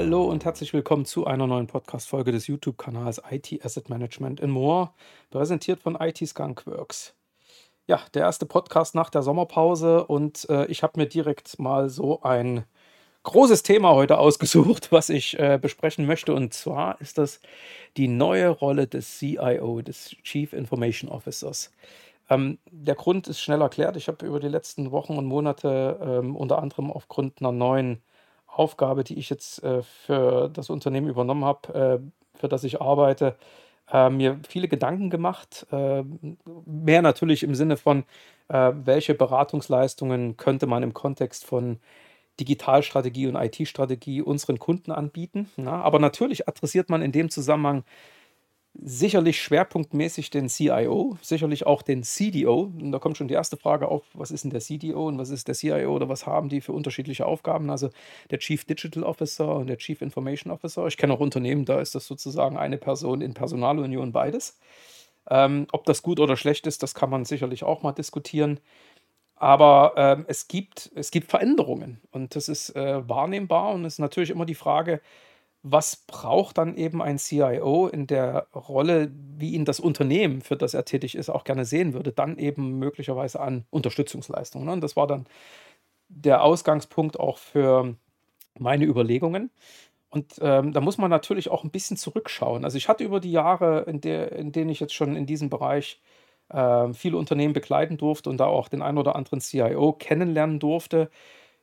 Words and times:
Hallo 0.00 0.22
und 0.26 0.44
herzlich 0.44 0.72
willkommen 0.72 1.04
zu 1.06 1.26
einer 1.26 1.48
neuen 1.48 1.66
Podcast-Folge 1.66 2.30
des 2.30 2.46
YouTube-Kanals 2.46 3.20
IT 3.32 3.64
Asset 3.64 3.90
Management 3.90 4.38
in 4.38 4.48
More, 4.48 4.90
präsentiert 5.28 5.80
von 5.80 5.96
IT 5.96 6.18
Skunkworks. 6.24 7.16
Ja, 7.88 8.02
der 8.14 8.22
erste 8.22 8.46
Podcast 8.46 8.94
nach 8.94 9.10
der 9.10 9.22
Sommerpause 9.22 10.06
und 10.06 10.48
äh, 10.50 10.66
ich 10.66 10.84
habe 10.84 11.00
mir 11.00 11.08
direkt 11.08 11.58
mal 11.58 11.88
so 11.88 12.22
ein 12.22 12.64
großes 13.24 13.64
Thema 13.64 13.90
heute 13.90 14.18
ausgesucht, 14.18 14.92
was 14.92 15.08
ich 15.08 15.36
äh, 15.36 15.58
besprechen 15.60 16.06
möchte. 16.06 16.32
Und 16.32 16.54
zwar 16.54 17.00
ist 17.00 17.18
das 17.18 17.40
die 17.96 18.06
neue 18.06 18.50
Rolle 18.50 18.86
des 18.86 19.18
CIO, 19.18 19.82
des 19.82 20.10
Chief 20.22 20.52
Information 20.52 21.10
Officers. 21.10 21.72
Ähm, 22.30 22.58
der 22.70 22.94
Grund 22.94 23.26
ist 23.26 23.40
schnell 23.40 23.62
erklärt. 23.62 23.96
Ich 23.96 24.06
habe 24.06 24.24
über 24.24 24.38
die 24.38 24.46
letzten 24.46 24.92
Wochen 24.92 25.18
und 25.18 25.26
Monate 25.26 25.98
ähm, 26.00 26.36
unter 26.36 26.62
anderem 26.62 26.92
aufgrund 26.92 27.40
einer 27.40 27.50
neuen 27.50 28.00
Aufgabe, 28.58 29.04
die 29.04 29.18
ich 29.18 29.30
jetzt 29.30 29.62
äh, 29.62 29.82
für 29.82 30.48
das 30.52 30.70
Unternehmen 30.70 31.08
übernommen 31.08 31.44
habe, 31.44 32.02
äh, 32.04 32.38
für 32.38 32.48
das 32.48 32.64
ich 32.64 32.80
arbeite, 32.80 33.36
äh, 33.90 34.10
mir 34.10 34.40
viele 34.48 34.68
Gedanken 34.68 35.10
gemacht. 35.10 35.66
Äh, 35.72 36.04
mehr 36.66 37.02
natürlich 37.02 37.42
im 37.42 37.54
Sinne 37.54 37.76
von, 37.76 38.04
äh, 38.48 38.72
welche 38.74 39.14
Beratungsleistungen 39.14 40.36
könnte 40.36 40.66
man 40.66 40.82
im 40.82 40.94
Kontext 40.94 41.44
von 41.44 41.78
Digitalstrategie 42.40 43.26
und 43.26 43.36
IT-Strategie 43.36 44.22
unseren 44.22 44.58
Kunden 44.58 44.92
anbieten. 44.92 45.50
Na? 45.56 45.82
Aber 45.82 45.98
natürlich 45.98 46.48
adressiert 46.48 46.88
man 46.88 47.02
in 47.02 47.12
dem 47.12 47.30
Zusammenhang 47.30 47.84
sicherlich 48.74 49.42
schwerpunktmäßig 49.42 50.30
den 50.30 50.48
CIO, 50.48 51.18
sicherlich 51.20 51.66
auch 51.66 51.82
den 51.82 52.02
CDO. 52.02 52.72
Und 52.80 52.92
da 52.92 52.98
kommt 52.98 53.16
schon 53.16 53.28
die 53.28 53.34
erste 53.34 53.56
Frage 53.56 53.88
auf, 53.88 54.04
was 54.14 54.30
ist 54.30 54.44
denn 54.44 54.50
der 54.50 54.60
CDO 54.60 55.08
und 55.08 55.18
was 55.18 55.30
ist 55.30 55.48
der 55.48 55.54
CIO 55.54 55.94
oder 55.94 56.08
was 56.08 56.26
haben 56.26 56.48
die 56.48 56.60
für 56.60 56.72
unterschiedliche 56.72 57.26
Aufgaben? 57.26 57.70
Also 57.70 57.90
der 58.30 58.38
Chief 58.38 58.64
Digital 58.64 59.02
Officer 59.02 59.56
und 59.56 59.66
der 59.66 59.78
Chief 59.78 60.00
Information 60.00 60.52
Officer. 60.52 60.86
Ich 60.86 60.96
kenne 60.96 61.14
auch 61.14 61.20
Unternehmen, 61.20 61.64
da 61.64 61.80
ist 61.80 61.94
das 61.94 62.06
sozusagen 62.06 62.56
eine 62.56 62.78
Person 62.78 63.20
in 63.20 63.34
Personalunion 63.34 64.12
beides. 64.12 64.58
Ähm, 65.30 65.66
ob 65.72 65.84
das 65.84 66.02
gut 66.02 66.20
oder 66.20 66.36
schlecht 66.36 66.66
ist, 66.66 66.82
das 66.82 66.94
kann 66.94 67.10
man 67.10 67.24
sicherlich 67.24 67.64
auch 67.64 67.82
mal 67.82 67.92
diskutieren. 67.92 68.60
Aber 69.36 69.94
ähm, 69.96 70.24
es, 70.28 70.48
gibt, 70.48 70.90
es 70.94 71.10
gibt 71.10 71.30
Veränderungen 71.30 72.00
und 72.10 72.34
das 72.34 72.48
ist 72.48 72.74
äh, 72.74 73.08
wahrnehmbar 73.08 73.72
und 73.72 73.84
es 73.84 73.94
ist 73.94 73.98
natürlich 74.00 74.30
immer 74.30 74.46
die 74.46 74.56
Frage, 74.56 75.00
was 75.72 75.96
braucht 76.06 76.58
dann 76.58 76.76
eben 76.76 77.02
ein 77.02 77.18
CIO 77.18 77.88
in 77.88 78.06
der 78.06 78.46
Rolle, 78.54 79.12
wie 79.36 79.52
ihn 79.52 79.64
das 79.64 79.80
Unternehmen, 79.80 80.40
für 80.40 80.56
das 80.56 80.74
er 80.74 80.84
tätig 80.84 81.14
ist, 81.14 81.30
auch 81.30 81.44
gerne 81.44 81.64
sehen 81.64 81.92
würde, 81.94 82.12
dann 82.12 82.38
eben 82.38 82.78
möglicherweise 82.78 83.40
an 83.40 83.64
Unterstützungsleistungen. 83.70 84.66
Ne? 84.66 84.72
Und 84.72 84.80
das 84.82 84.96
war 84.96 85.06
dann 85.06 85.26
der 86.08 86.42
Ausgangspunkt 86.42 87.20
auch 87.20 87.38
für 87.38 87.96
meine 88.58 88.84
Überlegungen. 88.84 89.50
Und 90.10 90.36
ähm, 90.40 90.72
da 90.72 90.80
muss 90.80 90.98
man 90.98 91.10
natürlich 91.10 91.50
auch 91.50 91.64
ein 91.64 91.70
bisschen 91.70 91.96
zurückschauen. 91.96 92.64
Also 92.64 92.78
ich 92.78 92.88
hatte 92.88 93.04
über 93.04 93.20
die 93.20 93.32
Jahre, 93.32 93.82
in, 93.82 94.00
der, 94.00 94.32
in 94.32 94.52
denen 94.52 94.70
ich 94.70 94.80
jetzt 94.80 94.94
schon 94.94 95.16
in 95.16 95.26
diesem 95.26 95.50
Bereich 95.50 96.00
äh, 96.48 96.92
viele 96.94 97.18
Unternehmen 97.18 97.52
begleiten 97.52 97.98
durfte 97.98 98.30
und 98.30 98.38
da 98.38 98.46
auch 98.46 98.68
den 98.68 98.82
einen 98.82 98.98
oder 98.98 99.16
anderen 99.16 99.40
CIO 99.40 99.92
kennenlernen 99.92 100.60
durfte, 100.60 101.10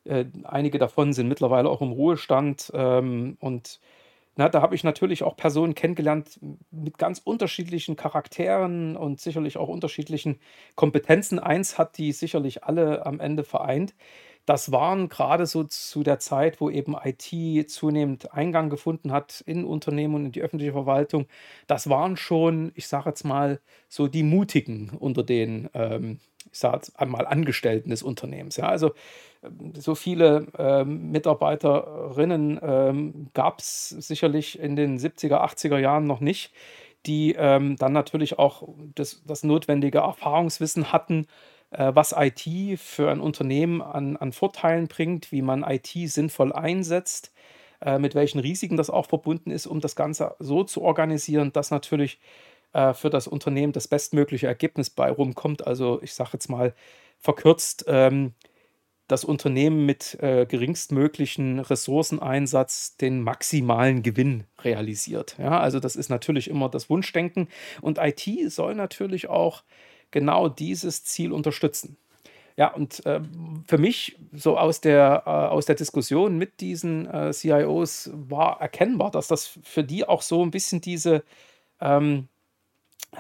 äh, 0.06 0.26
einige 0.44 0.78
davon 0.78 1.14
sind 1.14 1.28
mittlerweile 1.28 1.70
auch 1.70 1.82
im 1.82 1.92
Ruhestand. 1.92 2.72
Ähm, 2.74 3.38
und 3.40 3.80
na, 4.38 4.50
da 4.50 4.62
habe 4.62 4.76
ich 4.76 4.84
natürlich 4.84 5.24
auch 5.24 5.38
Personen 5.38 5.76
kennengelernt 5.76 6.40
mit 6.72 6.98
ganz 6.98 7.20
unterschiedlichen 7.24 7.96
Charakteren 7.96 8.98
und 8.98 9.22
sicherlich 9.22 9.58
auch 9.58 9.70
unterschiedlichen 9.70 10.40
Kompetenzen. 10.76 11.40
Eins 11.40 11.78
hat 11.78 11.98
die 11.98 12.12
sicherlich 12.12 12.64
alle 12.64 13.06
am 13.06 13.20
Ende 13.20 13.44
vereint. 13.44 13.94
Das 14.46 14.72
waren 14.72 15.10
gerade 15.10 15.46
so 15.46 15.64
zu 15.64 16.04
der 16.04 16.20
Zeit, 16.20 16.62
wo 16.62 16.70
eben 16.70 16.96
IT 17.04 17.70
zunehmend 17.70 18.34
Eingang 18.34 18.70
gefunden 18.70 19.12
hat 19.12 19.42
in 19.46 19.66
Unternehmen 19.66 20.16
und 20.16 20.26
in 20.26 20.32
die 20.32 20.42
öffentliche 20.42 20.74
Verwaltung. 20.74 21.28
Das 21.68 21.90
waren 21.90 22.18
schon, 22.18 22.72
ich 22.76 22.88
sage 22.88 23.10
jetzt 23.10 23.24
mal, 23.24 23.60
so 23.90 24.08
die 24.08 24.24
Mutigen 24.24 24.92
unter 25.00 25.24
den 25.24 25.70
ähm, 25.74 26.20
ich 26.52 26.60
sage 26.60 26.76
jetzt 26.78 27.00
einmal 27.00 27.26
Angestellten 27.26 27.90
des 27.90 28.04
Unternehmens. 28.04 28.58
Ja, 28.58 28.68
also 28.68 28.92
ähm, 29.44 29.74
so 29.76 29.96
viele 29.96 30.48
ähm, 30.58 31.12
Mitarbeiterinnen 31.12 32.60
ähm, 32.62 33.28
gab 33.34 33.60
es 33.60 33.90
sicherlich 33.90 34.60
in 34.60 34.76
den 34.76 34.98
70er, 35.00 35.44
80er 35.44 35.78
Jahren 35.80 36.06
noch 36.06 36.20
nicht, 36.20 36.54
die 37.06 37.36
ähm, 37.38 37.76
dann 37.78 37.94
natürlich 37.94 38.40
auch 38.40 38.68
das, 38.96 39.24
das 39.26 39.44
notwendige 39.44 40.00
Erfahrungswissen 40.00 40.92
hatten, 40.92 41.28
was 41.78 42.14
IT 42.18 42.80
für 42.80 43.12
ein 43.12 43.20
Unternehmen 43.20 43.82
an, 43.82 44.18
an 44.18 44.32
Vorteilen 44.32 44.88
bringt, 44.88 45.32
wie 45.32 45.42
man 45.42 45.64
IT 45.64 45.92
sinnvoll 46.06 46.54
einsetzt, 46.54 47.32
äh, 47.82 48.00
mit 48.00 48.16
welchen 48.16 48.40
Risiken 48.40 48.78
das 48.78 48.90
auch 48.90 49.08
verbunden 49.08 49.52
ist, 49.52 49.68
um 49.68 49.82
das 49.82 49.96
Ganze 49.96 50.36
so 50.40 50.64
zu 50.64 50.82
organisieren, 50.82 51.52
dass 51.54 51.72
natürlich 51.72 52.20
äh, 52.74 52.94
für 52.94 53.10
das 53.10 53.28
Unternehmen 53.28 53.74
das 53.74 53.88
bestmögliche 53.88 54.48
Ergebnis 54.48 54.90
bei 54.90 55.12
rumkommt. 55.12 55.66
Also 55.66 56.02
ich 56.02 56.14
sage 56.14 56.32
jetzt 56.34 56.50
mal 56.50 56.74
verkürzt, 57.20 57.86
ähm, 57.88 58.34
das 59.08 59.24
Unternehmen 59.24 59.86
mit 59.86 60.18
äh, 60.22 60.46
geringstmöglichen 60.48 61.60
Ressourceneinsatz 61.60 62.98
den 62.98 63.22
maximalen 63.22 64.02
Gewinn 64.02 64.46
realisiert. 64.64 65.36
Ja, 65.38 65.60
also 65.60 65.80
das 65.80 65.96
ist 65.96 66.10
natürlich 66.10 66.50
immer 66.50 66.70
das 66.70 66.90
Wunschdenken 66.90 67.48
und 67.82 68.00
IT 68.00 68.52
soll 68.52 68.74
natürlich 68.74 69.28
auch 69.30 69.64
genau 70.16 70.48
dieses 70.48 71.04
Ziel 71.04 71.34
unterstützen. 71.34 71.98
Ja, 72.56 72.74
und 72.74 73.06
äh, 73.06 73.20
für 73.68 73.78
mich, 73.78 74.18
so 74.32 74.58
aus 74.58 74.80
der, 74.80 75.24
äh, 75.26 75.30
aus 75.30 75.66
der 75.66 75.76
Diskussion 75.76 76.38
mit 76.38 76.62
diesen 76.62 77.06
äh, 77.06 77.34
CIOs, 77.34 78.12
war 78.14 78.62
erkennbar, 78.62 79.12
dass 79.12 79.28
das 79.28 79.60
für 79.62 79.84
die 79.84 80.08
auch 80.08 80.22
so 80.22 80.42
ein 80.42 80.52
bisschen 80.52 80.80
diese, 80.80 81.26
ähm, 81.82 82.30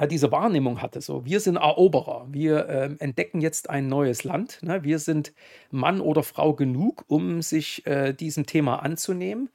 diese 0.09 0.31
Wahrnehmung 0.31 0.81
hatte. 0.81 1.01
So, 1.01 1.25
wir 1.25 1.41
sind 1.41 1.57
Eroberer, 1.57 2.27
wir 2.29 2.69
ähm, 2.69 2.95
entdecken 2.99 3.41
jetzt 3.41 3.69
ein 3.69 3.87
neues 3.87 4.23
Land. 4.23 4.59
Ne? 4.63 4.83
Wir 4.85 4.99
sind 4.99 5.33
Mann 5.69 5.99
oder 5.99 6.23
Frau 6.23 6.53
genug, 6.53 7.03
um 7.09 7.41
sich 7.41 7.85
äh, 7.85 8.13
diesem 8.13 8.45
Thema 8.45 8.83
anzunehmen. 8.83 9.49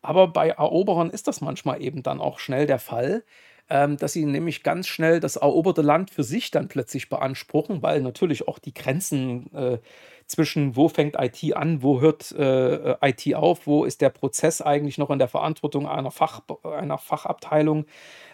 Aber 0.00 0.28
bei 0.28 0.50
Eroberern 0.50 1.10
ist 1.10 1.26
das 1.26 1.40
manchmal 1.40 1.82
eben 1.82 2.04
dann 2.04 2.20
auch 2.20 2.38
schnell 2.38 2.66
der 2.66 2.78
Fall, 2.78 3.24
ähm, 3.70 3.96
dass 3.96 4.12
sie 4.12 4.26
nämlich 4.26 4.62
ganz 4.62 4.86
schnell 4.86 5.20
das 5.20 5.36
eroberte 5.36 5.82
Land 5.82 6.10
für 6.10 6.22
sich 6.22 6.50
dann 6.50 6.68
plötzlich 6.68 7.08
beanspruchen, 7.08 7.82
weil 7.82 8.02
natürlich 8.02 8.46
auch 8.46 8.58
die 8.58 8.74
Grenzen 8.74 9.52
äh, 9.54 9.78
zwischen 10.26 10.76
wo 10.76 10.88
fängt 10.88 11.16
IT 11.18 11.54
an, 11.54 11.82
wo 11.82 12.00
hört 12.00 12.32
äh, 12.32 12.96
IT 13.02 13.34
auf, 13.34 13.66
wo 13.66 13.84
ist 13.84 14.00
der 14.00 14.10
Prozess 14.10 14.60
eigentlich 14.62 14.98
noch 14.98 15.10
in 15.10 15.18
der 15.18 15.28
Verantwortung 15.28 15.86
einer, 15.86 16.10
Fach, 16.10 16.40
einer 16.62 16.98
Fachabteilung, 16.98 17.86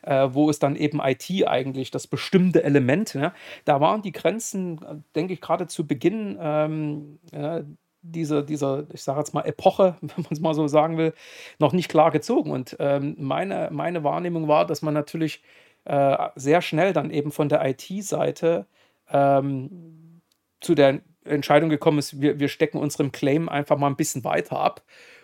äh, 0.03 0.29
wo 0.31 0.51
ist 0.51 0.63
dann 0.63 0.77
eben 0.77 1.01
IT 1.01 1.47
eigentlich 1.47 1.91
das 1.91 2.07
bestimmte 2.07 2.63
Element. 2.63 3.15
Ne? 3.15 3.33
Da 3.65 3.81
waren 3.81 4.03
die 4.03 4.13
Grenzen, 4.13 5.05
denke 5.15 5.33
ich, 5.33 5.41
gerade 5.41 5.67
zu 5.67 5.87
Beginn 5.87 6.39
ähm, 6.41 7.19
ja, 7.33 7.63
dieser, 8.03 8.43
dieser, 8.43 8.87
ich 8.93 9.03
sage 9.03 9.21
jetzt 9.21 9.35
mal, 9.35 9.43
Epoche, 9.43 9.97
wenn 10.01 10.25
man 10.25 10.33
es 10.33 10.41
mal 10.41 10.55
so 10.55 10.67
sagen 10.69 10.97
will, 10.97 11.15
noch 11.59 11.73
nicht 11.73 11.89
klar 11.89 12.11
gezogen. 12.11 12.51
Und 12.51 12.77
ähm, 12.79 13.17
meine, 13.19 13.69
meine 13.73 14.05
Wahrnehmung 14.05 14.49
war, 14.49 14.67
dass 14.67 14.83
man 14.83 14.95
natürlich 14.95 15.43
äh, 15.85 16.29
sehr 16.35 16.63
schnell 16.63 16.93
dann 16.93 17.11
eben 17.11 17.33
von 17.33 17.49
der 17.49 17.65
IT-Seite 17.67 18.67
ähm, 19.11 20.21
zu 20.61 20.75
der 20.75 21.01
Entscheidung 21.25 21.71
gekommen 21.71 21.99
ist, 21.99 22.21
wir, 22.21 22.39
wir 22.39 22.49
stecken 22.49 22.79
unserem 22.79 23.13
Claim 23.13 23.49
einfach 23.49 23.77
mal 23.77 23.87
ein 23.87 23.97
bisschen 23.97 24.25
weiter 24.25 24.59
ab 24.59 24.83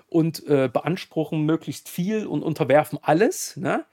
und 0.09 0.47
äh, 0.47 0.69
beanspruchen 0.73 1.45
möglichst 1.45 1.89
viel 1.89 2.27
und 2.27 2.43
unterwerfen 2.43 2.99
alles. 3.03 3.57
Ne? 3.57 3.85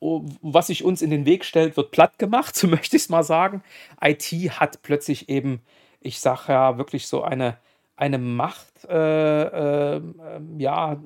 Was 0.00 0.68
sich 0.68 0.84
uns 0.84 1.02
in 1.02 1.10
den 1.10 1.26
Weg 1.26 1.44
stellt, 1.44 1.76
wird 1.76 1.90
platt 1.90 2.18
gemacht, 2.18 2.56
so 2.56 2.66
möchte 2.66 2.96
ich 2.96 3.02
es 3.02 3.08
mal 3.08 3.24
sagen. 3.24 3.62
IT 4.00 4.24
hat 4.58 4.82
plötzlich 4.82 5.28
eben, 5.28 5.60
ich 6.00 6.20
sage 6.20 6.52
ja 6.52 6.78
wirklich 6.78 7.06
so 7.06 7.22
eine, 7.22 7.58
eine 7.96 8.18
Macht 8.18 8.84
äh, 8.88 9.96
äh, 9.96 10.02
ja, 10.58 11.02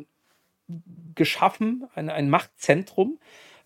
geschaffen, 1.14 1.88
ein, 1.94 2.10
ein 2.10 2.30
Machtzentrum, 2.30 3.18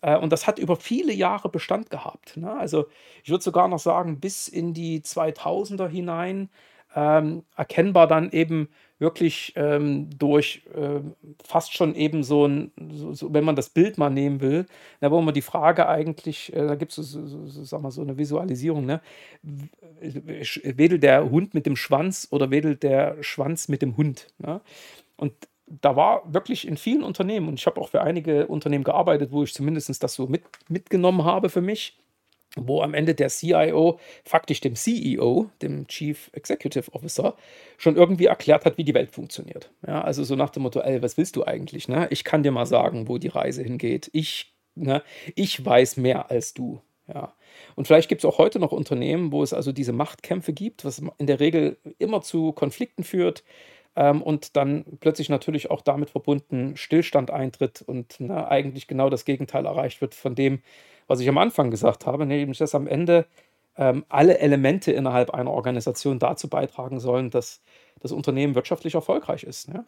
äh, 0.02 0.16
und 0.16 0.30
das 0.32 0.46
hat 0.46 0.58
über 0.58 0.76
viele 0.76 1.12
Jahre 1.12 1.48
Bestand 1.48 1.90
gehabt. 1.90 2.36
Ne? 2.36 2.52
Also 2.52 2.86
ich 3.24 3.30
würde 3.30 3.42
sogar 3.44 3.68
noch 3.68 3.78
sagen, 3.78 4.20
bis 4.20 4.48
in 4.48 4.74
die 4.74 5.00
2000er 5.00 5.88
hinein 5.88 6.50
ähm, 6.94 7.44
erkennbar 7.56 8.06
dann 8.06 8.30
eben 8.30 8.68
wirklich 8.98 9.52
ähm, 9.56 10.08
durch 10.16 10.62
äh, 10.74 11.00
fast 11.44 11.74
schon 11.74 11.94
eben 11.96 12.22
so 12.22 12.46
ein, 12.46 12.70
so, 12.92 13.12
so, 13.12 13.34
wenn 13.34 13.44
man 13.44 13.56
das 13.56 13.68
Bild 13.68 13.98
mal 13.98 14.10
nehmen 14.10 14.40
will, 14.40 14.66
da 15.00 15.10
wo 15.10 15.20
man 15.20 15.34
die 15.34 15.42
Frage 15.42 15.88
eigentlich, 15.88 16.54
äh, 16.54 16.66
da 16.66 16.76
gibt 16.76 16.96
es 16.96 16.96
so, 16.96 17.26
so, 17.26 17.46
so, 17.46 17.64
sag 17.64 17.82
mal, 17.82 17.90
so 17.90 18.00
eine 18.00 18.16
Visualisierung, 18.16 18.86
ne? 18.86 19.00
wedelt 20.00 21.02
der 21.02 21.28
Hund 21.30 21.52
mit 21.52 21.66
dem 21.66 21.76
Schwanz 21.76 22.28
oder 22.30 22.50
wedelt 22.50 22.84
der 22.84 23.22
Schwanz 23.22 23.68
mit 23.68 23.82
dem 23.82 23.96
Hund? 23.96 24.28
Ne? 24.38 24.60
Und 25.16 25.32
da 25.66 25.96
war 25.96 26.22
wirklich 26.32 26.66
in 26.68 26.76
vielen 26.76 27.02
Unternehmen, 27.02 27.48
und 27.48 27.58
ich 27.58 27.66
habe 27.66 27.80
auch 27.80 27.88
für 27.88 28.02
einige 28.02 28.46
Unternehmen 28.46 28.84
gearbeitet, 28.84 29.32
wo 29.32 29.42
ich 29.42 29.54
zumindest 29.54 30.02
das 30.02 30.14
so 30.14 30.26
mit, 30.26 30.42
mitgenommen 30.68 31.24
habe 31.24 31.48
für 31.48 31.60
mich, 31.60 31.98
wo 32.56 32.82
am 32.82 32.94
Ende 32.94 33.14
der 33.14 33.28
CIO 33.28 33.98
faktisch 34.24 34.60
dem 34.60 34.74
CEO, 34.74 35.50
dem 35.62 35.86
Chief 35.86 36.30
Executive 36.32 36.92
Officer, 36.92 37.36
schon 37.78 37.96
irgendwie 37.96 38.26
erklärt 38.26 38.64
hat, 38.64 38.78
wie 38.78 38.84
die 38.84 38.94
Welt 38.94 39.10
funktioniert. 39.10 39.70
Ja, 39.86 40.02
also 40.02 40.22
so 40.24 40.36
nach 40.36 40.50
dem 40.50 40.62
Motto, 40.62 40.80
ey, 40.80 41.02
was 41.02 41.16
willst 41.16 41.36
du 41.36 41.44
eigentlich? 41.44 41.88
Ne? 41.88 42.08
Ich 42.10 42.24
kann 42.24 42.42
dir 42.42 42.52
mal 42.52 42.66
sagen, 42.66 43.08
wo 43.08 43.18
die 43.18 43.28
Reise 43.28 43.62
hingeht. 43.62 44.10
Ich, 44.12 44.54
ne, 44.74 45.02
ich 45.34 45.64
weiß 45.64 45.96
mehr 45.96 46.30
als 46.30 46.52
du. 46.54 46.80
Ja. 47.12 47.34
Und 47.74 47.86
vielleicht 47.86 48.08
gibt 48.08 48.20
es 48.20 48.24
auch 48.24 48.38
heute 48.38 48.58
noch 48.58 48.72
Unternehmen, 48.72 49.32
wo 49.32 49.42
es 49.42 49.52
also 49.52 49.72
diese 49.72 49.92
Machtkämpfe 49.92 50.52
gibt, 50.52 50.84
was 50.84 51.02
in 51.18 51.26
der 51.26 51.40
Regel 51.40 51.78
immer 51.98 52.22
zu 52.22 52.52
Konflikten 52.52 53.02
führt 53.02 53.44
ähm, 53.96 54.22
und 54.22 54.56
dann 54.56 54.84
plötzlich 55.00 55.28
natürlich 55.28 55.70
auch 55.70 55.80
damit 55.80 56.10
verbunden 56.10 56.76
Stillstand 56.76 57.30
eintritt 57.30 57.82
und 57.82 58.20
ne, 58.20 58.48
eigentlich 58.48 58.86
genau 58.86 59.10
das 59.10 59.24
Gegenteil 59.24 59.66
erreicht 59.66 60.00
wird 60.00 60.14
von 60.14 60.34
dem, 60.34 60.62
was 61.12 61.20
ich 61.20 61.28
am 61.28 61.36
Anfang 61.36 61.70
gesagt 61.70 62.06
habe, 62.06 62.24
nämlich 62.24 62.56
dass 62.56 62.74
am 62.74 62.86
Ende 62.86 63.26
ähm, 63.76 64.06
alle 64.08 64.38
Elemente 64.38 64.92
innerhalb 64.92 65.30
einer 65.30 65.50
Organisation 65.50 66.18
dazu 66.18 66.48
beitragen 66.48 67.00
sollen, 67.00 67.28
dass 67.28 67.60
das 68.00 68.12
Unternehmen 68.12 68.54
wirtschaftlich 68.54 68.94
erfolgreich 68.94 69.44
ist. 69.44 69.68
Ne? 69.68 69.84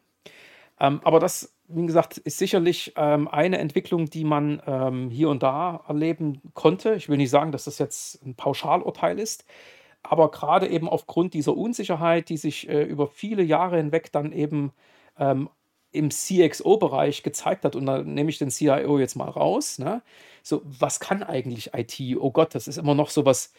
Ähm, 0.79 1.01
aber 1.03 1.21
das, 1.21 1.57
wie 1.67 1.87
gesagt, 1.87 2.19
ist 2.19 2.37
sicherlich 2.37 2.93
ähm, 2.97 3.27
eine 3.29 3.57
Entwicklung, 3.57 4.11
die 4.11 4.25
man 4.25 4.61
ähm, 4.67 5.09
hier 5.09 5.31
und 5.31 5.43
da 5.43 5.83
erleben 5.89 6.43
konnte. 6.53 6.95
Ich 6.95 7.09
will 7.09 7.17
nicht 7.17 7.31
sagen, 7.31 7.53
dass 7.53 7.65
das 7.65 7.79
jetzt 7.79 8.23
ein 8.27 8.35
Pauschalurteil 8.35 9.19
ist, 9.19 9.47
aber 10.03 10.31
gerade 10.31 10.69
eben 10.69 10.91
aufgrund 10.91 11.33
dieser 11.33 11.57
Unsicherheit, 11.57 12.29
die 12.29 12.37
sich 12.37 12.69
äh, 12.69 12.83
über 12.83 13.07
viele 13.07 13.43
Jahre 13.43 13.79
hinweg 13.79 14.13
dann 14.13 14.31
eben 14.33 14.73
ähm, 15.19 15.49
im 15.95 16.11
CXO-Bereich 16.11 17.23
gezeigt 17.23 17.65
hat, 17.65 17.77
und 17.77 17.87
da 17.87 18.03
nehme 18.03 18.31
ich 18.31 18.39
den 18.39 18.51
CIO 18.51 18.99
jetzt 18.99 19.15
mal 19.15 19.29
raus, 19.29 19.79
ne? 19.79 20.03
so, 20.43 20.61
was 20.65 21.01
kann 21.01 21.23
eigentlich 21.23 21.73
IT? 21.75 22.19
Oh 22.19 22.31
Gott, 22.31 22.55
das 22.55 22.69
ist 22.69 22.77
immer 22.77 22.95
noch 22.95 23.11
so 23.11 23.25
was, 23.25 23.53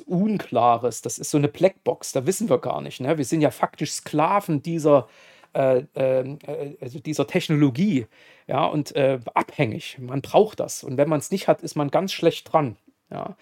Unklares, 0.00 1.00
das 1.00 1.18
ist 1.18 1.30
so 1.30 1.38
eine 1.38 1.48
Blackbox, 1.48 2.12
da 2.12 2.26
wissen 2.26 2.50
wir 2.50 2.58
gar 2.58 2.80
nicht. 2.80 3.00
Ne? 3.00 3.16
Wir 3.16 3.24
sind 3.24 3.40
ja 3.40 3.50
faktisch 3.50 3.92
Sklaven 3.92 4.62
dieser, 4.62 5.08
äh, 5.54 5.84
ähm, 5.94 6.38
äh, 6.46 6.74
also 6.80 6.98
dieser 6.98 7.26
Technologie 7.26 8.06
ja, 8.46 8.66
und 8.66 8.94
äh, 8.96 9.20
abhängig. 9.32 9.98
Man 9.98 10.20
braucht 10.20 10.60
das. 10.60 10.84
Und 10.84 10.98
wenn 10.98 11.08
man 11.08 11.20
es 11.20 11.30
nicht 11.30 11.48
hat, 11.48 11.62
ist 11.62 11.76
man 11.76 11.90
ganz 11.90 12.12
schlecht 12.12 12.52
dran. 12.52 12.76
Ja. 13.10 13.36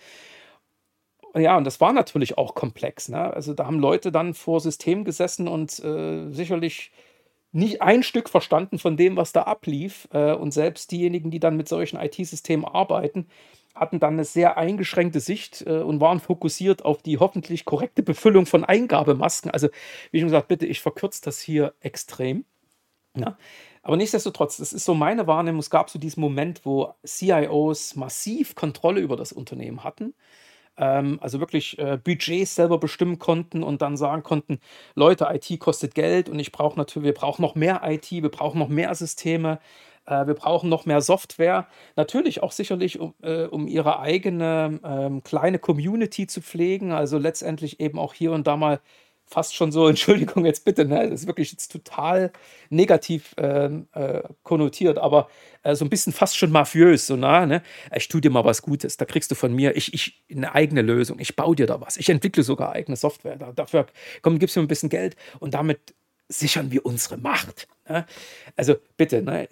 Ja, 1.35 1.57
und 1.57 1.65
das 1.65 1.81
war 1.81 1.95
natürlich 1.95 2.37
auch 2.37 2.55
komplex. 2.55 3.09
Ne? 3.09 3.33
Also 3.33 3.55
da 3.55 3.65
haben 3.65 3.81
Leute 3.81 4.13
dann 4.13 4.35
vor 4.35 4.61
System 4.61 5.05
gesessen 5.05 5.49
und 5.49 5.79
äh, 5.83 6.31
sicherlich 6.31 6.93
nicht 7.53 7.83
ein 7.83 8.03
Stück 8.03 8.29
verstanden 8.29 8.79
von 8.79 8.97
dem, 8.97 9.17
was 9.17 9.33
da 9.33 9.43
ablief. 9.43 10.09
Äh, 10.13 10.33
und 10.33 10.53
selbst 10.53 10.91
diejenigen, 10.91 11.31
die 11.31 11.41
dann 11.41 11.57
mit 11.57 11.69
solchen 11.69 11.99
IT-Systemen 11.99 12.65
arbeiten, 12.65 13.29
hatten 13.75 14.01
dann 14.01 14.15
eine 14.15 14.25
sehr 14.25 14.57
eingeschränkte 14.57 15.21
Sicht 15.21 15.65
äh, 15.67 15.81
und 15.81 16.01
waren 16.01 16.21
fokussiert 16.21 16.85
auf 16.85 17.03
die 17.03 17.19
hoffentlich 17.19 17.65
korrekte 17.65 18.03
Befüllung 18.03 18.47
von 18.47 18.65
Eingabemasken. 18.65 19.51
Also, 19.51 19.69
wie 20.11 20.21
schon 20.21 20.29
gesagt, 20.29 20.49
bitte, 20.49 20.67
ich 20.67 20.81
verkürze 20.81 21.23
das 21.23 21.41
hier 21.41 21.75
extrem. 21.81 22.45
Ja. 23.17 23.37
Aber 23.83 23.97
nichtsdestotrotz, 23.97 24.59
das 24.59 24.73
ist 24.73 24.85
so 24.85 24.95
meine 24.95 25.27
Wahrnehmung. 25.27 25.61
Es 25.61 25.71
gab 25.71 25.91
so 25.91 25.99
diesen 25.99 26.21
Moment, 26.21 26.65
wo 26.65 26.95
CIOs 27.05 27.97
massiv 27.97 28.55
Kontrolle 28.55 29.01
über 29.01 29.17
das 29.17 29.33
Unternehmen 29.33 29.85
hatten 29.85 30.15
ähm, 30.77 31.19
also 31.21 31.41
wirklich 31.41 31.79
äh, 31.79 31.99
Budgets 32.03 32.55
selber 32.55 32.79
bestimmen 32.79 33.19
konnten 33.19 33.63
und 33.63 33.83
dann 33.83 33.97
sagen 33.97 34.23
konnten, 34.23 34.59
Leute, 34.95 35.29
IT 35.31 35.61
kostet 35.61 35.95
Geld 35.95 36.29
und 36.29 36.39
ich 36.39 36.53
brauche 36.53 36.79
natürlich, 36.79 37.07
wir 37.07 37.15
brauchen 37.15 37.43
noch 37.43 37.55
mehr 37.55 37.83
IT, 37.85 38.11
wir 38.11 38.31
brauchen 38.31 38.59
noch 38.59 38.69
mehr 38.69 38.95
Systeme, 38.95 39.59
äh, 40.07 40.27
wir 40.27 40.35
brauchen 40.35 40.69
noch 40.69 40.87
mehr 40.87 41.01
Software. 41.01 41.69
Natürlich 41.97 42.43
auch 42.43 42.53
sicherlich, 42.53 43.01
um, 43.01 43.15
äh, 43.23 43.45
um 43.45 43.67
ihre 43.67 44.01
eigene 44.01 44.81
ähm, 44.85 45.23
kleine 45.23 45.59
Community 45.59 46.27
zu 46.27 46.41
pflegen, 46.41 46.93
also 46.93 47.19
letztendlich 47.19 47.81
eben 47.81 47.99
auch 47.99 48.15
hier 48.15 48.33
und 48.33 48.47
da 48.47 48.57
mal 48.57 48.81
fast 49.33 49.55
schon 49.55 49.73
so, 49.73 49.89
Entschuldigung 49.89 50.45
jetzt 50.45 50.65
bitte, 50.65 50.85
ne, 50.85 51.11
das 51.11 51.23
ist 51.23 51.27
wirklich 51.27 51.51
jetzt 51.53 51.73
total 51.73 52.33
negativ 52.71 53.35
ähm, 53.39 53.89
äh, 53.93 54.23
konnotiert, 54.43 54.99
aber 54.99 55.29
äh, 55.63 55.75
so 55.75 55.85
ein 55.85 55.91
bisschen 55.91 56.13
fast 56.13 56.37
schon 56.37 56.53
mafiös, 56.53 57.07
so 57.07 57.17
nah, 57.17 57.47
ne? 57.47 57.63
Ich 57.95 58.09
tue 58.09 58.21
dir 58.21 58.31
mal 58.31 58.45
was 58.45 58.63
Gutes, 58.63 58.97
da 58.97 59.05
kriegst 59.05 59.31
du 59.31 59.35
von 59.35 59.55
mir 59.55 59.77
ich, 59.77 59.95
ich, 59.95 60.23
eine 60.31 60.55
eigene 60.55 60.83
Lösung, 60.83 61.19
ich 61.19 61.37
baue 61.37 61.57
dir 61.57 61.67
da 61.67 61.81
was, 61.81 61.97
ich 61.97 62.09
entwickle 62.09 62.43
sogar 62.43 62.73
eigene 62.73 62.97
Software, 62.97 63.37
da, 63.37 63.53
dafür 63.53 63.87
komm, 64.23 64.39
gibst 64.39 64.57
du 64.57 64.61
mir 64.61 64.67
ein 64.67 64.69
bisschen 64.69 64.89
Geld 64.91 65.17
und 65.41 65.55
damit 65.55 65.95
sichern 66.29 66.71
wir 66.71 66.87
unsere 66.87 67.19
Macht. 67.19 67.69
Ne? 67.89 68.07
Also 68.57 68.77
bitte, 68.97 69.23
ne? 69.23 69.49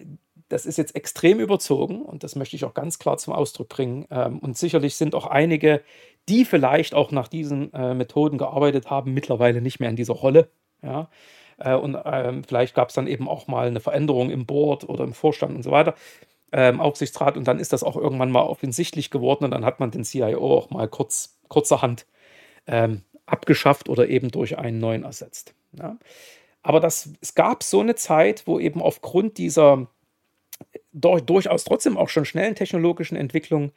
das 0.51 0.65
ist 0.65 0.77
jetzt 0.77 0.95
extrem 0.95 1.39
überzogen 1.39 2.01
und 2.01 2.23
das 2.23 2.35
möchte 2.35 2.55
ich 2.55 2.65
auch 2.65 2.73
ganz 2.73 2.99
klar 2.99 3.17
zum 3.17 3.33
Ausdruck 3.33 3.69
bringen. 3.69 4.05
Ähm, 4.11 4.39
und 4.39 4.57
sicherlich 4.57 4.95
sind 4.95 5.15
auch 5.15 5.25
einige, 5.25 5.81
die 6.29 6.45
vielleicht 6.45 6.93
auch 6.93 7.11
nach 7.11 7.27
diesen 7.27 7.73
äh, 7.73 7.93
Methoden 7.93 8.37
gearbeitet 8.37 8.89
haben, 8.89 9.13
mittlerweile 9.13 9.61
nicht 9.61 9.79
mehr 9.79 9.89
in 9.89 9.95
dieser 9.95 10.13
Rolle. 10.13 10.49
Ja? 10.81 11.09
Äh, 11.57 11.75
und 11.75 11.97
ähm, 12.05 12.43
vielleicht 12.43 12.75
gab 12.75 12.89
es 12.89 12.95
dann 12.95 13.07
eben 13.07 13.27
auch 13.27 13.47
mal 13.47 13.67
eine 13.67 13.79
Veränderung 13.79 14.29
im 14.29 14.45
Board 14.45 14.87
oder 14.87 15.03
im 15.03 15.13
Vorstand 15.13 15.55
und 15.55 15.63
so 15.63 15.71
weiter, 15.71 15.95
ähm, 16.51 16.79
Aufsichtsrat. 16.79 17.37
Und 17.37 17.47
dann 17.47 17.59
ist 17.59 17.73
das 17.73 17.83
auch 17.83 17.95
irgendwann 17.95 18.31
mal 18.31 18.43
offensichtlich 18.43 19.09
geworden 19.09 19.45
und 19.45 19.51
dann 19.51 19.65
hat 19.65 19.79
man 19.79 19.91
den 19.91 20.03
CIO 20.03 20.57
auch 20.57 20.69
mal 20.69 20.87
kurz, 20.87 21.39
kurzerhand 21.47 22.05
ähm, 22.67 23.03
abgeschafft 23.25 23.89
oder 23.89 24.07
eben 24.07 24.29
durch 24.29 24.57
einen 24.57 24.79
neuen 24.79 25.03
ersetzt. 25.03 25.53
Ja? 25.73 25.97
Aber 26.63 26.79
das, 26.79 27.09
es 27.21 27.33
gab 27.33 27.63
so 27.63 27.79
eine 27.79 27.95
Zeit, 27.95 28.43
wo 28.45 28.59
eben 28.59 28.81
aufgrund 28.81 29.37
dieser 29.37 29.87
durch, 30.93 31.21
durchaus 31.23 31.63
trotzdem 31.63 31.97
auch 31.97 32.09
schon 32.09 32.25
schnellen 32.25 32.55
technologischen 32.55 33.15
Entwicklungen 33.15 33.71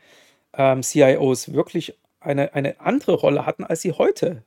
ähm, 0.52 0.82
CIOs 0.82 1.52
wirklich 1.52 1.99
eine, 2.24 2.54
eine 2.54 2.80
andere 2.80 3.14
Rolle 3.14 3.46
hatten, 3.46 3.64
als 3.64 3.82
sie 3.82 3.92
heute 3.92 4.42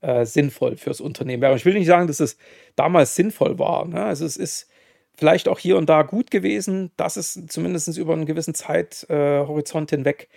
äh, 0.00 0.26
sinnvoll 0.26 0.76
fürs 0.76 1.00
Unternehmen 1.00 1.42
wäre. 1.42 1.56
Ich 1.56 1.64
will 1.64 1.74
nicht 1.74 1.86
sagen, 1.86 2.06
dass 2.06 2.20
es 2.20 2.36
damals 2.76 3.14
sinnvoll 3.14 3.58
war. 3.58 3.86
Ne? 3.86 4.04
Also 4.04 4.24
es 4.26 4.36
ist 4.36 4.68
vielleicht 5.16 5.48
auch 5.48 5.58
hier 5.58 5.76
und 5.76 5.88
da 5.88 6.02
gut 6.02 6.30
gewesen, 6.30 6.90
dass 6.96 7.16
es 7.16 7.40
zumindest 7.48 7.96
über 7.96 8.12
einen 8.12 8.26
gewissen 8.26 8.54
Zeithorizont 8.54 9.92
äh, 9.92 9.96
hinweg 9.96 10.28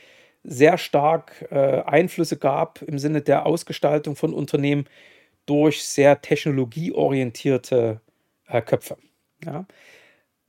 sehr 0.43 0.77
stark 0.77 1.45
äh, 1.51 1.81
Einflüsse 1.81 2.37
gab 2.37 2.81
im 2.83 2.99
Sinne 2.99 3.21
der 3.21 3.45
Ausgestaltung 3.45 4.15
von 4.15 4.33
Unternehmen 4.33 4.85
durch 5.45 5.83
sehr 5.83 6.21
technologieorientierte 6.21 8.01
äh, 8.47 8.61
Köpfe. 8.61 8.97
Ja? 9.43 9.65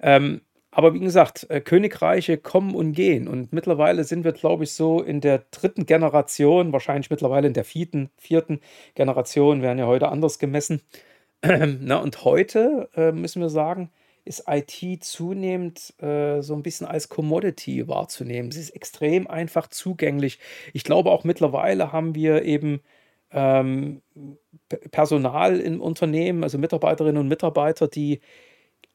Ähm, 0.01 0.43
aber 0.71 0.95
wie 0.95 1.01
gesagt, 1.01 1.47
äh, 1.51 1.61
Königreiche 1.61 2.39
kommen 2.39 2.75
und 2.75 2.93
gehen. 2.93 3.29
Und 3.29 3.53
mittlerweile 3.53 4.05
sind 4.05 4.25
wir, 4.25 4.33
glaube 4.33 4.65
ich, 4.65 4.73
so 4.73 5.03
in 5.03 5.21
der 5.21 5.45
dritten 5.51 5.87
Generation, 5.87 6.73
wahrscheinlich 6.73 7.11
mittlerweile 7.11 7.49
in 7.49 7.55
der 7.55 7.65
vierten, 7.65 8.11
vierten 8.17 8.61
Generation, 8.95 9.63
werden 9.63 9.79
ja 9.79 9.87
heute 9.87 10.09
anders 10.09 10.39
gemessen. 10.39 10.83
Na, 11.43 11.97
und 11.99 12.25
heute 12.25 12.89
äh, 12.97 13.13
müssen 13.13 13.41
wir 13.41 13.49
sagen, 13.51 13.91
ist 14.25 14.45
IT 14.47 15.03
zunehmend 15.05 15.95
äh, 16.03 16.43
so 16.43 16.55
ein 16.55 16.63
bisschen 16.63 16.87
als 16.87 17.09
Commodity 17.09 17.89
wahrzunehmen. 17.89 18.51
Sie 18.51 18.61
ist 18.61 18.71
extrem 18.71 19.27
einfach 19.27 19.69
zugänglich. 19.69 20.39
Ich 20.75 20.85
glaube, 20.85 21.11
auch 21.11 21.25
mittlerweile 21.25 21.93
haben 21.93 22.15
wir 22.15 22.43
eben 22.45 22.81
ähm, 23.31 24.03
Personal 24.91 25.61
im 25.61 25.81
Unternehmen, 25.81 26.45
also 26.45 26.59
Mitarbeiterinnen 26.59 27.21
und 27.21 27.29
Mitarbeiter, 27.29 27.89
die 27.89 28.21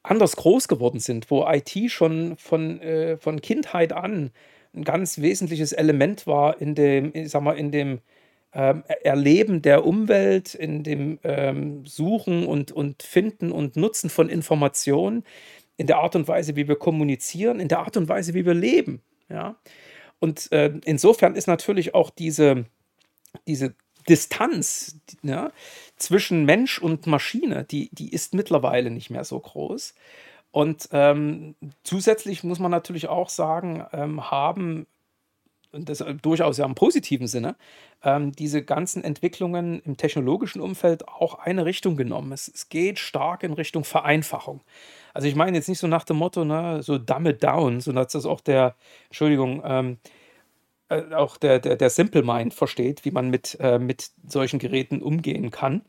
anders 0.04 0.36
groß 0.36 0.68
geworden 0.68 1.00
sind, 1.00 1.30
wo 1.30 1.44
IT 1.48 1.90
schon 1.90 2.36
von, 2.36 2.80
äh, 2.80 3.16
von 3.16 3.40
Kindheit 3.40 3.92
an 3.92 4.30
ein 4.74 4.84
ganz 4.84 5.20
wesentliches 5.20 5.72
Element 5.72 6.26
war 6.26 6.60
in 6.60 6.74
dem, 6.74 7.10
ich 7.14 7.30
sag 7.30 7.42
mal, 7.42 7.56
in 7.56 7.70
dem 7.70 8.00
ähm, 8.52 8.84
Erleben 9.02 9.62
der 9.62 9.84
Umwelt, 9.84 10.54
in 10.54 10.82
dem 10.82 11.18
ähm, 11.24 11.86
Suchen 11.86 12.46
und, 12.46 12.72
und 12.72 13.02
Finden 13.02 13.50
und 13.50 13.76
Nutzen 13.76 14.10
von 14.10 14.28
Informationen, 14.28 15.24
in 15.76 15.86
der 15.88 15.98
Art 15.98 16.14
und 16.14 16.28
Weise, 16.28 16.54
wie 16.54 16.68
wir 16.68 16.76
kommunizieren, 16.76 17.58
in 17.58 17.68
der 17.68 17.80
Art 17.80 17.96
und 17.96 18.08
Weise, 18.08 18.34
wie 18.34 18.46
wir 18.46 18.54
leben. 18.54 19.00
Ja? 19.28 19.56
Und 20.20 20.52
äh, 20.52 20.72
insofern 20.84 21.34
ist 21.34 21.48
natürlich 21.48 21.94
auch 21.94 22.10
diese, 22.10 22.66
diese 23.48 23.74
Distanz 24.08 25.00
ja, 25.22 25.50
zwischen 25.96 26.44
Mensch 26.44 26.78
und 26.78 27.06
Maschine, 27.06 27.64
die, 27.64 27.88
die 27.92 28.12
ist 28.12 28.34
mittlerweile 28.34 28.90
nicht 28.90 29.10
mehr 29.10 29.24
so 29.24 29.38
groß. 29.38 29.94
Und 30.50 30.88
ähm, 30.92 31.56
zusätzlich 31.82 32.44
muss 32.44 32.58
man 32.60 32.70
natürlich 32.70 33.08
auch 33.08 33.28
sagen, 33.28 33.84
ähm, 33.92 34.30
haben, 34.30 34.86
und 35.72 35.88
das 35.88 36.04
durchaus 36.22 36.58
ja 36.58 36.64
im 36.64 36.76
positiven 36.76 37.26
Sinne, 37.26 37.56
ähm, 38.04 38.30
diese 38.32 38.62
ganzen 38.62 39.02
Entwicklungen 39.02 39.80
im 39.80 39.96
technologischen 39.96 40.60
Umfeld 40.60 41.08
auch 41.08 41.34
eine 41.40 41.64
Richtung 41.64 41.96
genommen. 41.96 42.30
Es, 42.30 42.46
es, 42.46 42.68
geht 42.68 43.00
stark 43.00 43.42
in 43.42 43.52
Richtung 43.52 43.82
Vereinfachung. 43.82 44.60
Also 45.12 45.26
ich 45.26 45.34
meine 45.34 45.56
jetzt 45.56 45.68
nicht 45.68 45.80
so 45.80 45.88
nach 45.88 46.04
dem 46.04 46.18
Motto, 46.18 46.44
ne, 46.44 46.82
so 46.84 46.98
dumb 46.98 47.26
it 47.26 47.42
down, 47.42 47.80
sondern 47.80 48.06
das 48.12 48.24
auch 48.24 48.40
der, 48.40 48.76
Entschuldigung, 49.06 49.60
ähm, 49.64 49.98
äh, 50.04 50.08
auch 50.88 51.36
der, 51.36 51.58
der, 51.58 51.76
der 51.76 51.90
Simple 51.90 52.22
Mind 52.22 52.54
versteht, 52.54 53.04
wie 53.04 53.10
man 53.10 53.30
mit, 53.30 53.56
äh, 53.60 53.78
mit 53.78 54.10
solchen 54.26 54.58
Geräten 54.58 55.02
umgehen 55.02 55.50
kann 55.50 55.82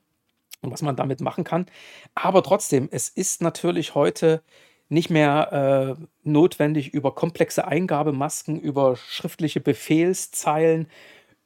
und 0.61 0.71
was 0.71 0.81
man 0.81 0.95
damit 0.95 1.21
machen 1.21 1.43
kann. 1.43 1.65
Aber 2.13 2.43
trotzdem, 2.43 2.87
es 2.91 3.09
ist 3.09 3.41
natürlich 3.41 3.95
heute 3.95 4.41
nicht 4.87 5.09
mehr 5.09 5.97
äh, 5.99 6.05
notwendig, 6.23 6.93
über 6.93 7.15
komplexe 7.15 7.67
Eingabemasken, 7.67 8.59
über 8.59 8.95
schriftliche 8.95 9.59
Befehlszeilen 9.59 10.87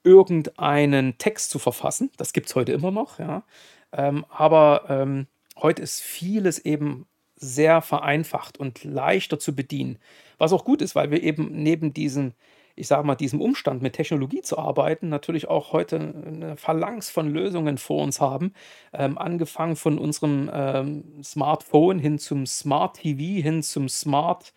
irgendeinen 0.03 1.17
Text 1.17 1.49
zu 1.49 1.59
verfassen. 1.59 2.11
Das 2.17 2.33
gibt 2.33 2.47
es 2.47 2.55
heute 2.55 2.71
immer 2.71 2.91
noch, 2.91 3.19
ja. 3.19 3.43
Ähm, 3.91 4.25
aber 4.29 4.85
ähm, 4.89 5.27
heute 5.57 5.81
ist 5.81 6.01
vieles 6.01 6.59
eben 6.59 7.07
sehr 7.35 7.81
vereinfacht 7.81 8.57
und 8.57 8.83
leichter 8.83 9.39
zu 9.39 9.55
bedienen. 9.55 9.97
Was 10.37 10.53
auch 10.53 10.65
gut 10.65 10.81
ist, 10.81 10.95
weil 10.95 11.11
wir 11.11 11.23
eben 11.23 11.49
neben 11.63 11.93
diesen, 11.93 12.33
ich 12.79 12.87
sage 12.87 13.05
mal, 13.05 13.15
diesem 13.15 13.41
Umstand 13.41 13.81
mit 13.81 13.93
Technologie 13.93 14.41
zu 14.41 14.57
arbeiten, 14.57 15.09
natürlich 15.09 15.47
auch 15.47 15.73
heute 15.73 15.97
eine 15.97 16.55
Phalanx 16.55 17.09
von 17.09 17.29
Lösungen 17.29 17.77
vor 17.77 18.03
uns 18.03 18.21
haben. 18.21 18.53
Ähm, 18.93 19.17
angefangen 19.17 19.75
von 19.75 19.97
unserem 19.97 20.49
ähm, 20.53 21.03
Smartphone 21.23 21.99
hin 21.99 22.19
zum 22.19 22.45
Smart 22.45 22.97
TV, 22.97 23.41
hin 23.43 23.63
zum 23.63 23.89
Smart 23.89 24.53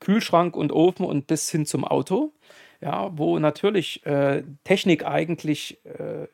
Kühlschrank 0.00 0.56
und 0.56 0.72
Ofen 0.72 1.04
und 1.04 1.26
bis 1.26 1.50
hin 1.50 1.66
zum 1.66 1.84
Auto. 1.84 2.32
Ja, 2.80 3.10
wo 3.16 3.38
natürlich 3.38 4.04
äh, 4.06 4.42
Technik 4.64 5.06
eigentlich 5.06 5.78
äh, 5.84 6.26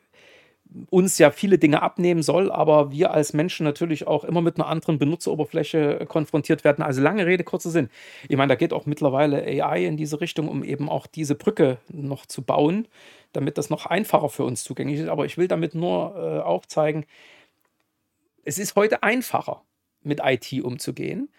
uns 0.89 1.17
ja 1.17 1.31
viele 1.31 1.57
Dinge 1.57 1.81
abnehmen 1.81 2.23
soll, 2.23 2.51
aber 2.51 2.91
wir 2.91 3.11
als 3.11 3.33
Menschen 3.33 3.63
natürlich 3.65 4.07
auch 4.07 4.23
immer 4.23 4.41
mit 4.41 4.57
einer 4.57 4.67
anderen 4.67 4.99
Benutzeroberfläche 4.99 6.05
konfrontiert 6.07 6.63
werden. 6.63 6.83
Also 6.83 7.01
lange 7.01 7.25
Rede, 7.25 7.43
kurzer 7.43 7.69
Sinn. 7.69 7.89
Ich 8.29 8.37
meine, 8.37 8.49
da 8.49 8.55
geht 8.55 8.73
auch 8.73 8.85
mittlerweile 8.85 9.43
AI 9.43 9.85
in 9.85 9.97
diese 9.97 10.21
Richtung, 10.21 10.47
um 10.47 10.63
eben 10.63 10.89
auch 10.89 11.07
diese 11.07 11.35
Brücke 11.35 11.77
noch 11.89 12.25
zu 12.25 12.41
bauen, 12.41 12.87
damit 13.33 13.57
das 13.57 13.69
noch 13.69 13.85
einfacher 13.85 14.29
für 14.29 14.43
uns 14.43 14.63
zugänglich 14.63 14.99
ist. 14.99 15.09
Aber 15.09 15.25
ich 15.25 15.37
will 15.37 15.47
damit 15.47 15.75
nur 15.75 16.15
äh, 16.15 16.39
aufzeigen, 16.39 17.05
es 18.43 18.57
ist 18.57 18.75
heute 18.75 19.03
einfacher, 19.03 19.63
mit 20.03 20.21
IT 20.23 20.63
umzugehen. 20.63 21.29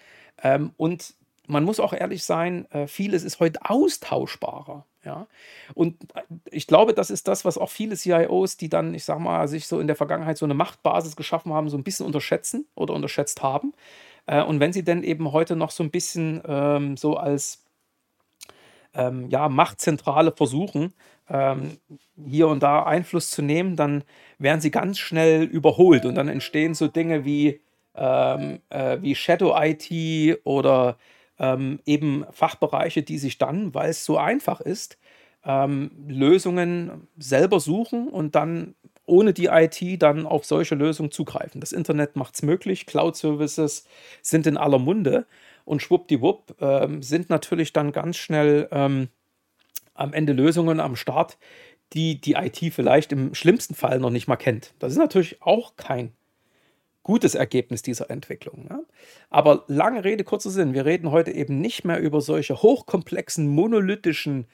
Ähm, 0.43 0.73
und 0.77 1.15
man 1.47 1.65
muss 1.65 1.81
auch 1.81 1.93
ehrlich 1.93 2.25
sein, 2.25 2.71
äh, 2.71 2.87
vieles 2.87 3.25
ist 3.25 3.41
heute 3.41 3.61
austauschbarer. 3.69 4.87
Ja, 5.05 5.27
und 5.75 5.97
äh, 6.15 6.23
ich 6.51 6.67
glaube, 6.67 6.95
das 6.95 7.11
ist 7.11 7.27
das, 7.29 7.45
was 7.45 7.59
auch 7.59 7.71
viele 7.71 7.97
CIOs, 7.97 8.57
die 8.57 8.69
dann, 8.69 8.95
ich 8.95 9.05
sag 9.05 9.19
mal, 9.19 9.49
sich 9.49 9.67
so 9.67 9.81
in 9.81 9.89
der 9.89 9.97
Vergangenheit 9.97 10.39
so 10.39 10.47
eine 10.47 10.55
Machtbasis 10.55 11.17
geschaffen 11.17 11.53
haben, 11.53 11.69
so 11.69 11.77
ein 11.77 11.83
bisschen 11.85 12.07
unterschätzen 12.07 12.67
oder 12.77 12.95
unterschätzt 12.95 13.43
haben. 13.43 13.73
Äh, 14.27 14.43
und 14.45 14.61
wenn 14.61 14.73
sie 14.73 14.85
dann 14.85 15.03
eben 15.05 15.33
heute 15.33 15.57
noch 15.57 15.71
so 15.73 15.83
ein 15.83 15.91
bisschen 15.91 16.43
ähm, 16.47 16.97
so 16.97 17.17
als 17.17 17.65
ähm, 18.95 19.29
ja, 19.31 19.49
Machtzentrale 19.49 20.33
versuchen, 20.33 20.93
ähm, 21.29 21.79
hier 22.27 22.49
und 22.49 22.63
da 22.63 22.83
Einfluss 22.85 23.31
zu 23.31 23.43
nehmen, 23.43 23.77
dann 23.77 24.05
werden 24.39 24.61
sie 24.61 24.71
ganz 24.71 24.99
schnell 24.99 25.45
überholt 25.45 26.05
und 26.05 26.15
dann 26.15 26.29
entstehen 26.29 26.75
so 26.75 26.89
Dinge 26.89 27.25
wie, 27.25 27.61
ähm, 27.95 28.61
äh, 28.71 28.99
wie 29.01 29.15
Shadow 29.15 29.55
IT 29.59 30.41
oder 30.45 30.97
ähm, 31.39 31.81
eben 31.87 32.25
Fachbereiche, 32.31 33.03
die 33.03 33.19
sich 33.19 33.39
dann, 33.39 33.75
weil 33.75 33.91
es 33.91 34.05
so 34.05 34.19
einfach 34.19 34.61
ist, 34.61 34.99
ähm, 35.45 35.91
Lösungen 36.09 37.09
selber 37.19 37.61
suchen 37.61 38.09
und 38.09 38.35
dann 38.35 38.75
ohne 39.05 39.33
die 39.33 39.47
IT 39.47 40.01
dann 40.01 40.27
auf 40.27 40.45
solche 40.45 40.75
Lösungen 40.75 41.11
zugreifen. 41.11 41.61
Das 41.61 41.73
Internet 41.73 42.17
macht 42.17 42.35
es 42.35 42.43
möglich, 42.43 42.87
Cloud-Services 42.87 43.87
sind 44.23 44.47
in 44.47 44.57
aller 44.57 44.79
Munde 44.79 45.27
und 45.65 45.83
schwuppdiwupp 45.83 46.57
ähm, 46.61 47.03
sind 47.03 47.29
natürlich 47.29 47.73
dann 47.73 47.93
ganz 47.93 48.17
schnell 48.17 48.69
ähm, 48.71 49.09
am 49.95 50.13
Ende 50.13 50.33
Lösungen 50.33 50.81
am 50.81 50.97
Start, 50.97 51.39
die 51.93 52.21
die 52.21 52.35
IT 52.35 52.73
vielleicht 52.73 53.13
im 53.13 53.35
schlimmsten 53.35 53.75
Fall 53.75 53.99
noch 53.99 54.11
nicht 54.11 54.29
mal 54.29 54.37
kennt. 54.37 54.75
Das 54.79 54.93
ist 54.93 54.99
natürlich 54.99 55.43
auch 55.43 55.77
kein 55.77 56.13
gutes 57.03 57.35
Ergebnis 57.35 57.83
dieser 57.83 58.11
Entwicklung. 58.11 58.67
Ja? 58.71 58.81
Aber 59.31 59.65
lange 59.67 60.05
Rede, 60.05 60.25
kurzer 60.25 60.51
Sinn, 60.51 60.75
wir 60.75 60.85
reden 60.85 61.11
heute 61.11 61.33
eben 61.33 61.61
nicht 61.61 61.85
mehr 61.85 62.01
über 62.01 62.21
solche 62.21 62.63
hochkomplexen, 62.63 63.49
monolithischen 63.49 64.47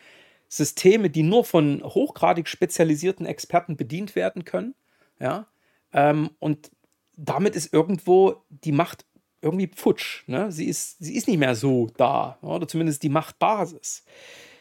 Systeme, 0.49 1.11
die 1.11 1.23
nur 1.23 1.45
von 1.45 1.83
hochgradig 1.85 2.49
spezialisierten 2.49 3.27
Experten 3.27 3.77
bedient 3.77 4.17
werden 4.17 4.45
können. 4.45 4.75
Ja? 5.21 5.47
Ähm, 5.93 6.31
und 6.39 6.71
damit 7.17 7.55
ist 7.57 7.73
irgendwo 7.73 8.43
die 8.49 8.73
Macht 8.73 9.05
irgendwie 9.43 9.71
futsch. 9.75 10.27
Ne? 10.27 10.51
Sie, 10.51 10.67
ist, 10.67 10.99
sie 10.99 11.17
ist 11.17 11.29
nicht 11.29 11.39
mehr 11.39 11.55
so 11.55 11.89
da, 11.97 12.39
oder 12.43 12.67
zumindest 12.67 13.03
die 13.03 13.09
Machtbasis. 13.09 14.05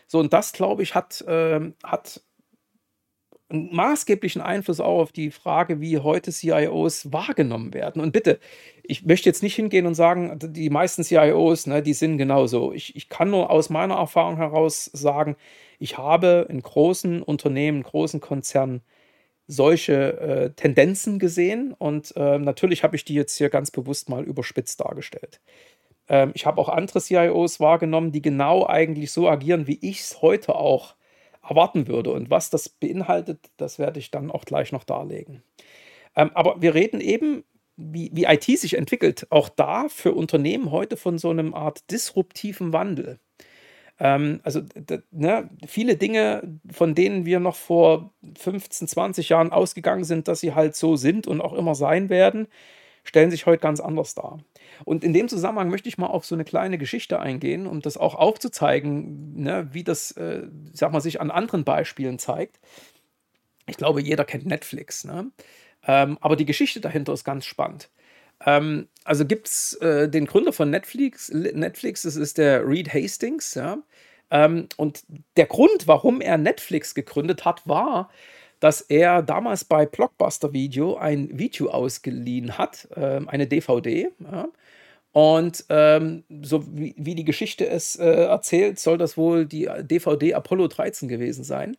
So, 0.08 0.20
und 0.20 0.34
das, 0.34 0.53
glaube 0.53 0.84
ich, 0.84 0.96
hat, 0.96 1.22
äh, 1.22 1.72
hat 1.84 2.22
einen 3.49 3.73
maßgeblichen 3.73 4.41
Einfluss 4.41 4.79
auch 4.79 4.99
auf 4.99 5.11
die 5.11 5.31
Frage, 5.31 5.79
wie 5.79 5.99
heute 5.99 6.31
CIOs 6.31 7.11
wahrgenommen 7.13 7.73
werden. 7.73 8.01
Und 8.01 8.11
bitte, 8.11 8.39
ich 8.83 9.05
möchte 9.05 9.29
jetzt 9.29 9.43
nicht 9.43 9.55
hingehen 9.55 9.85
und 9.85 9.95
sagen, 9.95 10.37
die 10.41 10.69
meisten 10.69 11.03
CIOs, 11.03 11.67
ne, 11.67 11.81
die 11.81 11.93
sind 11.93 12.17
genauso. 12.17 12.73
Ich, 12.73 12.95
ich 12.95 13.09
kann 13.09 13.29
nur 13.29 13.49
aus 13.49 13.69
meiner 13.69 13.95
Erfahrung 13.95 14.37
heraus 14.37 14.85
sagen, 14.85 15.37
ich 15.79 15.97
habe 15.97 16.47
in 16.49 16.61
großen 16.61 17.21
Unternehmen, 17.23 17.83
großen 17.83 18.19
Konzernen 18.19 18.81
solche 19.47 20.19
äh, 20.19 20.49
Tendenzen 20.51 21.19
gesehen 21.19 21.73
und 21.77 22.13
äh, 22.17 22.37
natürlich 22.37 22.83
habe 22.83 22.97
ich 22.97 23.05
die 23.05 23.13
jetzt 23.13 23.37
hier 23.37 23.49
ganz 23.49 23.71
bewusst 23.71 24.09
mal 24.09 24.25
überspitzt 24.25 24.81
dargestellt. 24.81 25.39
Ähm, 26.09 26.31
ich 26.35 26.45
habe 26.45 26.59
auch 26.59 26.69
andere 26.69 26.99
CIOs 26.99 27.59
wahrgenommen, 27.61 28.11
die 28.11 28.21
genau 28.21 28.65
eigentlich 28.65 29.11
so 29.11 29.29
agieren, 29.29 29.67
wie 29.67 29.79
ich 29.81 30.01
es 30.01 30.21
heute 30.21 30.55
auch 30.55 30.95
erwarten 31.49 31.87
würde. 31.87 32.11
Und 32.11 32.29
was 32.29 32.49
das 32.49 32.69
beinhaltet, 32.69 33.49
das 33.57 33.79
werde 33.79 33.99
ich 33.99 34.11
dann 34.11 34.31
auch 34.31 34.45
gleich 34.45 34.71
noch 34.71 34.83
darlegen. 34.83 35.43
Ähm, 36.15 36.31
aber 36.33 36.61
wir 36.61 36.73
reden 36.73 37.01
eben, 37.01 37.43
wie, 37.77 38.09
wie 38.13 38.25
IT 38.25 38.43
sich 38.45 38.75
entwickelt, 38.75 39.27
auch 39.29 39.49
da 39.49 39.87
für 39.87 40.13
Unternehmen 40.13 40.71
heute 40.71 40.97
von 40.97 41.17
so 41.17 41.29
einem 41.29 41.53
Art 41.53 41.89
disruptiven 41.91 42.73
Wandel. 42.73 43.19
Ähm, 43.99 44.41
also 44.43 44.61
ne, 45.11 45.49
viele 45.67 45.95
Dinge, 45.97 46.59
von 46.71 46.95
denen 46.95 47.25
wir 47.25 47.39
noch 47.39 47.55
vor 47.55 48.13
15, 48.37 48.87
20 48.87 49.29
Jahren 49.29 49.51
ausgegangen 49.51 50.03
sind, 50.03 50.27
dass 50.27 50.39
sie 50.39 50.53
halt 50.53 50.75
so 50.75 50.95
sind 50.95 51.27
und 51.27 51.41
auch 51.41 51.53
immer 51.53 51.75
sein 51.75 52.09
werden, 52.09 52.47
stellen 53.03 53.31
sich 53.31 53.45
heute 53.45 53.61
ganz 53.61 53.79
anders 53.79 54.15
dar. 54.15 54.39
Und 54.86 55.03
in 55.03 55.13
dem 55.13 55.27
Zusammenhang 55.27 55.69
möchte 55.69 55.89
ich 55.89 55.98
mal 55.98 56.07
auf 56.07 56.25
so 56.25 56.36
eine 56.36 56.46
kleine 56.46 56.77
Geschichte 56.77 57.19
eingehen, 57.19 57.67
um 57.67 57.81
das 57.81 57.98
auch 57.98 58.15
aufzuzeigen, 58.15 59.36
ne, 59.36 59.69
wie 59.72 59.84
das, 59.84 60.12
äh, 60.12 60.48
sag 60.74 60.91
mal, 60.91 61.01
sich 61.01 61.22
an 61.22 61.31
anderen 61.31 61.63
Beispielen 61.63 62.19
zeigt. 62.19 62.60
Ich 63.67 63.77
glaube, 63.77 64.01
jeder 64.01 64.25
kennt 64.25 64.46
Netflix, 64.46 65.03
ne? 65.03 65.31
Ähm, 65.86 66.17
aber 66.22 66.36
die 66.36 66.46
Geschichte 66.46 66.81
dahinter 66.81 67.13
ist 67.13 67.24
ganz 67.24 67.46
spannend. 67.46 67.89
Ähm, 68.46 68.88
also 69.03 69.25
gibt 69.25 69.48
es 69.48 69.74
äh, 69.75 70.10
den 70.10 70.25
Gründer 70.25 70.53
von 70.53 70.69
Netflix, 70.69 71.29
Netflix, 71.29 72.03
das 72.03 72.15
ist 72.15 72.38
der 72.38 72.67
Reed 72.67 72.93
Hastings, 72.93 73.55
ja. 73.55 73.79
Ähm, 74.29 74.67
und 74.77 75.03
der 75.38 75.46
Grund, 75.46 75.88
warum 75.88 76.22
er 76.22 76.38
Netflix 76.38 76.93
gegründet 76.96 77.46
hat, 77.46 77.67
war, 77.67 78.10
dass 78.59 78.81
er 78.81 79.21
damals 79.21 79.63
bei 79.65 79.85
Blockbuster 79.85 80.53
Video 80.53 80.97
ein 80.97 81.37
Video 81.37 81.69
ausgeliehen 81.69 82.57
hat, 82.57 82.87
äh, 82.95 83.21
eine 83.27 83.47
DVD. 83.47 84.09
Ja. 84.19 84.47
Und 85.11 85.65
ähm, 85.69 86.23
so 86.43 86.63
wie, 86.75 86.93
wie, 86.97 87.15
die 87.15 87.23
Geschichte 87.25 87.67
es 87.67 87.95
äh, 87.95 88.05
erzählt, 88.05 88.79
soll 88.79 88.97
das 88.97 89.17
wohl 89.17 89.45
die 89.45 89.67
DVD 89.81 90.35
Apollo 90.35 90.67
13 90.67 91.07
gewesen 91.07 91.43
sein. 91.43 91.75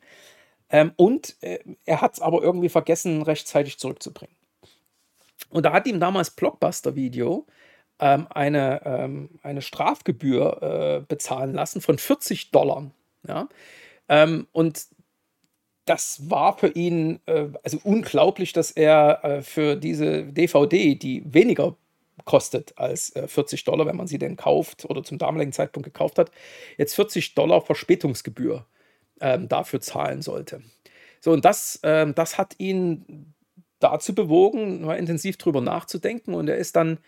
Ähm, 0.71 0.93
und 0.97 1.37
äh, 1.41 1.61
er 1.85 2.01
hat 2.01 2.15
es 2.15 2.21
aber 2.21 2.43
irgendwie 2.43 2.69
vergessen, 2.69 3.23
rechtzeitig 3.23 3.79
zurückzubringen. 3.79 4.35
Und 5.51 5.65
da 5.65 5.73
hat 5.73 5.87
ihm 5.87 6.01
damals 6.01 6.31
Blockbuster 6.31 6.95
Video 6.95 7.47
ähm, 8.01 8.27
eine, 8.31 8.83
ähm, 8.85 9.31
eine 9.43 9.63
Strafgebühr 9.63 10.63
äh, 10.63 11.05
bezahlen 11.07 11.55
lassen 11.55 11.81
von 11.81 11.99
40 11.99 12.51
Dollar. 12.51 12.91
Ja? 13.27 13.49
Ähm, 14.09 14.47
und 14.53 14.87
das 15.89 16.31
war 16.31 16.57
für 16.59 16.69
ihn 16.69 17.21
äh, 17.27 17.47
also 17.63 17.79
unglaublich, 17.85 18.53
dass 18.53 18.71
er 18.71 19.25
äh, 19.25 19.43
für 19.43 19.77
diese 19.77 20.25
DVD, 20.25 20.95
die 20.95 21.23
weniger 21.25 21.77
kostet 22.25 22.75
als 22.77 23.15
äh, 23.17 23.27
40 23.27 23.65
Dollar, 23.65 23.87
wenn 23.87 23.97
man 23.97 24.07
sie 24.07 24.19
denn 24.19 24.37
kauft 24.37 24.85
oder 24.85 25.03
zum 25.03 25.19
damaligen 25.19 25.53
Zeitpunkt 25.53 25.85
gekauft 25.85 26.19
hat, 26.19 26.31
jetzt 26.77 26.95
40 26.95 27.35
Dollar 27.35 27.63
Verspätungsgebühr 27.63 28.67
ähm, 29.21 29.49
dafür 29.49 29.81
zahlen 29.81 30.23
sollte. 30.23 30.63
So, 31.21 31.33
und 31.33 31.45
das, 31.45 31.81
ähm, 31.83 32.15
das 32.15 32.39
hat 32.39 32.55
ihn 32.59 33.35
dazu 33.81 34.15
bewogen, 34.15 34.83
mal 34.83 34.99
intensiv 34.99 35.37
drüber 35.37 35.61
nachzudenken. 35.61 36.35
Und 36.35 36.49
er 36.49 36.57
ist 36.57 36.77
dann 36.77 36.99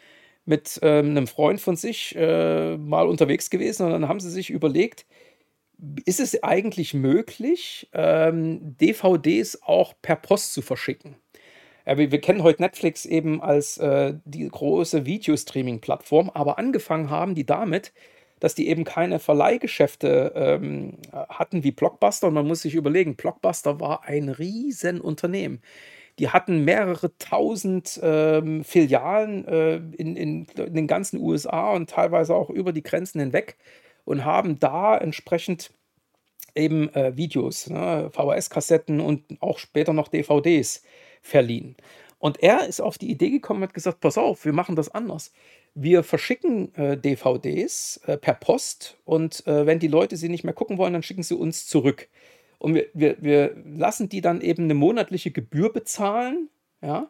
mit 0.44 0.78
ähm, 0.82 1.10
einem 1.10 1.26
Freund 1.26 1.60
von 1.60 1.76
sich 1.76 2.14
äh, 2.16 2.76
mal 2.76 3.06
unterwegs 3.06 3.50
gewesen 3.50 3.87
und 3.87 3.92
dann 3.92 4.08
haben 4.08 4.20
sie 4.20 4.30
sich 4.30 4.50
überlegt, 4.50 5.06
ist 6.04 6.20
es 6.20 6.42
eigentlich 6.42 6.94
möglich, 6.94 7.88
ähm, 7.92 8.76
DVDs 8.78 9.62
auch 9.62 9.94
per 10.02 10.16
Post 10.16 10.52
zu 10.52 10.62
verschicken? 10.62 11.16
Ja, 11.87 11.96
wir, 11.96 12.12
wir, 12.12 12.20
kennen 12.20 12.42
heute 12.42 12.62
Netflix 12.62 13.06
eben 13.06 13.40
als 13.40 13.78
äh, 13.78 14.14
die 14.25 14.46
große 14.46 15.06
Videostreaming-Plattform, 15.06 16.30
aber 16.30 16.58
angefangen 16.58 17.10
haben 17.10 17.34
die 17.34 17.46
damit, 17.46 17.92
dass 18.38 18.54
die 18.54 18.68
eben 18.68 18.84
keine 18.84 19.18
Verleihgeschäfte 19.18 20.32
ähm, 20.34 20.99
hatten 21.12 21.62
wie 21.62 21.72
Blockbuster. 21.72 22.28
Und 22.28 22.34
man 22.34 22.46
muss 22.46 22.62
sich 22.62 22.75
überlegen, 22.75 23.16
Blockbuster 23.16 23.80
war 23.80 24.04
ein 24.04 24.28
Riesenunternehmen. 24.28 25.62
Die 26.18 26.30
hatten 26.30 26.64
mehrere 26.64 27.16
tausend 27.18 27.99
ähm, 28.02 28.64
Filialen 28.64 29.46
äh, 29.46 29.76
in, 29.76 30.16
in, 30.16 30.46
in 30.46 30.75
den 30.75 30.87
ganzen 30.87 31.18
USA 31.20 31.70
und 31.70 31.90
teilweise 31.90 32.34
auch 32.34 32.50
über 32.50 32.72
die 32.72 32.82
Grenzen 32.82 33.20
hinweg 33.20 33.56
und 34.10 34.24
haben 34.24 34.58
da 34.58 34.98
entsprechend 34.98 35.72
eben 36.56 36.92
äh, 36.94 37.16
Videos, 37.16 37.70
ne, 37.70 38.10
VHS-Kassetten 38.12 38.98
und 38.98 39.22
auch 39.40 39.60
später 39.60 39.92
noch 39.92 40.08
DVDs 40.08 40.82
verliehen. 41.22 41.76
Und 42.18 42.42
er 42.42 42.66
ist 42.66 42.80
auf 42.80 42.98
die 42.98 43.08
Idee 43.08 43.30
gekommen 43.30 43.62
und 43.62 43.68
hat 43.68 43.74
gesagt, 43.74 44.00
pass 44.00 44.18
auf, 44.18 44.44
wir 44.44 44.52
machen 44.52 44.74
das 44.74 44.92
anders. 44.92 45.32
Wir 45.74 46.02
verschicken 46.02 46.74
äh, 46.74 46.98
DVDs 46.98 48.00
äh, 48.06 48.16
per 48.16 48.34
Post 48.34 48.98
und 49.04 49.46
äh, 49.46 49.64
wenn 49.64 49.78
die 49.78 49.86
Leute 49.86 50.16
sie 50.16 50.28
nicht 50.28 50.42
mehr 50.42 50.54
gucken 50.54 50.76
wollen, 50.76 50.92
dann 50.92 51.04
schicken 51.04 51.22
sie 51.22 51.36
uns 51.36 51.66
zurück. 51.66 52.08
Und 52.58 52.74
wir, 52.74 52.86
wir, 52.92 53.16
wir 53.20 53.56
lassen 53.64 54.08
die 54.08 54.20
dann 54.20 54.40
eben 54.40 54.64
eine 54.64 54.74
monatliche 54.74 55.30
Gebühr 55.30 55.72
bezahlen. 55.72 56.50
Ja? 56.82 57.08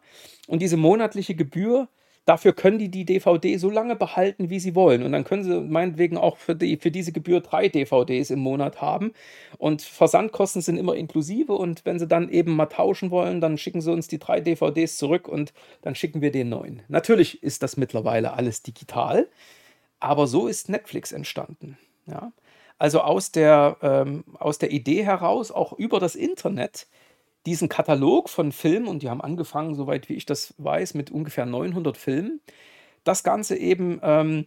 Und 0.48 0.60
diese 0.60 0.76
monatliche 0.76 1.34
Gebühr 1.34 1.88
Dafür 2.26 2.52
können 2.52 2.78
die 2.78 2.90
die 2.90 3.04
DVD 3.04 3.56
so 3.56 3.70
lange 3.70 3.96
behalten, 3.96 4.50
wie 4.50 4.60
sie 4.60 4.74
wollen. 4.74 5.02
Und 5.02 5.12
dann 5.12 5.24
können 5.24 5.42
sie 5.42 5.60
meinetwegen 5.60 6.16
auch 6.16 6.36
für, 6.36 6.54
die, 6.54 6.76
für 6.76 6.90
diese 6.90 7.12
Gebühr 7.12 7.40
drei 7.40 7.68
DVDs 7.68 8.30
im 8.30 8.40
Monat 8.40 8.80
haben. 8.80 9.12
Und 9.58 9.82
Versandkosten 9.82 10.62
sind 10.62 10.76
immer 10.76 10.94
inklusive. 10.94 11.54
Und 11.54 11.84
wenn 11.84 11.98
sie 11.98 12.06
dann 12.06 12.28
eben 12.28 12.54
mal 12.54 12.66
tauschen 12.66 13.10
wollen, 13.10 13.40
dann 13.40 13.58
schicken 13.58 13.80
sie 13.80 13.90
uns 13.90 14.06
die 14.06 14.18
drei 14.18 14.40
DVDs 14.40 14.96
zurück 14.98 15.28
und 15.28 15.52
dann 15.82 15.94
schicken 15.94 16.20
wir 16.20 16.30
den 16.30 16.50
neuen. 16.50 16.82
Natürlich 16.88 17.42
ist 17.42 17.62
das 17.62 17.76
mittlerweile 17.76 18.34
alles 18.34 18.62
digital, 18.62 19.28
aber 19.98 20.26
so 20.26 20.46
ist 20.46 20.68
Netflix 20.68 21.12
entstanden. 21.12 21.78
Ja? 22.06 22.32
Also 22.78 23.00
aus 23.00 23.30
der, 23.30 23.76
ähm, 23.82 24.24
aus 24.38 24.58
der 24.58 24.70
Idee 24.70 25.04
heraus, 25.04 25.50
auch 25.50 25.72
über 25.74 26.00
das 26.00 26.14
Internet, 26.14 26.86
diesen 27.46 27.68
Katalog 27.68 28.28
von 28.28 28.52
Filmen, 28.52 28.88
und 28.88 29.02
die 29.02 29.10
haben 29.10 29.20
angefangen, 29.20 29.74
soweit 29.74 30.08
wie 30.08 30.14
ich 30.14 30.26
das 30.26 30.54
weiß, 30.58 30.94
mit 30.94 31.10
ungefähr 31.10 31.46
900 31.46 31.96
Filmen, 31.96 32.40
das 33.04 33.22
Ganze 33.22 33.56
eben 33.56 34.00
ähm, 34.02 34.46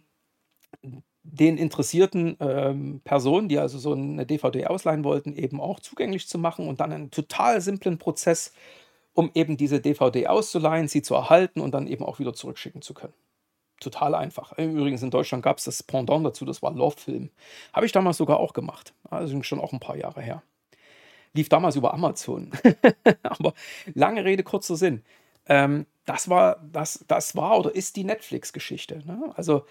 den 1.24 1.56
interessierten 1.56 2.36
ähm, 2.40 3.00
Personen, 3.02 3.48
die 3.48 3.58
also 3.58 3.78
so 3.78 3.92
eine 3.92 4.26
DVD 4.26 4.66
ausleihen 4.66 5.04
wollten, 5.04 5.34
eben 5.34 5.60
auch 5.60 5.80
zugänglich 5.80 6.28
zu 6.28 6.38
machen 6.38 6.68
und 6.68 6.80
dann 6.80 6.92
einen 6.92 7.10
total 7.10 7.60
simplen 7.60 7.98
Prozess, 7.98 8.52
um 9.14 9.30
eben 9.34 9.56
diese 9.56 9.80
DVD 9.80 10.28
auszuleihen, 10.28 10.86
sie 10.88 11.02
zu 11.02 11.14
erhalten 11.14 11.60
und 11.60 11.72
dann 11.72 11.86
eben 11.86 12.04
auch 12.04 12.18
wieder 12.18 12.34
zurückschicken 12.34 12.82
zu 12.82 12.94
können. 12.94 13.14
Total 13.80 14.14
einfach. 14.14 14.56
Übrigens 14.58 15.02
in 15.02 15.10
Deutschland 15.10 15.42
gab 15.42 15.58
es 15.58 15.64
das 15.64 15.82
Pendant 15.82 16.24
dazu, 16.24 16.44
das 16.44 16.62
war 16.62 16.72
Love 16.72 16.96
Film. 16.96 17.30
Habe 17.72 17.86
ich 17.86 17.92
damals 17.92 18.18
sogar 18.18 18.38
auch 18.38 18.52
gemacht. 18.52 18.94
Also 19.10 19.42
schon 19.42 19.60
auch 19.60 19.72
ein 19.72 19.80
paar 19.80 19.96
Jahre 19.96 20.22
her. 20.22 20.42
Lief 21.34 21.48
damals 21.48 21.76
über 21.76 21.92
Amazon. 21.92 22.50
Aber 23.22 23.54
lange 23.94 24.24
Rede, 24.24 24.42
kurzer 24.42 24.76
Sinn. 24.76 25.02
Ähm, 25.46 25.86
das 26.06 26.28
war, 26.28 26.62
das, 26.72 27.04
das 27.08 27.36
war 27.36 27.58
oder 27.58 27.74
ist 27.74 27.96
die 27.96 28.04
Netflix-Geschichte. 28.04 29.02
Ne? 29.06 29.32
Also 29.36 29.64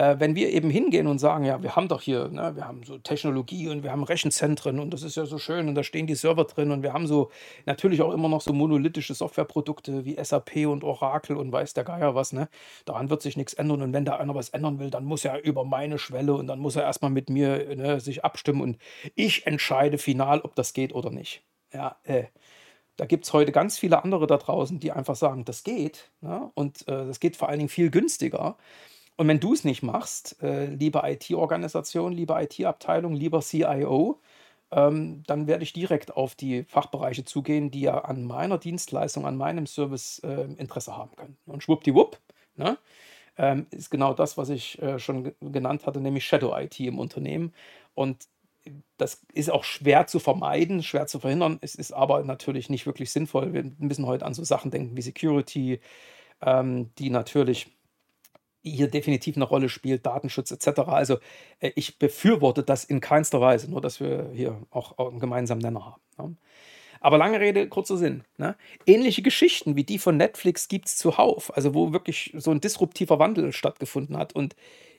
äh, 0.00 0.18
wenn 0.18 0.34
wir 0.34 0.48
eben 0.50 0.70
hingehen 0.70 1.06
und 1.06 1.18
sagen, 1.18 1.44
ja, 1.44 1.62
wir 1.62 1.76
haben 1.76 1.86
doch 1.88 2.00
hier, 2.00 2.28
ne, 2.28 2.56
wir 2.56 2.66
haben 2.66 2.82
so 2.84 2.96
Technologie 2.96 3.68
und 3.68 3.82
wir 3.82 3.92
haben 3.92 4.02
Rechenzentren 4.02 4.80
und 4.80 4.94
das 4.94 5.02
ist 5.02 5.16
ja 5.16 5.26
so 5.26 5.36
schön 5.36 5.68
und 5.68 5.74
da 5.74 5.82
stehen 5.82 6.06
die 6.06 6.14
Server 6.14 6.44
drin 6.44 6.70
und 6.70 6.82
wir 6.82 6.94
haben 6.94 7.06
so 7.06 7.30
natürlich 7.66 8.00
auch 8.00 8.12
immer 8.14 8.30
noch 8.30 8.40
so 8.40 8.54
monolithische 8.54 9.12
Softwareprodukte 9.12 10.06
wie 10.06 10.16
SAP 10.22 10.66
und 10.66 10.84
Oracle 10.84 11.36
und 11.36 11.52
weiß 11.52 11.74
der 11.74 11.84
Geier 11.84 12.14
was, 12.14 12.32
ne? 12.32 12.48
Daran 12.86 13.10
wird 13.10 13.20
sich 13.20 13.36
nichts 13.36 13.52
ändern 13.52 13.82
und 13.82 13.92
wenn 13.92 14.06
da 14.06 14.16
einer 14.16 14.34
was 14.34 14.48
ändern 14.48 14.78
will, 14.78 14.88
dann 14.88 15.04
muss 15.04 15.22
er 15.26 15.44
über 15.44 15.66
meine 15.66 15.98
Schwelle 15.98 16.32
und 16.32 16.46
dann 16.46 16.60
muss 16.60 16.76
er 16.76 16.84
erstmal 16.84 17.10
mit 17.10 17.28
mir 17.28 17.76
ne, 17.76 18.00
sich 18.00 18.24
abstimmen 18.24 18.62
und 18.62 18.78
ich 19.16 19.46
entscheide 19.46 19.98
final, 19.98 20.40
ob 20.40 20.54
das 20.54 20.72
geht 20.72 20.94
oder 20.94 21.10
nicht. 21.10 21.42
Ja, 21.74 21.96
äh, 22.04 22.24
da 22.96 23.04
gibt 23.06 23.26
es 23.26 23.32
heute 23.34 23.52
ganz 23.52 23.78
viele 23.78 24.02
andere 24.02 24.26
da 24.26 24.38
draußen, 24.38 24.80
die 24.80 24.92
einfach 24.92 25.16
sagen, 25.16 25.44
das 25.44 25.62
geht. 25.62 26.10
Ne? 26.20 26.50
Und 26.54 26.86
äh, 26.88 27.06
das 27.06 27.20
geht 27.20 27.36
vor 27.36 27.48
allen 27.48 27.58
Dingen 27.58 27.68
viel 27.70 27.90
günstiger. 27.90 28.56
Und 29.20 29.28
wenn 29.28 29.38
du 29.38 29.52
es 29.52 29.64
nicht 29.64 29.82
machst, 29.82 30.42
äh, 30.42 30.64
liebe 30.64 31.02
IT-Organisation, 31.04 32.10
liebe 32.10 32.32
IT-Abteilung, 32.40 33.12
lieber 33.12 33.42
CIO, 33.42 34.18
ähm, 34.70 35.24
dann 35.26 35.46
werde 35.46 35.62
ich 35.62 35.74
direkt 35.74 36.16
auf 36.16 36.34
die 36.34 36.64
Fachbereiche 36.64 37.26
zugehen, 37.26 37.70
die 37.70 37.82
ja 37.82 37.98
an 37.98 38.24
meiner 38.24 38.56
Dienstleistung, 38.56 39.26
an 39.26 39.36
meinem 39.36 39.66
Service 39.66 40.20
äh, 40.20 40.44
Interesse 40.56 40.96
haben 40.96 41.14
können. 41.16 41.36
Und 41.44 41.62
schwuppdiwupp, 41.62 42.18
ne, 42.56 42.78
ähm, 43.36 43.66
ist 43.72 43.90
genau 43.90 44.14
das, 44.14 44.38
was 44.38 44.48
ich 44.48 44.80
äh, 44.80 44.98
schon 44.98 45.32
genannt 45.42 45.84
hatte, 45.84 46.00
nämlich 46.00 46.24
Shadow 46.24 46.56
IT 46.56 46.80
im 46.80 46.98
Unternehmen. 46.98 47.52
Und 47.94 48.26
das 48.96 49.20
ist 49.34 49.50
auch 49.50 49.64
schwer 49.64 50.06
zu 50.06 50.18
vermeiden, 50.18 50.82
schwer 50.82 51.06
zu 51.08 51.20
verhindern. 51.20 51.58
Es 51.60 51.74
ist 51.74 51.92
aber 51.92 52.24
natürlich 52.24 52.70
nicht 52.70 52.86
wirklich 52.86 53.12
sinnvoll. 53.12 53.52
Wir 53.52 53.70
müssen 53.76 54.06
heute 54.06 54.24
an 54.24 54.32
so 54.32 54.44
Sachen 54.44 54.70
denken 54.70 54.96
wie 54.96 55.02
Security, 55.02 55.80
ähm, 56.40 56.88
die 56.96 57.10
natürlich 57.10 57.70
hier 58.62 58.88
definitiv 58.88 59.36
eine 59.36 59.44
Rolle 59.44 59.68
spielt, 59.68 60.06
Datenschutz 60.06 60.50
etc. 60.50 60.80
Also 60.86 61.18
äh, 61.60 61.72
ich 61.76 61.98
befürworte 61.98 62.62
das 62.62 62.84
in 62.84 63.00
keinster 63.00 63.40
Weise, 63.40 63.70
nur 63.70 63.80
dass 63.80 64.00
wir 64.00 64.30
hier 64.34 64.60
auch 64.70 64.98
einen 64.98 65.20
gemeinsamen 65.20 65.62
Nenner 65.62 65.86
haben. 65.86 66.02
Ne? 66.18 66.36
Aber 67.00 67.16
lange 67.16 67.40
Rede, 67.40 67.66
kurzer 67.68 67.96
Sinn. 67.96 68.24
Ne? 68.36 68.56
Ähnliche 68.86 69.22
Geschichten 69.22 69.74
wie 69.74 69.84
die 69.84 69.98
von 69.98 70.16
Netflix 70.16 70.68
gibt 70.68 70.86
es 70.86 70.96
zuhauf, 70.96 71.54
also 71.56 71.74
wo 71.74 71.92
wirklich 71.92 72.34
so 72.36 72.50
ein 72.50 72.60
disruptiver 72.60 73.18
Wandel 73.18 73.52
stattgefunden 73.52 74.18
hat. 74.18 74.34
Und 74.34 74.54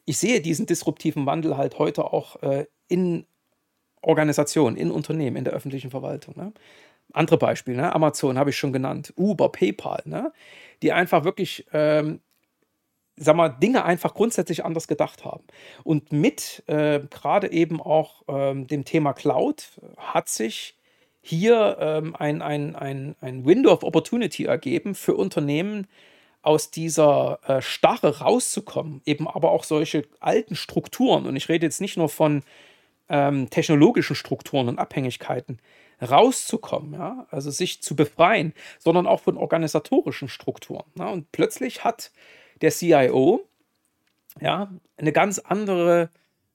ich 0.06 0.18
sehe 0.18 0.42
diesen 0.42 0.66
disruptiven 0.66 1.28
Wandel 1.28 1.58
halt 1.58 1.78
heute 1.78 2.12
auch 2.12 2.42
äh, 2.42 2.66
in 2.88 3.26
Organisationen, 4.02 4.78
in 4.78 4.90
Unternehmen, 4.90 5.38
in 5.38 5.44
der 5.44 5.54
öffentlichen 5.54 5.92
Verwaltung. 5.92 6.36
Ne? 6.36 6.54
Andere 7.14 7.38
Beispiele, 7.38 7.78
ne? 7.78 7.94
Amazon 7.94 8.40
habe 8.40 8.50
ich 8.50 8.58
schon 8.58 8.74
genannt, 8.74 9.14
Uber, 9.16 9.50
PayPal, 9.50 10.02
ne? 10.06 10.32
die 10.82 10.92
einfach 10.92 11.24
wirklich 11.24 11.68
ähm, 11.72 12.22
sag 13.16 13.36
mal, 13.36 13.50
Dinge 13.50 13.86
einfach 13.86 14.14
grundsätzlich 14.14 14.66
anders 14.66 14.88
gedacht 14.88 15.26
haben. 15.26 15.44
Und 15.84 16.12
mit 16.12 16.64
äh, 16.68 17.02
gerade 17.10 17.52
eben 17.52 17.82
auch 17.82 18.24
ähm, 18.28 18.68
dem 18.68 18.86
Thema 18.86 19.14
Cloud 19.14 19.82
hat 19.98 20.30
sich 20.30 20.78
hier 21.22 21.78
ähm, 21.80 22.16
ein, 22.16 22.42
ein, 22.42 22.76
ein, 22.76 23.16
ein 23.22 23.46
Window 23.46 23.72
of 23.72 23.84
Opportunity 23.84 24.46
ergeben 24.46 24.96
für 24.96 25.16
Unternehmen, 25.16 25.88
aus 26.42 26.72
dieser 26.72 27.40
äh, 27.46 27.62
Starre 27.62 28.20
rauszukommen, 28.20 29.02
eben 29.06 29.28
aber 29.28 29.52
auch 29.52 29.64
solche 29.64 30.08
alten 30.20 30.56
Strukturen, 30.56 31.26
und 31.26 31.36
ich 31.36 31.50
rede 31.50 31.66
jetzt 31.66 31.82
nicht 31.82 31.98
nur 31.98 32.10
von 32.10 32.44
ähm, 33.10 33.50
technologischen 33.50 34.16
Strukturen 34.16 34.68
und 34.68 34.80
Abhängigkeiten, 34.80 35.60
rauszukommen, 36.02 36.94
ja, 36.94 37.28
also 37.30 37.52
sich 37.52 37.84
zu 37.84 37.96
befreien, 37.96 38.54
sondern 38.80 39.06
auch 39.06 39.20
von 39.20 39.38
organisatorischen 39.38 40.30
Strukturen. 40.30 40.86
Ja, 40.98 41.10
und 41.10 41.32
plötzlich 41.32 41.84
hat 41.84 42.12
der 42.62 42.72
CIO 42.72 43.46
ja, 44.40 44.72
eine 44.98 45.12
ganz 45.12 45.40
andere, 45.40 46.10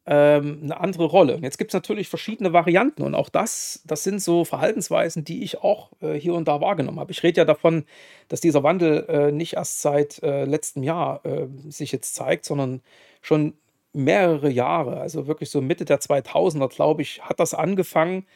ähm, 0.06 0.60
eine 0.62 0.80
andere 0.80 1.04
Rolle. 1.04 1.36
Und 1.36 1.42
jetzt 1.42 1.58
gibt 1.58 1.70
es 1.70 1.74
natürlich 1.74 2.08
verschiedene 2.08 2.52
Varianten 2.52 3.02
und 3.02 3.14
auch 3.14 3.28
das, 3.28 3.82
das 3.84 4.04
sind 4.04 4.22
so 4.22 4.44
Verhaltensweisen, 4.44 5.24
die 5.24 5.42
ich 5.42 5.62
auch 5.62 5.90
äh, 6.00 6.14
hier 6.14 6.34
und 6.34 6.48
da 6.48 6.60
wahrgenommen 6.60 7.00
habe. 7.00 7.12
Ich 7.12 7.22
rede 7.22 7.38
ja 7.38 7.44
davon, 7.44 7.84
dass 8.28 8.40
dieser 8.40 8.62
Wandel 8.62 9.04
äh, 9.08 9.32
nicht 9.32 9.54
erst 9.54 9.82
seit 9.82 10.22
äh, 10.22 10.44
letztem 10.44 10.82
Jahr 10.82 11.24
äh, 11.26 11.48
sich 11.68 11.92
jetzt 11.92 12.14
zeigt, 12.14 12.44
sondern 12.44 12.82
schon 13.20 13.54
mehrere 13.92 14.50
Jahre, 14.50 15.00
also 15.00 15.26
wirklich 15.26 15.50
so 15.50 15.62
Mitte 15.62 15.86
der 15.86 16.00
2000er, 16.00 16.68
glaube 16.68 17.02
ich, 17.02 17.22
hat 17.22 17.40
das 17.40 17.54
angefangen. 17.54 18.26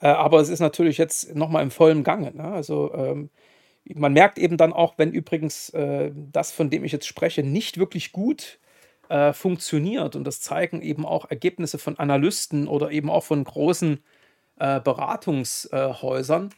Äh, 0.00 0.08
aber 0.08 0.40
es 0.40 0.48
ist 0.48 0.60
natürlich 0.60 0.96
jetzt 0.98 1.34
nochmal 1.34 1.62
im 1.62 1.70
vollen 1.72 2.04
Gange. 2.04 2.32
Ne? 2.34 2.44
Also 2.44 2.94
ähm, 2.94 3.30
man 3.94 4.12
merkt 4.12 4.38
eben 4.38 4.56
dann 4.56 4.72
auch, 4.72 4.94
wenn 4.98 5.12
übrigens 5.12 5.70
äh, 5.70 6.12
das, 6.14 6.52
von 6.52 6.70
dem 6.70 6.84
ich 6.84 6.92
jetzt 6.92 7.06
spreche, 7.06 7.42
nicht 7.42 7.78
wirklich 7.78 8.12
gut 8.12 8.58
äh, 9.08 9.32
funktioniert, 9.32 10.16
und 10.16 10.24
das 10.24 10.40
zeigen 10.40 10.82
eben 10.82 11.06
auch 11.06 11.30
Ergebnisse 11.30 11.78
von 11.78 11.98
Analysten 11.98 12.68
oder 12.68 12.90
eben 12.90 13.10
auch 13.10 13.24
von 13.24 13.44
großen 13.44 14.02
äh, 14.58 14.80
Beratungshäusern, 14.80 16.50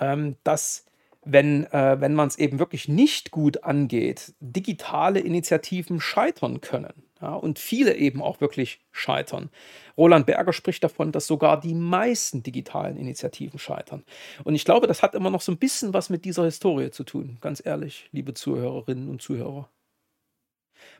ähm, 0.00 0.36
dass 0.44 0.86
wenn, 1.24 1.66
äh, 1.72 2.00
wenn 2.00 2.14
man 2.14 2.28
es 2.28 2.38
eben 2.38 2.58
wirklich 2.58 2.88
nicht 2.88 3.30
gut 3.30 3.64
angeht, 3.64 4.32
digitale 4.40 5.20
Initiativen 5.20 6.00
scheitern 6.00 6.60
können. 6.60 7.07
Ja, 7.20 7.34
und 7.34 7.58
viele 7.58 7.96
eben 7.96 8.22
auch 8.22 8.40
wirklich 8.40 8.80
scheitern. 8.92 9.50
Roland 9.96 10.26
Berger 10.26 10.52
spricht 10.52 10.84
davon, 10.84 11.10
dass 11.10 11.26
sogar 11.26 11.58
die 11.60 11.74
meisten 11.74 12.44
digitalen 12.44 12.96
Initiativen 12.96 13.58
scheitern. 13.58 14.04
Und 14.44 14.54
ich 14.54 14.64
glaube, 14.64 14.86
das 14.86 15.02
hat 15.02 15.16
immer 15.16 15.30
noch 15.30 15.40
so 15.40 15.50
ein 15.50 15.58
bisschen 15.58 15.92
was 15.92 16.10
mit 16.10 16.24
dieser 16.24 16.44
Historie 16.44 16.90
zu 16.90 17.02
tun, 17.02 17.38
ganz 17.40 17.60
ehrlich, 17.64 18.08
liebe 18.12 18.34
Zuhörerinnen 18.34 19.08
und 19.08 19.20
Zuhörer. 19.20 19.68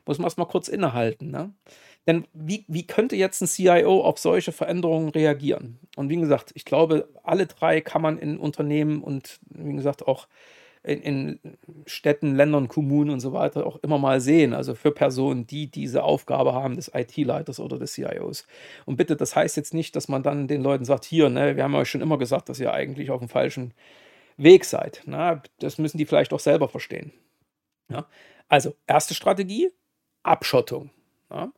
Muss 0.05 0.17
man 0.17 0.25
erstmal 0.25 0.47
kurz 0.47 0.67
innehalten. 0.67 1.31
Ne? 1.31 1.53
Denn 2.07 2.25
wie, 2.33 2.65
wie 2.67 2.85
könnte 2.85 3.15
jetzt 3.15 3.41
ein 3.41 3.47
CIO 3.47 4.01
auf 4.01 4.17
solche 4.17 4.51
Veränderungen 4.51 5.09
reagieren? 5.09 5.79
Und 5.95 6.09
wie 6.09 6.17
gesagt, 6.17 6.51
ich 6.55 6.65
glaube, 6.65 7.07
alle 7.23 7.45
drei 7.45 7.81
kann 7.81 8.01
man 8.01 8.17
in 8.17 8.37
Unternehmen 8.37 9.01
und 9.01 9.39
wie 9.49 9.75
gesagt 9.75 10.07
auch 10.07 10.27
in, 10.83 11.39
Städten, 11.85 12.35
Ländern, 12.35 12.67
Kommunen 12.67 13.09
und 13.09 13.19
so 13.19 13.33
weiter 13.33 13.65
auch 13.65 13.77
immer 13.83 13.97
mal 13.97 14.21
sehen. 14.21 14.53
Also 14.53 14.75
für 14.75 14.91
Personen, 14.91 15.45
die 15.45 15.67
diese 15.67 16.03
Aufgabe 16.03 16.53
haben 16.53 16.75
des 16.75 16.91
IT-Leiters 16.93 17.59
oder 17.59 17.77
des 17.77 17.93
CIOs. 17.93 18.47
Und 18.85 18.95
bitte, 18.95 19.15
das 19.15 19.35
heißt 19.35 19.57
jetzt 19.57 19.73
nicht, 19.73 19.95
dass 19.95 20.07
man 20.07 20.23
dann 20.23 20.47
den 20.47 20.61
Leuten 20.61 20.85
sagt, 20.85 21.05
hier, 21.05 21.29
ne, 21.29 21.55
wir 21.55 21.63
haben 21.63 21.75
euch 21.75 21.89
schon 21.89 22.01
immer 22.01 22.17
gesagt, 22.17 22.49
dass 22.49 22.59
ihr 22.59 22.73
eigentlich 22.73 23.11
auf 23.11 23.19
dem 23.19 23.29
falschen 23.29 23.73
Weg 24.37 24.63
seid. 24.65 25.01
Na, 25.05 25.41
das 25.59 25.77
müssen 25.77 25.97
die 25.97 26.05
vielleicht 26.05 26.33
auch 26.33 26.39
selber 26.39 26.69
verstehen. 26.69 27.11
Ja? 27.89 28.07
Also, 28.47 28.73
erste 28.87 29.13
Strategie, 29.13 29.69
Abschottung. 30.23 30.91
Ja? 31.29 31.51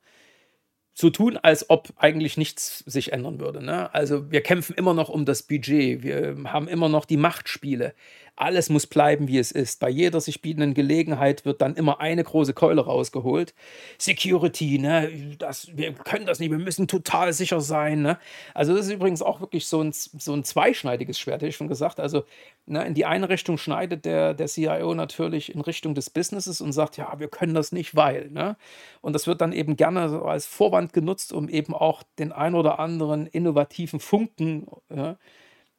so 0.93 1.09
tun, 1.09 1.37
als 1.37 1.69
ob 1.69 1.89
eigentlich 1.97 2.37
nichts 2.37 2.79
sich 2.79 3.13
ändern 3.13 3.39
würde. 3.39 3.63
Ne? 3.63 3.93
Also 3.93 4.31
wir 4.31 4.41
kämpfen 4.41 4.75
immer 4.75 4.93
noch 4.93 5.09
um 5.09 5.25
das 5.25 5.43
Budget, 5.43 6.03
wir 6.03 6.35
haben 6.45 6.67
immer 6.67 6.89
noch 6.89 7.05
die 7.05 7.17
Machtspiele. 7.17 7.93
Alles 8.41 8.71
muss 8.71 8.87
bleiben, 8.87 9.27
wie 9.27 9.37
es 9.37 9.51
ist. 9.51 9.79
Bei 9.79 9.87
jeder 9.87 10.19
sich 10.19 10.41
bietenden 10.41 10.73
Gelegenheit 10.73 11.45
wird 11.45 11.61
dann 11.61 11.75
immer 11.75 11.99
eine 11.99 12.23
große 12.23 12.55
Keule 12.55 12.81
rausgeholt. 12.81 13.53
Security, 13.99 14.79
ne? 14.79 15.35
das, 15.37 15.69
wir 15.77 15.93
können 15.93 16.25
das 16.25 16.39
nicht, 16.39 16.49
wir 16.49 16.57
müssen 16.57 16.87
total 16.87 17.33
sicher 17.33 17.61
sein. 17.61 18.01
Ne? 18.01 18.17
Also 18.55 18.75
das 18.75 18.87
ist 18.87 18.93
übrigens 18.93 19.21
auch 19.21 19.41
wirklich 19.41 19.67
so 19.67 19.83
ein, 19.83 19.91
so 19.93 20.33
ein 20.33 20.43
zweischneidiges 20.43 21.19
Schwert, 21.19 21.43
hätte 21.43 21.49
ich 21.49 21.55
schon 21.55 21.67
gesagt. 21.67 21.99
Also 21.99 22.23
ne, 22.65 22.83
in 22.83 22.95
die 22.95 23.05
eine 23.05 23.29
Richtung 23.29 23.59
schneidet 23.59 24.05
der, 24.05 24.33
der 24.33 24.47
CIO 24.47 24.95
natürlich 24.95 25.53
in 25.53 25.61
Richtung 25.61 25.93
des 25.93 26.09
Businesses 26.09 26.61
und 26.61 26.73
sagt, 26.73 26.97
ja, 26.97 27.19
wir 27.19 27.27
können 27.27 27.53
das 27.53 27.71
nicht, 27.71 27.95
weil. 27.95 28.31
Ne? 28.31 28.57
Und 29.01 29.13
das 29.13 29.27
wird 29.27 29.41
dann 29.41 29.53
eben 29.53 29.75
gerne 29.75 30.09
so 30.09 30.23
als 30.23 30.47
Vorwand 30.47 30.93
genutzt, 30.93 31.31
um 31.31 31.47
eben 31.47 31.75
auch 31.75 32.01
den 32.17 32.31
ein 32.31 32.55
oder 32.55 32.79
anderen 32.79 33.27
innovativen 33.27 33.99
Funken 33.99 34.65
ja, 34.89 35.17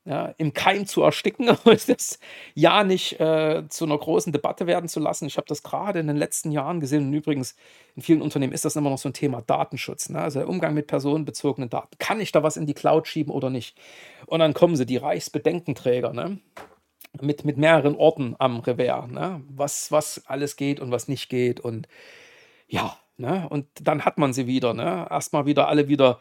ja, 0.05 0.35
im 0.37 0.53
Keim 0.53 0.87
zu 0.87 1.03
ersticken 1.03 1.49
und 1.49 1.65
das 1.89 2.19
ja 2.55 2.83
nicht 2.83 3.21
äh, 3.21 3.65
zu 3.69 3.85
einer 3.85 3.97
großen 3.97 4.33
Debatte 4.33 4.67
werden 4.67 4.89
zu 4.89 4.99
lassen. 4.99 5.27
Ich 5.27 5.37
habe 5.37 5.47
das 5.47 5.63
gerade 5.63 6.01
in 6.01 6.09
den 6.09 6.17
letzten 6.17 6.51
Jahren 6.51 6.81
gesehen 6.81 7.07
und 7.07 7.15
übrigens 7.15 7.55
in 7.95 8.03
vielen 8.03 8.23
Unternehmen 8.23 8.53
ist 8.53 8.65
das 8.65 8.75
immer 8.75 8.91
noch 8.91 8.99
so 8.99 9.09
ein 9.09 9.15
Thema 9.15 9.43
Datenschutz, 9.43 10.09
ne? 10.09 10.21
also 10.21 10.41
der 10.41 10.49
Umgang 10.49 10.75
mit 10.75 10.89
personenbezogenen 10.89 11.71
Daten. 11.71 11.97
Kann 11.99 12.21
ich 12.21 12.33
da 12.33 12.43
was 12.43 12.57
in 12.57 12.67
die 12.67 12.75
Cloud 12.75 13.07
schieben 13.07 13.33
oder 13.33 13.49
nicht? 13.49 13.79
Und 14.27 14.41
dann 14.41 14.55
kommen 14.55 14.77
sie, 14.77 14.87
die 14.87 14.97
Reichsbedenkenträger, 14.97 16.13
ne? 16.13 16.41
mit, 17.21 17.45
mit 17.45 17.57
mehreren 17.57 17.95
Orten 17.95 18.35
am 18.39 18.59
Revers, 18.61 19.09
ne? 19.09 19.43
was, 19.49 19.93
was 19.93 20.23
alles 20.27 20.57
geht 20.57 20.81
und 20.81 20.91
was 20.91 21.07
nicht 21.07 21.29
geht 21.29 21.61
und 21.61 21.87
ja, 22.67 22.97
ne? 23.19 23.47
und 23.51 23.67
dann 23.81 24.05
hat 24.05 24.19
man 24.19 24.33
sie 24.33 24.49
wieder. 24.49 24.75
Ne? 24.75 25.07
Erstmal 25.11 25.47
wieder 25.47 25.69
alle 25.69 25.87
wieder 25.87 26.19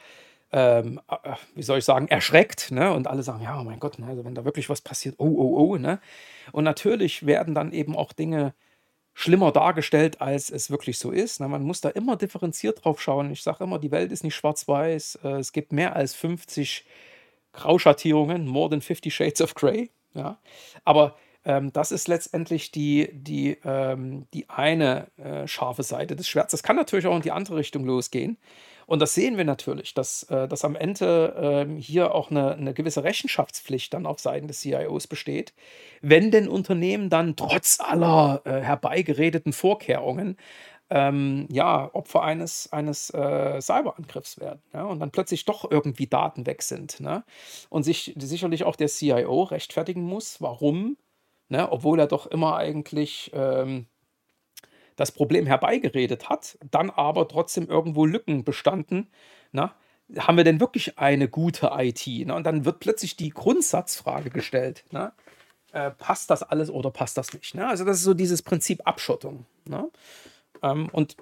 ähm, 0.51 0.99
äh, 1.09 1.35
wie 1.55 1.63
soll 1.63 1.79
ich 1.79 1.85
sagen, 1.85 2.07
erschreckt. 2.07 2.71
Ne? 2.71 2.91
Und 2.93 3.07
alle 3.07 3.23
sagen, 3.23 3.43
ja, 3.43 3.59
oh 3.59 3.63
mein 3.63 3.79
Gott, 3.79 3.99
ne? 3.99 4.07
also 4.07 4.25
wenn 4.25 4.35
da 4.35 4.45
wirklich 4.45 4.69
was 4.69 4.81
passiert, 4.81 5.15
oh, 5.17 5.25
oh, 5.25 5.57
oh. 5.57 5.77
Ne? 5.77 5.99
Und 6.51 6.63
natürlich 6.63 7.25
werden 7.25 7.55
dann 7.55 7.71
eben 7.71 7.95
auch 7.95 8.13
Dinge 8.13 8.53
schlimmer 9.13 9.51
dargestellt, 9.51 10.21
als 10.21 10.49
es 10.49 10.71
wirklich 10.71 10.97
so 10.97 11.11
ist. 11.11 11.39
Ne? 11.39 11.47
Man 11.47 11.63
muss 11.63 11.81
da 11.81 11.89
immer 11.89 12.15
differenziert 12.15 12.83
drauf 12.83 13.01
schauen. 13.01 13.31
Ich 13.31 13.43
sage 13.43 13.63
immer, 13.63 13.79
die 13.79 13.91
Welt 13.91 14.11
ist 14.11 14.23
nicht 14.23 14.35
schwarz-weiß. 14.35 15.19
Äh, 15.23 15.29
es 15.39 15.53
gibt 15.53 15.71
mehr 15.73 15.95
als 15.95 16.13
50 16.15 16.85
Grauschattierungen, 17.53 18.47
more 18.47 18.69
than 18.69 18.81
50 18.81 19.13
Shades 19.13 19.41
of 19.41 19.53
Grey. 19.55 19.91
Ja? 20.13 20.37
Aber 20.85 21.15
ähm, 21.43 21.73
das 21.73 21.91
ist 21.91 22.07
letztendlich 22.07 22.71
die, 22.71 23.09
die, 23.13 23.57
ähm, 23.63 24.27
die 24.33 24.49
eine 24.49 25.07
äh, 25.17 25.47
scharfe 25.47 25.83
Seite 25.83 26.15
des 26.15 26.27
Schwerts. 26.27 26.51
Das 26.51 26.63
kann 26.63 26.75
natürlich 26.75 27.07
auch 27.07 27.15
in 27.15 27.21
die 27.21 27.31
andere 27.31 27.57
Richtung 27.57 27.83
losgehen. 27.85 28.37
Und 28.91 28.99
das 28.99 29.13
sehen 29.13 29.37
wir 29.37 29.45
natürlich, 29.45 29.93
dass, 29.93 30.23
äh, 30.23 30.49
dass 30.49 30.65
am 30.65 30.75
Ende 30.75 31.65
äh, 31.65 31.81
hier 31.81 32.13
auch 32.13 32.29
eine, 32.29 32.55
eine, 32.55 32.73
gewisse 32.73 33.05
Rechenschaftspflicht 33.05 33.93
dann 33.93 34.05
auf 34.05 34.19
Seiten 34.19 34.49
des 34.49 34.59
CIOs 34.59 35.07
besteht, 35.07 35.53
wenn 36.01 36.29
denn 36.29 36.49
Unternehmen 36.49 37.09
dann 37.09 37.37
trotz 37.37 37.79
aller 37.79 38.41
äh, 38.43 38.59
herbeigeredeten 38.59 39.53
Vorkehrungen 39.53 40.35
ähm, 40.89 41.47
ja, 41.49 41.89
Opfer 41.93 42.23
eines, 42.23 42.73
eines 42.73 43.09
äh, 43.11 43.61
Cyberangriffs 43.61 44.41
werden 44.41 44.61
ja, 44.73 44.83
und 44.83 44.99
dann 44.99 45.11
plötzlich 45.11 45.45
doch 45.45 45.71
irgendwie 45.71 46.07
Daten 46.07 46.45
weg 46.45 46.61
sind. 46.61 46.99
Ne? 46.99 47.23
Und 47.69 47.83
sich 47.83 48.13
sicherlich 48.19 48.65
auch 48.65 48.75
der 48.75 48.89
CIO 48.89 49.43
rechtfertigen 49.43 50.03
muss, 50.03 50.41
warum, 50.41 50.97
ne, 51.47 51.71
obwohl 51.71 51.97
er 51.97 52.07
doch 52.07 52.27
immer 52.27 52.57
eigentlich 52.57 53.31
ähm, 53.33 53.85
das 55.01 55.11
Problem 55.11 55.47
herbeigeredet 55.47 56.29
hat, 56.29 56.57
dann 56.69 56.89
aber 56.89 57.27
trotzdem 57.27 57.67
irgendwo 57.67 58.05
Lücken 58.05 58.43
bestanden. 58.43 59.07
Na, 59.51 59.73
haben 60.17 60.37
wir 60.37 60.43
denn 60.43 60.59
wirklich 60.59 60.99
eine 60.99 61.27
gute 61.27 61.71
IT? 61.73 62.07
Na, 62.25 62.35
und 62.35 62.45
dann 62.45 62.65
wird 62.65 62.79
plötzlich 62.79 63.15
die 63.17 63.29
Grundsatzfrage 63.29 64.29
gestellt. 64.29 64.85
Na, 64.91 65.13
äh, 65.73 65.91
passt 65.91 66.29
das 66.29 66.43
alles 66.43 66.69
oder 66.69 66.91
passt 66.91 67.17
das 67.17 67.33
nicht? 67.33 67.55
Na, 67.55 67.69
also 67.69 67.83
das 67.83 67.97
ist 67.97 68.03
so 68.03 68.13
dieses 68.13 68.43
Prinzip 68.43 68.81
Abschottung. 68.85 69.45
Ähm, 70.61 70.89
und 70.91 71.17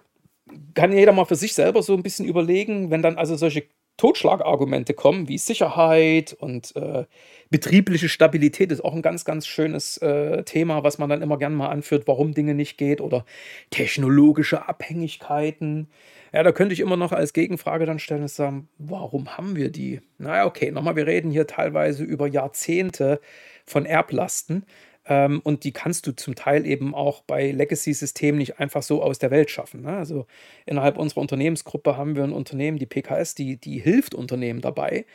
kann 0.73 0.91
jeder 0.91 1.13
mal 1.13 1.25
für 1.25 1.35
sich 1.35 1.53
selber 1.53 1.81
so 1.81 1.93
ein 1.93 2.03
bisschen 2.03 2.25
überlegen, 2.25 2.91
wenn 2.91 3.01
dann 3.01 3.17
also 3.17 3.35
solche 3.35 3.65
Totschlagargumente 3.99 4.93
kommen, 4.93 5.27
wie 5.27 5.37
Sicherheit 5.37 6.33
und 6.33 6.73
äh, 6.77 7.03
betriebliche 7.49 8.07
Stabilität 8.07 8.71
ist 8.71 8.83
auch 8.83 8.93
ein 8.95 9.01
ganz, 9.01 9.25
ganz 9.25 9.45
schönes 9.45 9.97
äh, 9.97 10.43
Thema, 10.43 10.83
was 10.83 10.97
man 10.99 11.09
dann 11.09 11.21
immer 11.21 11.37
gerne 11.37 11.55
mal 11.57 11.67
anführt, 11.67 12.07
warum 12.07 12.33
Dinge 12.33 12.55
nicht 12.55 12.77
geht 12.77 13.01
oder 13.01 13.25
technologische 13.71 14.69
Abhängigkeiten. 14.69 15.89
Ja, 16.31 16.43
da 16.43 16.53
könnte 16.53 16.73
ich 16.73 16.79
immer 16.79 16.95
noch 16.95 17.11
als 17.11 17.33
Gegenfrage 17.33 17.85
dann 17.85 17.99
stellen 17.99 18.21
und 18.21 18.29
sagen, 18.29 18.69
warum 18.77 19.37
haben 19.37 19.57
wir 19.57 19.69
die? 19.69 19.99
Naja, 20.17 20.45
okay, 20.45 20.71
nochmal, 20.71 20.95
wir 20.95 21.05
reden 21.05 21.29
hier 21.29 21.45
teilweise 21.45 22.05
über 22.05 22.25
Jahrzehnte 22.25 23.19
von 23.65 23.85
Erblasten. 23.85 24.65
Ähm, 25.09 25.41
und 25.43 25.63
die 25.63 25.73
kannst 25.73 26.05
du 26.05 26.15
zum 26.15 26.35
Teil 26.35 26.67
eben 26.67 26.93
auch 26.93 27.23
bei 27.23 27.51
Legacy-Systemen 27.51 28.37
nicht 28.37 28.59
einfach 28.59 28.83
so 28.83 29.01
aus 29.01 29.17
der 29.17 29.31
Welt 29.31 29.49
schaffen. 29.49 29.81
Ne? 29.81 29.97
Also 29.97 30.27
innerhalb 30.67 30.97
unserer 30.97 31.21
Unternehmensgruppe 31.21 31.97
haben 31.97 32.15
wir 32.15 32.23
ein 32.23 32.31
Unternehmen, 32.31 32.77
die 32.77 32.85
PKS, 32.85 33.33
die, 33.33 33.57
die 33.57 33.79
hilft 33.79 34.13
Unternehmen 34.13 34.61
dabei. 34.61 35.05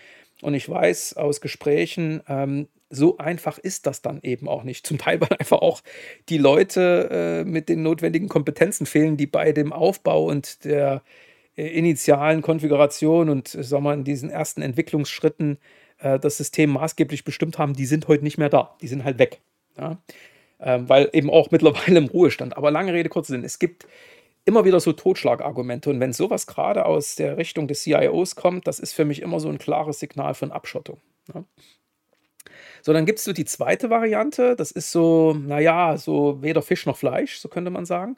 Und 0.42 0.54
ich 0.54 0.68
weiß 0.68 1.16
aus 1.16 1.40
Gesprächen, 1.40 2.22
ähm, 2.28 2.66
so 2.90 3.18
einfach 3.18 3.58
ist 3.58 3.86
das 3.86 4.02
dann 4.02 4.20
eben 4.22 4.48
auch 4.48 4.64
nicht. 4.64 4.84
Zum 4.84 4.98
Teil, 4.98 5.20
weil 5.20 5.38
einfach 5.38 5.62
auch 5.62 5.80
die 6.28 6.38
Leute 6.38 7.44
äh, 7.44 7.44
mit 7.48 7.68
den 7.68 7.82
notwendigen 7.84 8.28
Kompetenzen 8.28 8.86
fehlen, 8.86 9.16
die 9.16 9.28
bei 9.28 9.52
dem 9.52 9.72
Aufbau 9.72 10.26
und 10.26 10.64
der 10.64 11.02
äh, 11.56 11.68
initialen 11.68 12.42
Konfiguration 12.42 13.28
und 13.28 13.54
äh, 13.54 13.62
sagen 13.62 13.84
wir, 13.84 13.94
in 13.94 14.02
diesen 14.02 14.28
ersten 14.28 14.60
Entwicklungsschritten 14.60 15.58
äh, 15.98 16.18
das 16.18 16.36
System 16.36 16.70
maßgeblich 16.70 17.22
bestimmt 17.22 17.58
haben, 17.58 17.74
die 17.74 17.86
sind 17.86 18.08
heute 18.08 18.24
nicht 18.24 18.38
mehr 18.38 18.48
da. 18.48 18.76
Die 18.80 18.88
sind 18.88 19.04
halt 19.04 19.20
weg. 19.20 19.40
Ja? 19.78 19.98
Ähm, 20.60 20.88
weil 20.88 21.10
eben 21.12 21.30
auch 21.30 21.50
mittlerweile 21.50 21.98
im 21.98 22.06
Ruhestand. 22.06 22.56
Aber 22.56 22.70
lange 22.70 22.92
Rede, 22.92 23.08
kurzer 23.08 23.32
Sinn. 23.32 23.44
Es 23.44 23.58
gibt 23.58 23.86
immer 24.44 24.64
wieder 24.64 24.80
so 24.80 24.92
Totschlagargumente. 24.92 25.90
Und 25.90 26.00
wenn 26.00 26.12
sowas 26.12 26.46
gerade 26.46 26.86
aus 26.86 27.16
der 27.16 27.36
Richtung 27.36 27.68
des 27.68 27.82
CIOs 27.82 28.36
kommt, 28.36 28.66
das 28.66 28.78
ist 28.78 28.92
für 28.92 29.04
mich 29.04 29.22
immer 29.22 29.40
so 29.40 29.48
ein 29.48 29.58
klares 29.58 30.00
Signal 30.00 30.34
von 30.34 30.52
Abschottung. 30.52 31.00
Ja? 31.34 31.44
So, 32.82 32.92
dann 32.92 33.06
gibt 33.06 33.18
es 33.18 33.24
so 33.24 33.32
die 33.32 33.46
zweite 33.46 33.88
Variante. 33.90 34.56
Das 34.56 34.70
ist 34.70 34.92
so, 34.92 35.34
naja, 35.34 35.96
so 35.96 36.42
weder 36.42 36.62
Fisch 36.62 36.86
noch 36.86 36.98
Fleisch, 36.98 37.38
so 37.38 37.48
könnte 37.48 37.70
man 37.70 37.86
sagen. 37.86 38.16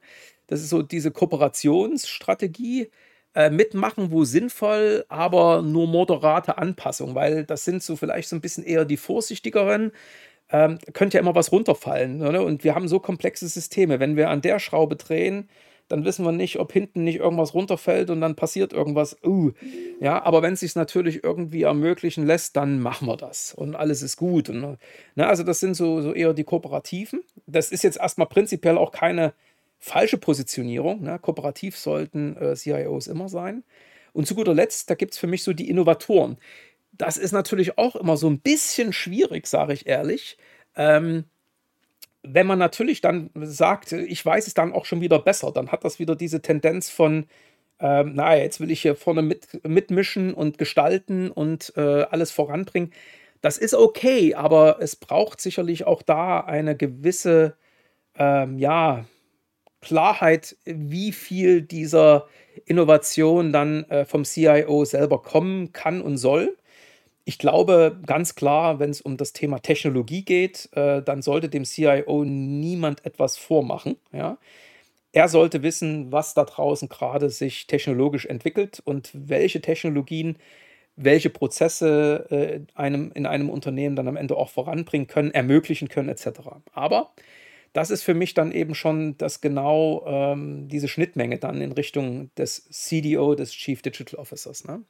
Das 0.48 0.60
ist 0.60 0.70
so 0.70 0.82
diese 0.82 1.12
Kooperationsstrategie. 1.12 2.90
Äh, 3.36 3.50
mitmachen, 3.50 4.10
wo 4.12 4.24
sinnvoll, 4.24 5.04
aber 5.10 5.60
nur 5.60 5.86
moderate 5.86 6.56
Anpassung, 6.56 7.14
weil 7.14 7.44
das 7.44 7.66
sind 7.66 7.82
so 7.82 7.94
vielleicht 7.94 8.30
so 8.30 8.36
ein 8.36 8.40
bisschen 8.40 8.64
eher 8.64 8.86
die 8.86 8.96
vorsichtigeren, 8.96 9.92
ähm, 10.50 10.78
könnte 10.92 11.16
ja 11.16 11.20
immer 11.20 11.34
was 11.34 11.52
runterfallen. 11.52 12.22
Oder? 12.22 12.44
Und 12.44 12.64
wir 12.64 12.74
haben 12.74 12.88
so 12.88 13.00
komplexe 13.00 13.48
Systeme. 13.48 14.00
Wenn 14.00 14.16
wir 14.16 14.30
an 14.30 14.42
der 14.42 14.58
Schraube 14.58 14.96
drehen, 14.96 15.48
dann 15.88 16.04
wissen 16.04 16.24
wir 16.24 16.32
nicht, 16.32 16.58
ob 16.58 16.72
hinten 16.72 17.04
nicht 17.04 17.20
irgendwas 17.20 17.54
runterfällt 17.54 18.10
und 18.10 18.20
dann 18.20 18.34
passiert 18.34 18.72
irgendwas. 18.72 19.16
Uh, 19.24 19.52
ja, 20.00 20.22
aber 20.24 20.42
wenn 20.42 20.54
es 20.54 20.60
sich 20.60 20.74
natürlich 20.74 21.22
irgendwie 21.22 21.62
ermöglichen 21.62 22.26
lässt, 22.26 22.56
dann 22.56 22.80
machen 22.80 23.06
wir 23.06 23.16
das 23.16 23.54
und 23.54 23.76
alles 23.76 24.02
ist 24.02 24.16
gut. 24.16 24.48
Und, 24.48 24.78
ne, 25.14 25.26
also 25.26 25.42
das 25.44 25.60
sind 25.60 25.74
so, 25.74 26.00
so 26.00 26.12
eher 26.12 26.34
die 26.34 26.44
Kooperativen. 26.44 27.20
Das 27.46 27.70
ist 27.70 27.84
jetzt 27.84 27.98
erstmal 27.98 28.26
prinzipiell 28.26 28.78
auch 28.78 28.90
keine 28.90 29.32
falsche 29.78 30.18
Positionierung. 30.18 31.02
Ne? 31.02 31.18
Kooperativ 31.20 31.76
sollten 31.76 32.36
äh, 32.36 32.56
CIOs 32.56 33.06
immer 33.06 33.28
sein. 33.28 33.62
Und 34.12 34.26
zu 34.26 34.34
guter 34.34 34.54
Letzt, 34.54 34.90
da 34.90 34.94
gibt 34.94 35.12
es 35.12 35.18
für 35.18 35.26
mich 35.26 35.44
so 35.44 35.52
die 35.52 35.68
Innovatoren 35.68 36.38
das 36.98 37.16
ist 37.16 37.32
natürlich 37.32 37.78
auch 37.78 37.96
immer 37.96 38.16
so 38.16 38.28
ein 38.28 38.40
bisschen 38.40 38.92
schwierig, 38.92 39.46
sage 39.46 39.72
ich 39.72 39.86
ehrlich. 39.86 40.38
Ähm, 40.76 41.24
wenn 42.22 42.46
man 42.46 42.58
natürlich 42.58 43.00
dann 43.00 43.30
sagt, 43.34 43.92
ich 43.92 44.24
weiß 44.24 44.46
es 44.46 44.54
dann 44.54 44.72
auch 44.72 44.84
schon 44.84 45.00
wieder 45.00 45.18
besser, 45.20 45.52
dann 45.52 45.70
hat 45.72 45.84
das 45.84 45.98
wieder 45.98 46.16
diese 46.16 46.42
Tendenz 46.42 46.90
von, 46.90 47.26
ähm, 47.80 48.14
naja, 48.14 48.42
jetzt 48.42 48.60
will 48.60 48.70
ich 48.70 48.82
hier 48.82 48.96
vorne 48.96 49.22
mit, 49.22 49.64
mitmischen 49.66 50.34
und 50.34 50.58
gestalten 50.58 51.30
und 51.30 51.72
äh, 51.76 52.02
alles 52.10 52.32
voranbringen. 52.32 52.92
Das 53.42 53.58
ist 53.58 53.74
okay, 53.74 54.34
aber 54.34 54.78
es 54.80 54.96
braucht 54.96 55.40
sicherlich 55.40 55.86
auch 55.86 56.02
da 56.02 56.40
eine 56.40 56.76
gewisse, 56.76 57.56
ähm, 58.18 58.58
ja, 58.58 59.06
Klarheit, 59.80 60.56
wie 60.64 61.12
viel 61.12 61.62
dieser 61.62 62.26
Innovation 62.64 63.52
dann 63.52 63.84
äh, 63.84 64.04
vom 64.04 64.24
CIO 64.24 64.84
selber 64.84 65.22
kommen 65.22 65.72
kann 65.72 66.00
und 66.00 66.16
soll. 66.16 66.56
Ich 67.28 67.38
glaube 67.40 67.98
ganz 68.06 68.36
klar, 68.36 68.78
wenn 68.78 68.90
es 68.90 69.00
um 69.00 69.16
das 69.16 69.32
Thema 69.32 69.58
Technologie 69.58 70.24
geht, 70.24 70.68
äh, 70.72 71.02
dann 71.02 71.22
sollte 71.22 71.48
dem 71.48 71.64
CIO 71.64 72.24
niemand 72.24 73.04
etwas 73.04 73.36
vormachen. 73.36 73.96
Ja? 74.12 74.38
Er 75.12 75.28
sollte 75.28 75.62
wissen, 75.64 76.12
was 76.12 76.34
da 76.34 76.44
draußen 76.44 76.88
gerade 76.88 77.30
sich 77.30 77.66
technologisch 77.66 78.26
entwickelt 78.26 78.80
und 78.84 79.10
welche 79.14 79.60
Technologien 79.60 80.38
welche 80.96 81.30
Prozesse 81.30 82.26
äh, 82.30 82.60
einem, 82.74 83.12
in 83.14 83.26
einem 83.26 83.50
Unternehmen 83.50 83.96
dann 83.96 84.08
am 84.08 84.16
Ende 84.16 84.36
auch 84.36 84.50
voranbringen 84.50 85.06
können, 85.08 85.32
ermöglichen 85.32 85.88
können, 85.88 86.08
etc. 86.08 86.40
Aber 86.72 87.12
das 87.74 87.90
ist 87.90 88.02
für 88.02 88.14
mich 88.14 88.34
dann 88.34 88.52
eben 88.52 88.74
schon 88.74 89.18
das 89.18 89.40
genau 89.42 90.04
ähm, 90.06 90.68
diese 90.68 90.88
Schnittmenge 90.88 91.38
dann 91.38 91.60
in 91.60 91.72
Richtung 91.72 92.30
des 92.36 92.68
CDO, 92.70 93.34
des 93.34 93.52
Chief 93.52 93.82
Digital 93.82 94.18
Officers. 94.20 94.64
Ne? 94.64 94.84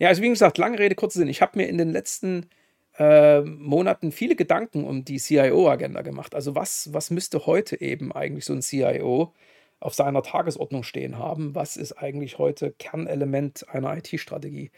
Ja, 0.00 0.08
also 0.08 0.22
wie 0.22 0.30
gesagt, 0.30 0.56
lange 0.56 0.78
Rede, 0.78 0.94
kurzer 0.94 1.18
Sinn. 1.18 1.28
Ich 1.28 1.42
habe 1.42 1.58
mir 1.58 1.68
in 1.68 1.76
den 1.76 1.90
letzten 1.90 2.48
äh, 2.98 3.42
Monaten 3.42 4.12
viele 4.12 4.34
Gedanken 4.34 4.84
um 4.84 5.04
die 5.04 5.18
CIO-Agenda 5.18 6.00
gemacht. 6.00 6.34
Also 6.34 6.54
was, 6.54 6.88
was 6.94 7.10
müsste 7.10 7.44
heute 7.46 7.78
eben 7.80 8.10
eigentlich 8.10 8.46
so 8.46 8.54
ein 8.54 8.62
CIO 8.62 9.34
auf 9.78 9.94
seiner 9.94 10.22
Tagesordnung 10.22 10.84
stehen 10.84 11.18
haben? 11.18 11.54
Was 11.54 11.76
ist 11.76 11.92
eigentlich 11.92 12.38
heute 12.38 12.72
Kernelement 12.78 13.68
einer 13.68 13.94
IT-Strategie? 13.98 14.70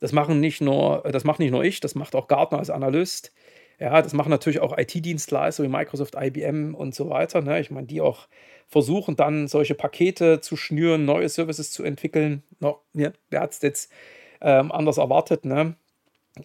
Das 0.00 0.12
machen 0.12 0.40
nicht 0.40 0.62
nur, 0.62 1.02
das 1.12 1.24
macht 1.24 1.40
nicht 1.40 1.50
nur 1.50 1.62
ich, 1.62 1.80
das 1.80 1.94
macht 1.94 2.14
auch 2.14 2.26
Gartner 2.26 2.58
als 2.58 2.70
Analyst. 2.70 3.34
Ja, 3.78 4.00
das 4.00 4.14
machen 4.14 4.30
natürlich 4.30 4.60
auch 4.60 4.76
IT-Dienstleister 4.78 5.62
wie 5.62 5.68
Microsoft, 5.68 6.14
IBM 6.18 6.74
und 6.74 6.94
so 6.94 7.10
weiter. 7.10 7.42
Ne? 7.42 7.60
Ich 7.60 7.70
meine, 7.70 7.86
die 7.86 8.00
auch 8.00 8.28
versuchen 8.66 9.16
dann 9.16 9.46
solche 9.46 9.74
Pakete 9.74 10.40
zu 10.40 10.56
schnüren, 10.56 11.04
neue 11.04 11.28
Services 11.28 11.70
zu 11.70 11.82
entwickeln. 11.82 12.44
No, 12.60 12.80
ja, 12.94 13.12
wer 13.28 13.40
hat 13.40 13.52
es 13.52 13.60
jetzt 13.62 13.92
ähm, 14.40 14.72
anders 14.72 14.98
erwartet? 14.98 15.44
Ne? 15.44 15.76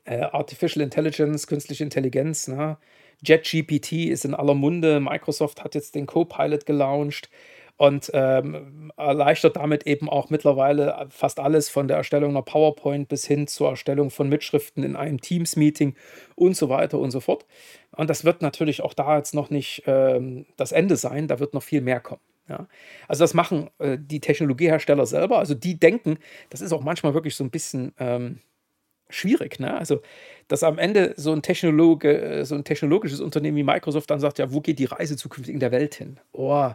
Äh, 0.05 0.21
Artificial 0.21 0.83
Intelligence, 0.83 1.47
künstliche 1.47 1.83
Intelligenz. 1.83 2.47
Ne? 2.47 2.77
JetGPT 3.23 4.09
ist 4.09 4.25
in 4.25 4.33
aller 4.33 4.53
Munde. 4.53 4.99
Microsoft 4.99 5.63
hat 5.63 5.75
jetzt 5.75 5.95
den 5.95 6.05
Copilot 6.05 6.65
gelauncht 6.65 7.29
und 7.77 8.09
ähm, 8.13 8.91
erleichtert 8.95 9.57
damit 9.57 9.85
eben 9.85 10.09
auch 10.09 10.29
mittlerweile 10.29 11.07
fast 11.09 11.39
alles 11.39 11.69
von 11.69 11.87
der 11.87 11.97
Erstellung 11.97 12.31
einer 12.31 12.41
PowerPoint 12.41 13.09
bis 13.09 13.25
hin 13.25 13.47
zur 13.47 13.69
Erstellung 13.69 14.11
von 14.11 14.29
Mitschriften 14.29 14.83
in 14.83 14.95
einem 14.95 15.19
Teams-Meeting 15.19 15.95
und 16.35 16.55
so 16.55 16.69
weiter 16.69 16.99
und 16.99 17.11
so 17.11 17.19
fort. 17.19 17.45
Und 17.91 18.09
das 18.09 18.23
wird 18.23 18.41
natürlich 18.41 18.81
auch 18.81 18.93
da 18.93 19.17
jetzt 19.17 19.33
noch 19.33 19.49
nicht 19.49 19.83
ähm, 19.87 20.45
das 20.55 20.71
Ende 20.71 20.95
sein, 20.95 21.27
da 21.27 21.39
wird 21.39 21.53
noch 21.53 21.63
viel 21.63 21.81
mehr 21.81 21.99
kommen. 21.99 22.21
Ja. 22.47 22.67
Also 23.07 23.23
das 23.23 23.33
machen 23.33 23.69
äh, 23.79 23.97
die 23.99 24.19
Technologiehersteller 24.19 25.05
selber, 25.05 25.39
also 25.39 25.55
die 25.55 25.79
denken, 25.79 26.17
das 26.49 26.61
ist 26.61 26.73
auch 26.73 26.83
manchmal 26.83 27.13
wirklich 27.13 27.35
so 27.35 27.43
ein 27.43 27.49
bisschen 27.49 27.93
ähm, 27.99 28.39
schwierig, 29.09 29.59
ne? 29.59 29.75
Also, 29.75 30.01
dass 30.47 30.63
am 30.63 30.77
Ende 30.77 31.13
so 31.17 31.31
ein 31.31 31.41
Technologe, 31.41 32.21
äh, 32.21 32.45
so 32.45 32.55
ein 32.55 32.63
technologisches 32.63 33.21
Unternehmen 33.21 33.57
wie 33.57 33.63
Microsoft 33.63 34.09
dann 34.09 34.19
sagt, 34.19 34.39
ja, 34.39 34.51
wo 34.51 34.61
geht 34.61 34.79
die 34.79 34.85
Reise 34.85 35.17
zukünftig 35.17 35.53
in 35.53 35.59
der 35.59 35.71
Welt 35.71 35.95
hin? 35.95 36.19
Oh, 36.33 36.71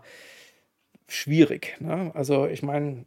schwierig. 1.09 1.77
Ne? 1.81 2.11
Also 2.15 2.47
ich 2.47 2.63
meine, 2.63 3.07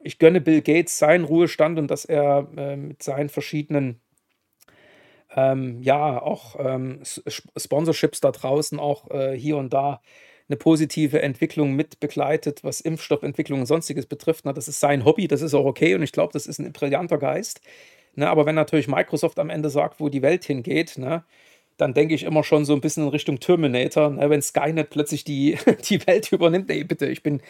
ich 0.00 0.18
gönne 0.18 0.40
Bill 0.40 0.62
Gates 0.62 0.98
seinen 0.98 1.24
Ruhestand 1.24 1.78
und 1.78 1.90
dass 1.90 2.04
er 2.04 2.48
äh, 2.56 2.76
mit 2.76 3.02
seinen 3.02 3.28
verschiedenen 3.28 4.00
ähm, 5.34 5.82
ja 5.82 6.20
auch 6.20 6.56
ähm, 6.58 7.00
Sponsorships 7.04 8.20
da 8.20 8.32
draußen 8.32 8.78
auch 8.78 9.10
äh, 9.10 9.36
hier 9.36 9.56
und 9.56 9.72
da 9.72 10.00
eine 10.48 10.56
positive 10.56 11.20
Entwicklung 11.22 11.74
mit 11.74 12.00
begleitet, 12.00 12.64
was 12.64 12.80
Impfstoffentwicklung 12.80 13.60
und 13.60 13.66
sonstiges 13.66 14.06
betrifft. 14.06 14.44
Na, 14.44 14.52
das 14.52 14.68
ist 14.68 14.80
sein 14.80 15.04
Hobby, 15.04 15.28
das 15.28 15.42
ist 15.42 15.54
auch 15.54 15.64
okay 15.64 15.94
und 15.94 16.02
ich 16.02 16.12
glaube, 16.12 16.32
das 16.32 16.46
ist 16.46 16.58
ein 16.58 16.72
brillanter 16.72 17.18
Geist. 17.18 17.60
Ne, 18.14 18.28
aber 18.28 18.46
wenn 18.46 18.54
natürlich 18.54 18.88
Microsoft 18.88 19.38
am 19.38 19.50
Ende 19.50 19.70
sagt, 19.70 20.00
wo 20.00 20.08
die 20.08 20.22
Welt 20.22 20.44
hingeht, 20.44 20.98
ne, 20.98 21.24
dann 21.78 21.94
denke 21.94 22.14
ich 22.14 22.24
immer 22.24 22.42
schon 22.42 22.64
so 22.64 22.74
ein 22.74 22.80
bisschen 22.80 23.04
in 23.04 23.08
Richtung 23.10 23.38
Terminator. 23.38 24.10
Ne? 24.10 24.28
Wenn 24.28 24.42
Skynet 24.42 24.90
plötzlich 24.90 25.24
die, 25.24 25.56
die 25.88 26.04
Welt 26.06 26.30
übernimmt, 26.32 26.68
nee, 26.68 26.82
bitte, 26.82 27.06
ich 27.06 27.22
bin, 27.22 27.40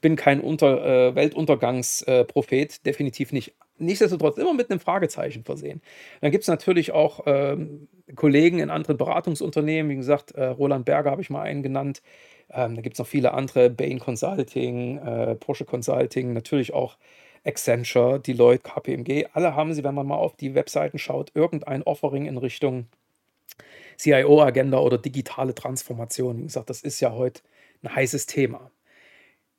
bin 0.00 0.16
kein 0.16 0.40
Unter, 0.40 1.08
äh, 1.08 1.14
Weltuntergangsprophet, 1.16 2.72
äh, 2.72 2.78
definitiv 2.86 3.32
nicht. 3.32 3.54
Nichtsdestotrotz 3.78 4.38
immer 4.38 4.54
mit 4.54 4.70
einem 4.70 4.78
Fragezeichen 4.78 5.42
versehen. 5.42 5.82
Dann 6.20 6.30
gibt 6.30 6.42
es 6.42 6.48
natürlich 6.48 6.92
auch 6.92 7.24
ähm, 7.26 7.88
Kollegen 8.14 8.60
in 8.60 8.70
anderen 8.70 8.96
Beratungsunternehmen, 8.96 9.90
wie 9.90 9.96
gesagt, 9.96 10.30
äh, 10.32 10.44
Roland 10.44 10.84
Berger 10.84 11.10
habe 11.10 11.22
ich 11.22 11.30
mal 11.30 11.42
einen 11.42 11.64
genannt. 11.64 12.02
Ähm, 12.52 12.76
da 12.76 12.82
gibt 12.82 12.94
es 12.94 12.98
noch 12.98 13.06
viele 13.06 13.32
andere, 13.32 13.70
Bain 13.70 13.98
Consulting, 13.98 14.98
äh, 14.98 15.34
Porsche 15.36 15.64
Consulting, 15.64 16.32
natürlich 16.32 16.74
auch 16.74 16.96
Accenture, 17.44 18.20
Deloitte, 18.20 18.62
KPMG. 18.62 19.26
Alle 19.32 19.56
haben 19.56 19.74
sie, 19.74 19.84
wenn 19.84 19.94
man 19.94 20.06
mal 20.06 20.16
auf 20.16 20.36
die 20.36 20.54
Webseiten 20.54 20.98
schaut, 20.98 21.32
irgendein 21.34 21.82
Offering 21.82 22.26
in 22.26 22.38
Richtung 22.38 22.86
CIO-Agenda 23.98 24.78
oder 24.78 24.98
digitale 24.98 25.54
Transformation. 25.54 26.38
Wie 26.38 26.44
gesagt, 26.44 26.70
das 26.70 26.82
ist 26.82 27.00
ja 27.00 27.12
heute 27.12 27.42
ein 27.82 27.94
heißes 27.94 28.26
Thema. 28.26 28.70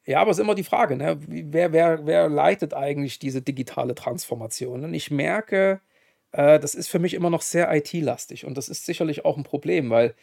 Ja, 0.06 0.20
aber 0.20 0.32
es 0.32 0.38
ist 0.38 0.44
immer 0.44 0.56
die 0.56 0.64
Frage, 0.66 0.98
ne? 0.98 1.18
wer, 1.28 1.72
wer, 1.72 2.06
wer 2.06 2.30
leitet 2.30 2.74
eigentlich 2.74 3.20
diese 3.20 3.42
digitale 3.42 3.96
Transformation? 3.96 4.84
Und 4.84 4.94
ich 4.94 5.12
merke, 5.12 5.80
äh, 6.34 6.60
das 6.60 6.76
ist 6.76 6.90
für 6.90 7.00
mich 7.00 7.14
immer 7.14 7.30
noch 7.30 7.42
sehr 7.42 7.74
IT-lastig 7.74 8.46
und 8.46 8.58
das 8.58 8.68
ist 8.70 8.86
sicherlich 8.86 9.24
auch 9.26 9.38
ein 9.38 9.44
Problem, 9.44 9.90
weil 9.90 10.14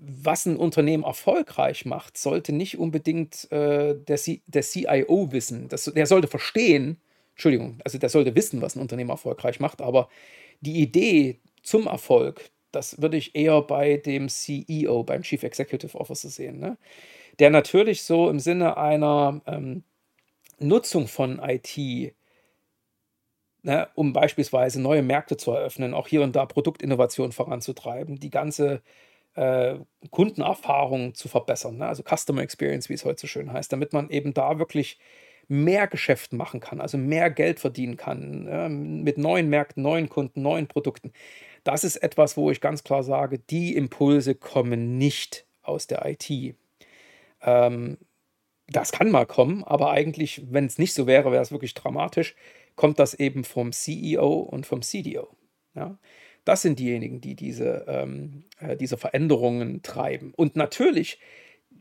was 0.00 0.46
ein 0.46 0.56
Unternehmen 0.56 1.04
erfolgreich 1.04 1.84
macht, 1.84 2.16
sollte 2.16 2.52
nicht 2.52 2.78
unbedingt 2.78 3.50
äh, 3.52 3.94
der, 3.94 4.18
der 4.46 4.62
CIO 4.62 5.32
wissen. 5.32 5.68
Das, 5.68 5.84
der 5.84 6.06
sollte 6.06 6.26
verstehen, 6.26 6.98
Entschuldigung, 7.32 7.78
also 7.84 7.98
der 7.98 8.08
sollte 8.08 8.34
wissen, 8.34 8.62
was 8.62 8.76
ein 8.76 8.80
Unternehmen 8.80 9.10
erfolgreich 9.10 9.60
macht, 9.60 9.82
aber 9.82 10.08
die 10.60 10.80
Idee 10.80 11.38
zum 11.62 11.86
Erfolg, 11.86 12.50
das 12.72 13.02
würde 13.02 13.18
ich 13.18 13.34
eher 13.34 13.60
bei 13.62 13.98
dem 13.98 14.28
CEO, 14.28 15.04
beim 15.04 15.22
Chief 15.22 15.42
Executive 15.42 15.98
Officer 15.98 16.30
sehen, 16.30 16.58
ne? 16.58 16.78
der 17.38 17.50
natürlich 17.50 18.02
so 18.02 18.30
im 18.30 18.40
Sinne 18.40 18.76
einer 18.78 19.42
ähm, 19.46 19.84
Nutzung 20.58 21.08
von 21.08 21.40
IT, 21.42 22.14
ne, 23.62 23.88
um 23.94 24.12
beispielsweise 24.12 24.80
neue 24.80 25.02
Märkte 25.02 25.36
zu 25.36 25.52
eröffnen, 25.52 25.94
auch 25.94 26.08
hier 26.08 26.22
und 26.22 26.36
da 26.36 26.46
Produktinnovation 26.46 27.32
voranzutreiben, 27.32 28.18
die 28.18 28.30
ganze 28.30 28.82
äh, 29.40 29.78
Kundenerfahrung 30.10 31.14
zu 31.14 31.28
verbessern, 31.28 31.78
ne? 31.78 31.86
also 31.86 32.02
Customer 32.02 32.42
Experience, 32.42 32.90
wie 32.90 32.94
es 32.94 33.06
heute 33.06 33.22
so 33.22 33.26
schön 33.26 33.50
heißt, 33.50 33.72
damit 33.72 33.94
man 33.94 34.10
eben 34.10 34.34
da 34.34 34.58
wirklich 34.58 34.98
mehr 35.48 35.86
Geschäft 35.86 36.34
machen 36.34 36.60
kann, 36.60 36.78
also 36.78 36.98
mehr 36.98 37.30
Geld 37.30 37.58
verdienen 37.58 37.96
kann, 37.96 38.46
äh, 38.46 38.68
mit 38.68 39.16
neuen 39.16 39.48
Märkten, 39.48 39.82
neuen 39.82 40.10
Kunden, 40.10 40.42
neuen 40.42 40.66
Produkten. 40.68 41.12
Das 41.64 41.84
ist 41.84 41.96
etwas, 41.96 42.36
wo 42.36 42.50
ich 42.50 42.60
ganz 42.60 42.84
klar 42.84 43.02
sage, 43.02 43.38
die 43.38 43.74
Impulse 43.74 44.34
kommen 44.34 44.98
nicht 44.98 45.46
aus 45.62 45.86
der 45.86 46.04
IT. 46.04 46.54
Ähm, 47.40 47.96
das 48.68 48.92
kann 48.92 49.10
mal 49.10 49.24
kommen, 49.26 49.64
aber 49.64 49.90
eigentlich, 49.90 50.42
wenn 50.50 50.66
es 50.66 50.76
nicht 50.76 50.92
so 50.92 51.06
wäre, 51.06 51.32
wäre 51.32 51.42
es 51.42 51.50
wirklich 51.50 51.72
dramatisch, 51.72 52.36
kommt 52.76 52.98
das 52.98 53.14
eben 53.14 53.44
vom 53.44 53.72
CEO 53.72 54.40
und 54.40 54.66
vom 54.66 54.82
CDO. 54.82 55.28
Ja? 55.74 55.98
Das 56.50 56.62
sind 56.62 56.80
diejenigen, 56.80 57.20
die 57.20 57.36
diese, 57.36 57.84
ähm, 57.86 58.42
äh, 58.58 58.76
diese 58.76 58.96
Veränderungen 58.96 59.82
treiben. 59.82 60.34
Und 60.34 60.56
natürlich 60.56 61.20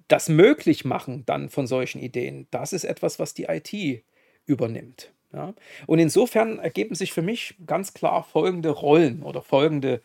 das 0.08 0.29
möglich 0.29 0.86
machen 0.86 1.25
dann 1.25 1.49
von 1.49 1.65
solchen 1.65 1.99
Ideen, 1.99 2.45
das 2.51 2.71
ist 2.71 2.84
etwas, 2.84 3.17
was 3.17 3.34
die 3.34 3.45
IT 3.45 4.03
übernimmt. 4.45 5.12
Ja? 5.34 5.55
Und 5.88 5.97
insofern 5.97 6.60
ergeben 6.60 6.93
sich 6.93 7.13
für 7.13 7.23
mich 7.23 7.55
ganz 7.65 7.95
klar 7.95 8.23
folgende 8.23 8.69
Rollen 8.69 9.23
oder 9.23 9.41
folgende 9.41 10.03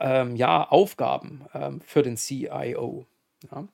ähm, 0.00 0.34
ja, 0.34 0.68
Aufgaben 0.68 1.46
ähm, 1.54 1.80
für 1.80 2.02
den 2.02 2.16
CIO. 2.16 3.06
Ja? 3.52 3.68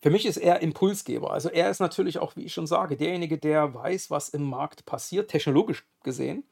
Für 0.00 0.10
mich 0.10 0.26
ist 0.26 0.36
er 0.36 0.62
Impulsgeber. 0.62 1.32
Also 1.32 1.50
er 1.50 1.70
ist 1.70 1.80
natürlich 1.80 2.20
auch, 2.20 2.36
wie 2.36 2.44
ich 2.44 2.52
schon 2.54 2.68
sage, 2.68 2.96
derjenige, 2.96 3.36
der 3.36 3.74
weiß, 3.74 4.12
was 4.12 4.28
im 4.28 4.44
Markt 4.44 4.86
passiert, 4.86 5.28
technologisch 5.28 5.84
gesehen, 6.04 6.44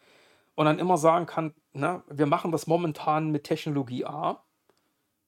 und 0.56 0.66
dann 0.66 0.78
immer 0.78 0.98
sagen 0.98 1.24
kann, 1.24 1.54
na, 1.72 2.02
wir 2.08 2.26
machen 2.26 2.52
das 2.52 2.66
momentan 2.66 3.30
mit 3.30 3.44
Technologie 3.44 4.04
A. 4.04 4.44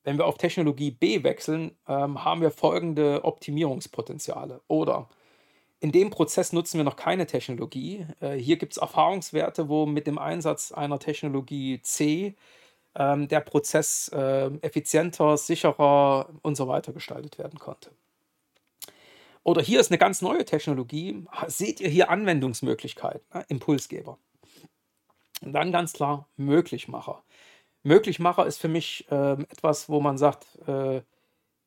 Wenn 0.05 0.18
wir 0.18 0.26
auf 0.26 0.38
Technologie 0.38 0.90
B 0.90 1.22
wechseln, 1.22 1.76
ähm, 1.87 2.24
haben 2.24 2.40
wir 2.40 2.50
folgende 2.50 3.24
Optimierungspotenziale. 3.24 4.61
Oder 4.66 5.09
in 5.81 5.92
dem 5.92 6.11
Prozess 6.11 6.52
nutzen 6.52 6.78
wir 6.78 6.85
noch 6.85 6.96
keine 6.96 7.26
Technologie. 7.26 8.07
Äh, 8.20 8.33
hier 8.35 8.57
gibt 8.57 8.72
es 8.72 8.78
Erfahrungswerte, 8.78 9.68
wo 9.68 9.87
mit 9.87 10.07
dem 10.07 10.18
Einsatz 10.18 10.72
einer 10.72 10.98
Technologie 10.98 11.81
C 11.83 12.37
ähm, 12.94 13.28
der 13.28 13.40
Prozess 13.40 14.09
äh, 14.09 14.46
effizienter, 14.62 15.37
sicherer 15.37 16.28
und 16.42 16.57
so 16.57 16.68
weiter 16.68 16.92
gestaltet 16.92 17.38
werden 17.38 17.59
konnte. 17.59 17.90
Oder 19.44 19.62
hier 19.62 19.81
ist 19.81 19.90
eine 19.90 19.98
ganz 19.98 20.22
neue 20.22 20.44
Technologie. 20.44 21.24
Seht 21.48 21.81
ihr 21.81 21.88
hier 21.88 22.11
Anwendungsmöglichkeiten? 22.11 23.22
Ne? 23.35 23.44
Impulsgeber. 23.48 24.18
Und 25.42 25.52
dann 25.52 25.72
ganz 25.72 25.92
klar 25.92 26.28
Möglichmacher. 26.37 27.22
Möglichmacher 27.83 28.46
ist 28.46 28.59
für 28.59 28.68
mich 28.68 29.07
äh, 29.11 29.33
etwas, 29.33 29.88
wo 29.88 30.00
man 30.00 30.16
sagt, 30.16 30.46
äh, 30.66 31.02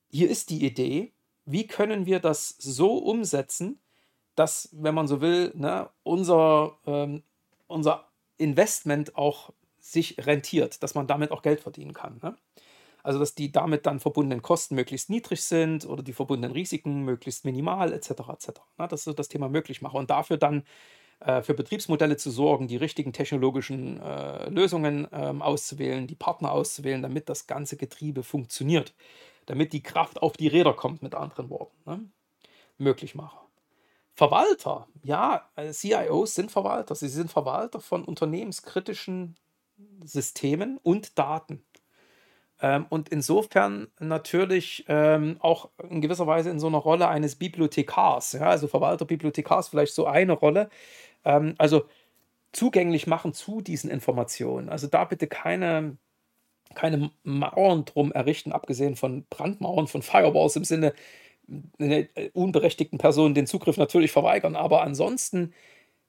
hier 0.09 0.29
ist 0.29 0.49
die 0.49 0.65
Idee. 0.65 1.13
Wie 1.45 1.67
können 1.67 2.05
wir 2.05 2.19
das 2.19 2.49
so 2.57 2.97
umsetzen, 2.97 3.79
dass, 4.35 4.69
wenn 4.71 4.95
man 4.95 5.07
so 5.07 5.21
will, 5.21 5.51
ne, 5.55 5.89
unser, 6.03 6.77
ähm, 6.85 7.23
unser 7.67 8.07
Investment 8.37 9.15
auch 9.15 9.51
sich 9.79 10.25
rentiert, 10.25 10.81
dass 10.83 10.95
man 10.95 11.07
damit 11.07 11.31
auch 11.31 11.41
Geld 11.41 11.59
verdienen 11.59 11.93
kann. 11.93 12.19
Ne? 12.21 12.35
Also 13.03 13.19
dass 13.19 13.35
die 13.35 13.51
damit 13.51 13.85
dann 13.85 13.99
verbundenen 13.99 14.41
Kosten 14.41 14.75
möglichst 14.75 15.09
niedrig 15.09 15.43
sind 15.43 15.85
oder 15.85 16.01
die 16.01 16.13
verbundenen 16.13 16.53
Risiken 16.53 17.03
möglichst 17.03 17.45
minimal 17.45 17.93
etc. 17.93 18.09
etc. 18.09 18.49
Ne? 18.77 18.87
Das 18.87 19.01
ist 19.01 19.03
so 19.03 19.13
das 19.13 19.27
Thema 19.27 19.47
Möglichmacher. 19.47 19.95
Und 19.95 20.09
dafür 20.09 20.37
dann 20.37 20.63
für 21.41 21.53
Betriebsmodelle 21.53 22.17
zu 22.17 22.29
sorgen, 22.29 22.67
die 22.67 22.77
richtigen 22.77 23.13
technologischen 23.13 23.99
äh, 24.01 24.49
Lösungen 24.49 25.07
ähm, 25.11 25.41
auszuwählen, 25.41 26.07
die 26.07 26.15
Partner 26.15 26.51
auszuwählen, 26.51 27.01
damit 27.01 27.29
das 27.29 27.47
ganze 27.47 27.77
Getriebe 27.77 28.23
funktioniert, 28.23 28.93
damit 29.45 29.73
die 29.73 29.83
Kraft 29.83 30.21
auf 30.21 30.33
die 30.33 30.47
Räder 30.47 30.73
kommt, 30.73 31.01
mit 31.01 31.15
anderen 31.15 31.49
Worten. 31.49 31.77
Ne? 31.85 32.09
Möglichmacher. 32.77 33.41
Verwalter, 34.13 34.87
ja, 35.03 35.49
äh, 35.55 35.71
CIOs 35.71 36.35
sind 36.35 36.51
Verwalter. 36.51 36.95
Sie 36.95 37.09
sind 37.09 37.31
Verwalter 37.31 37.81
von 37.81 38.05
unternehmenskritischen 38.05 39.35
Systemen 40.03 40.79
und 40.83 41.17
Daten. 41.19 41.65
Ähm, 42.61 42.85
und 42.89 43.09
insofern 43.09 43.87
natürlich 43.99 44.85
ähm, 44.87 45.37
auch 45.39 45.69
in 45.89 45.99
gewisser 46.01 46.27
Weise 46.27 46.49
in 46.49 46.59
so 46.59 46.67
einer 46.67 46.77
Rolle 46.77 47.09
eines 47.09 47.35
Bibliothekars, 47.35 48.33
ja, 48.33 48.47
also 48.47 48.67
Verwalter, 48.67 49.05
Bibliothekars, 49.05 49.67
vielleicht 49.67 49.93
so 49.93 50.05
eine 50.07 50.33
Rolle. 50.33 50.69
Ähm, 51.25 51.55
also 51.57 51.85
zugänglich 52.53 53.07
machen 53.07 53.33
zu 53.33 53.61
diesen 53.61 53.89
Informationen. 53.91 54.69
Also 54.69 54.87
da 54.87 55.05
bitte 55.05 55.27
keine, 55.27 55.97
keine 56.75 57.11
Mauern 57.23 57.85
drum 57.85 58.11
errichten, 58.11 58.51
abgesehen 58.53 58.95
von 58.95 59.25
Brandmauern, 59.29 59.87
von 59.87 60.01
Firewalls 60.03 60.55
im 60.55 60.65
Sinne, 60.65 60.93
eine 61.79 62.09
äh, 62.15 62.31
unberechtigten 62.33 62.99
Personen 62.99 63.35
den 63.35 63.47
Zugriff 63.47 63.77
natürlich 63.77 64.11
verweigern, 64.11 64.55
aber 64.55 64.81
ansonsten 64.81 65.53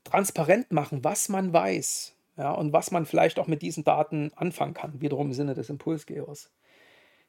transparent 0.04 0.72
machen, 0.72 1.04
was 1.04 1.28
man 1.28 1.52
weiß 1.52 2.16
ja, 2.38 2.52
und 2.52 2.72
was 2.72 2.90
man 2.90 3.06
vielleicht 3.06 3.38
auch 3.38 3.46
mit 3.48 3.62
diesen 3.62 3.84
Daten 3.84 4.32
anfangen 4.36 4.74
kann, 4.74 5.00
wiederum 5.00 5.28
im 5.28 5.32
Sinne 5.34 5.54
des 5.54 5.70
Impulsgebers. 5.70 6.50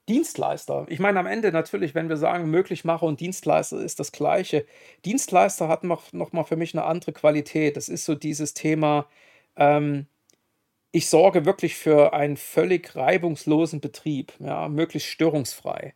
Dienstleister. 0.09 0.85
Ich 0.89 0.99
meine, 0.99 1.19
am 1.19 1.25
Ende 1.27 1.51
natürlich, 1.51 1.95
wenn 1.95 2.09
wir 2.09 2.17
sagen, 2.17 2.49
Möglichmacher 2.49 3.05
und 3.05 3.19
Dienstleister 3.19 3.81
ist 3.81 3.99
das 3.99 4.11
Gleiche. 4.11 4.65
Dienstleister 5.05 5.67
hat 5.67 5.83
noch, 5.83 6.13
noch 6.13 6.31
mal 6.33 6.43
für 6.45 6.55
mich 6.55 6.73
eine 6.73 6.85
andere 6.85 7.13
Qualität. 7.13 7.77
Das 7.77 7.89
ist 7.89 8.05
so 8.05 8.15
dieses 8.15 8.53
Thema, 8.53 9.07
ähm, 9.57 10.07
ich 10.91 11.09
sorge 11.09 11.45
wirklich 11.45 11.75
für 11.75 12.13
einen 12.13 12.37
völlig 12.37 12.95
reibungslosen 12.95 13.81
Betrieb, 13.81 14.33
ja, 14.39 14.67
möglichst 14.69 15.09
störungsfrei 15.09 15.93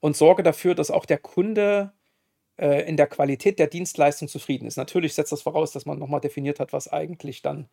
und 0.00 0.16
sorge 0.16 0.42
dafür, 0.42 0.74
dass 0.74 0.90
auch 0.90 1.06
der 1.06 1.18
Kunde 1.18 1.92
äh, 2.58 2.88
in 2.88 2.96
der 2.96 3.06
Qualität 3.06 3.58
der 3.58 3.68
Dienstleistung 3.68 4.28
zufrieden 4.28 4.66
ist. 4.66 4.76
Natürlich 4.76 5.14
setzt 5.14 5.32
das 5.32 5.42
voraus, 5.42 5.72
dass 5.72 5.86
man 5.86 5.98
nochmal 5.98 6.20
definiert 6.20 6.60
hat, 6.60 6.72
was 6.72 6.88
eigentlich 6.92 7.42
dann 7.42 7.68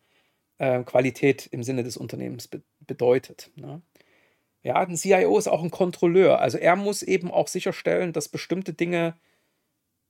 äh, 0.58 0.82
Qualität 0.84 1.46
im 1.52 1.62
Sinne 1.62 1.84
des 1.84 1.96
Unternehmens 1.96 2.48
be 2.48 2.62
bedeutet. 2.80 3.50
Ne? 3.56 3.82
Ja, 4.62 4.76
ein 4.76 4.96
CIO 4.96 5.38
ist 5.38 5.48
auch 5.48 5.62
ein 5.62 5.70
Kontrolleur. 5.70 6.40
Also 6.40 6.58
er 6.58 6.76
muss 6.76 7.02
eben 7.02 7.30
auch 7.30 7.48
sicherstellen, 7.48 8.12
dass 8.12 8.28
bestimmte 8.28 8.72
Dinge, 8.72 9.14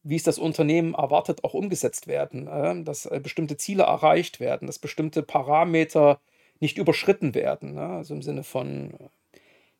wie 0.02 0.16
es 0.16 0.24
das 0.24 0.38
Unternehmen 0.38 0.94
erwartet, 0.94 1.44
auch 1.44 1.54
umgesetzt 1.54 2.06
werden, 2.06 2.48
äh, 2.48 2.82
dass 2.84 3.06
äh, 3.06 3.20
bestimmte 3.22 3.56
Ziele 3.56 3.84
erreicht 3.84 4.40
werden, 4.40 4.66
dass 4.66 4.78
bestimmte 4.78 5.22
Parameter 5.22 6.20
nicht 6.60 6.78
überschritten 6.78 7.34
werden. 7.34 7.74
Ne? 7.74 7.86
Also 7.86 8.14
im 8.14 8.22
Sinne 8.22 8.44
von 8.44 8.92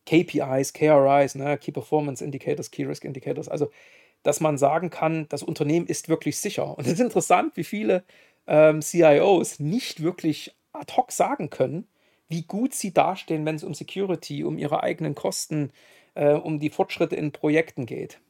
KPIs, 0.07 0.73
KRIs, 0.73 1.35
ne, 1.37 1.57
Key 1.59 1.73
Performance 1.73 2.25
Indicators, 2.25 2.71
Key 2.71 2.85
Risk 2.85 3.05
Indicators, 3.05 3.49
also 3.49 3.71
dass 4.23 4.41
man 4.41 4.59
sagen 4.59 4.91
kann, 4.91 5.27
das 5.29 5.43
Unternehmen 5.43 5.87
ist 5.87 6.09
wirklich 6.09 6.39
sicher. 6.39 6.77
Und 6.77 6.87
es 6.87 6.95
ist 6.95 7.01
interessant, 7.01 7.57
wie 7.57 7.65
viele 7.65 8.05
ähm, 8.47 8.81
CIOs 8.81 9.59
nicht 9.61 10.03
wirklich 10.03 10.55
ad 10.73 10.93
hoc 10.97 11.13
sagen 11.13 11.51
können, 11.51 11.87
wie 12.33 12.43
gut 12.43 12.75
sie 12.75 12.93
dastehen, 12.93 13.45
wenn 13.45 13.57
es 13.57 13.63
um 13.63 13.75
Security, 13.75 14.43
um 14.43 14.59
ihre 14.59 14.83
eigenen 14.83 15.15
Kosten, 15.15 15.71
äh, 16.15 16.33
um 16.33 16.59
die 16.59 16.71
Fortschritte 16.71 17.15
in 17.15 17.31
Projekten 17.31 17.87
geht. 17.87 18.21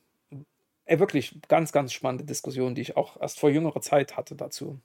Äh, 0.84 0.98
wirklich 0.98 1.38
ganz, 1.48 1.72
ganz 1.72 1.92
spannende 1.92 2.24
Diskussion, 2.24 2.74
die 2.74 2.82
ich 2.82 2.96
auch 2.96 3.18
erst 3.20 3.38
vor 3.38 3.48
jüngerer 3.48 3.80
Zeit 3.80 4.16
hatte 4.16 4.34
dazu. 4.34 4.80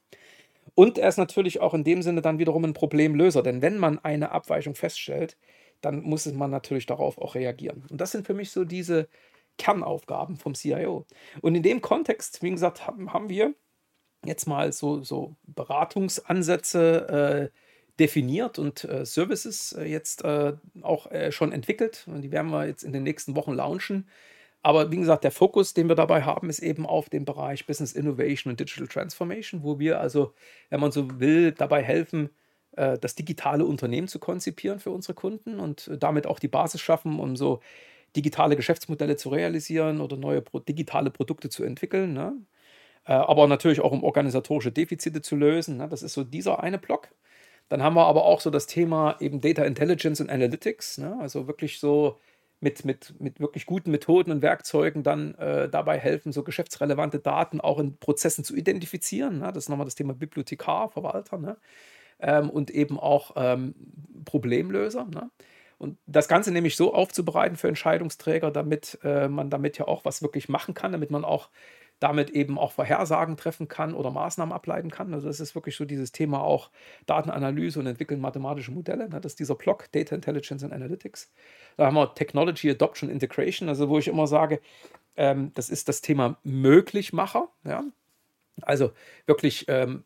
Und 0.75 0.99
er 0.99 1.09
ist 1.09 1.17
natürlich 1.17 1.59
auch 1.59 1.73
in 1.73 1.83
dem 1.83 2.03
Sinne 2.03 2.21
dann 2.21 2.39
wiederum 2.39 2.63
ein 2.63 2.73
Problemlöser, 2.73 3.41
denn 3.41 3.63
wenn 3.63 3.77
man 3.77 3.99
eine 3.99 4.31
Abweichung 4.31 4.75
feststellt, 4.75 5.35
dann 5.81 6.01
muss 6.01 6.31
man 6.31 6.51
natürlich 6.51 6.85
darauf 6.85 7.17
auch 7.17 7.35
reagieren. 7.35 7.85
Und 7.89 7.99
das 7.99 8.11
sind 8.11 8.27
für 8.27 8.33
mich 8.35 8.51
so 8.51 8.65
diese 8.65 9.07
Kernaufgaben 9.57 10.37
vom 10.37 10.53
CIO. 10.53 11.05
Und 11.41 11.55
in 11.55 11.63
dem 11.63 11.81
Kontext, 11.81 12.43
wie 12.43 12.51
gesagt, 12.51 12.85
haben, 12.85 13.29
wir 13.29 13.55
jetzt 14.25 14.47
mal 14.47 14.71
so, 14.71 15.03
so 15.03 15.35
Beratungsansätze 15.47 17.51
äh, 17.53 17.66
definiert 17.99 18.59
und 18.59 18.83
äh, 18.83 19.05
Services 19.05 19.73
äh, 19.73 19.85
jetzt 19.85 20.23
äh, 20.23 20.53
auch 20.81 21.11
äh, 21.11 21.31
schon 21.31 21.51
entwickelt. 21.51 22.05
Und 22.07 22.21
die 22.21 22.31
werden 22.31 22.51
wir 22.51 22.67
jetzt 22.67 22.83
in 22.83 22.93
den 22.93 23.03
nächsten 23.03 23.35
Wochen 23.35 23.53
launchen. 23.53 24.07
Aber 24.61 24.91
wie 24.91 24.97
gesagt, 24.97 25.23
der 25.23 25.31
Fokus, 25.31 25.73
den 25.73 25.87
wir 25.87 25.95
dabei 25.95 26.23
haben, 26.23 26.49
ist 26.49 26.59
eben 26.59 26.85
auf 26.85 27.09
dem 27.09 27.25
Bereich 27.25 27.65
Business 27.65 27.93
Innovation 27.93 28.51
und 28.51 28.59
Digital 28.59 28.87
Transformation, 28.87 29.63
wo 29.63 29.79
wir 29.79 29.99
also, 29.99 30.33
wenn 30.69 30.79
man 30.79 30.91
so 30.91 31.19
will, 31.19 31.51
dabei 31.51 31.83
helfen, 31.83 32.29
äh, 32.73 32.97
das 32.97 33.15
digitale 33.15 33.65
Unternehmen 33.65 34.07
zu 34.07 34.19
konzipieren 34.19 34.79
für 34.79 34.91
unsere 34.91 35.13
Kunden 35.13 35.59
und 35.59 35.89
damit 35.99 36.27
auch 36.27 36.39
die 36.39 36.47
Basis 36.47 36.81
schaffen, 36.81 37.19
um 37.19 37.35
so 37.35 37.61
digitale 38.15 38.55
Geschäftsmodelle 38.55 39.15
zu 39.17 39.29
realisieren 39.29 40.01
oder 40.01 40.17
neue 40.17 40.41
pro 40.41 40.59
digitale 40.59 41.11
Produkte 41.11 41.49
zu 41.49 41.63
entwickeln. 41.63 42.13
Ne? 42.13 42.33
Äh, 43.05 43.13
aber 43.13 43.47
natürlich 43.47 43.81
auch 43.81 43.91
um 43.91 44.03
organisatorische 44.03 44.71
Defizite 44.71 45.21
zu 45.21 45.35
lösen. 45.35 45.77
Ne? 45.77 45.87
Das 45.89 46.03
ist 46.03 46.13
so 46.13 46.23
dieser 46.23 46.61
eine 46.63 46.77
Block. 46.77 47.09
Dann 47.69 47.83
haben 47.83 47.95
wir 47.95 48.05
aber 48.05 48.25
auch 48.25 48.41
so 48.41 48.49
das 48.49 48.67
Thema 48.67 49.17
eben 49.19 49.41
Data 49.41 49.63
Intelligence 49.63 50.21
und 50.21 50.29
Analytics. 50.29 50.99
Ne? 50.99 51.17
Also 51.19 51.47
wirklich 51.47 51.79
so 51.79 52.19
mit, 52.59 52.85
mit, 52.85 53.19
mit 53.19 53.39
wirklich 53.39 53.65
guten 53.65 53.91
Methoden 53.91 54.31
und 54.31 54.41
Werkzeugen 54.41 55.03
dann 55.03 55.35
äh, 55.35 55.69
dabei 55.69 55.99
helfen, 55.99 56.31
so 56.31 56.43
geschäftsrelevante 56.43 57.19
Daten 57.19 57.61
auch 57.61 57.79
in 57.79 57.97
Prozessen 57.97 58.43
zu 58.43 58.55
identifizieren. 58.55 59.39
Ne? 59.39 59.51
Das 59.53 59.65
ist 59.65 59.69
nochmal 59.69 59.85
das 59.85 59.95
Thema 59.95 60.13
Bibliothekar, 60.13 60.89
Verwalter. 60.89 61.37
Ne? 61.37 61.57
ähm, 62.19 62.49
und 62.49 62.71
eben 62.71 62.99
auch 62.99 63.31
ähm, 63.35 63.75
Problemlöser. 64.25 65.05
Ne? 65.05 65.29
Und 65.77 65.97
das 66.07 66.27
Ganze 66.27 66.51
nämlich 66.51 66.75
so 66.75 66.93
aufzubereiten 66.93 67.55
für 67.55 67.67
Entscheidungsträger, 67.67 68.51
damit 68.51 68.97
äh, 69.03 69.27
man 69.27 69.49
damit 69.49 69.77
ja 69.77 69.87
auch 69.87 70.05
was 70.05 70.21
wirklich 70.21 70.49
machen 70.49 70.73
kann, 70.73 70.91
damit 70.91 71.11
man 71.11 71.23
auch 71.23 71.49
damit 71.99 72.29
eben 72.29 72.59
auch 72.59 72.71
Vorhersagen 72.71 73.37
treffen 73.37 73.67
kann 73.67 73.93
oder 73.93 74.11
Maßnahmen 74.11 74.53
ableiten 74.53 74.91
kann. 74.91 75.13
Also 75.13 75.27
das 75.27 75.39
ist 75.39 75.55
wirklich 75.55 75.75
so 75.75 75.85
dieses 75.85 76.11
Thema 76.11 76.41
auch 76.41 76.69
Datenanalyse 77.05 77.79
und 77.79 77.87
entwickeln 77.87 78.21
mathematische 78.21 78.71
Modelle. 78.71 79.09
Ne? 79.09 79.19
Das 79.19 79.33
ist 79.33 79.39
dieser 79.39 79.55
Block 79.55 79.91
Data 79.91 80.15
Intelligence 80.15 80.63
and 80.63 80.73
Analytics. 80.73 81.31
Da 81.75 81.87
haben 81.87 81.95
wir 81.95 82.13
Technology 82.13 82.69
Adoption 82.69 83.09
Integration, 83.09 83.67
also 83.69 83.89
wo 83.89 83.97
ich 83.97 84.07
immer 84.07 84.27
sage, 84.27 84.61
ähm, 85.15 85.51
das 85.55 85.69
ist 85.69 85.87
das 85.87 86.01
Thema 86.01 86.37
Möglichmacher. 86.43 87.49
Also 88.61 88.91
wirklich 89.25 89.65
ähm, 89.67 90.03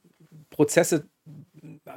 Prozesse 0.49 1.09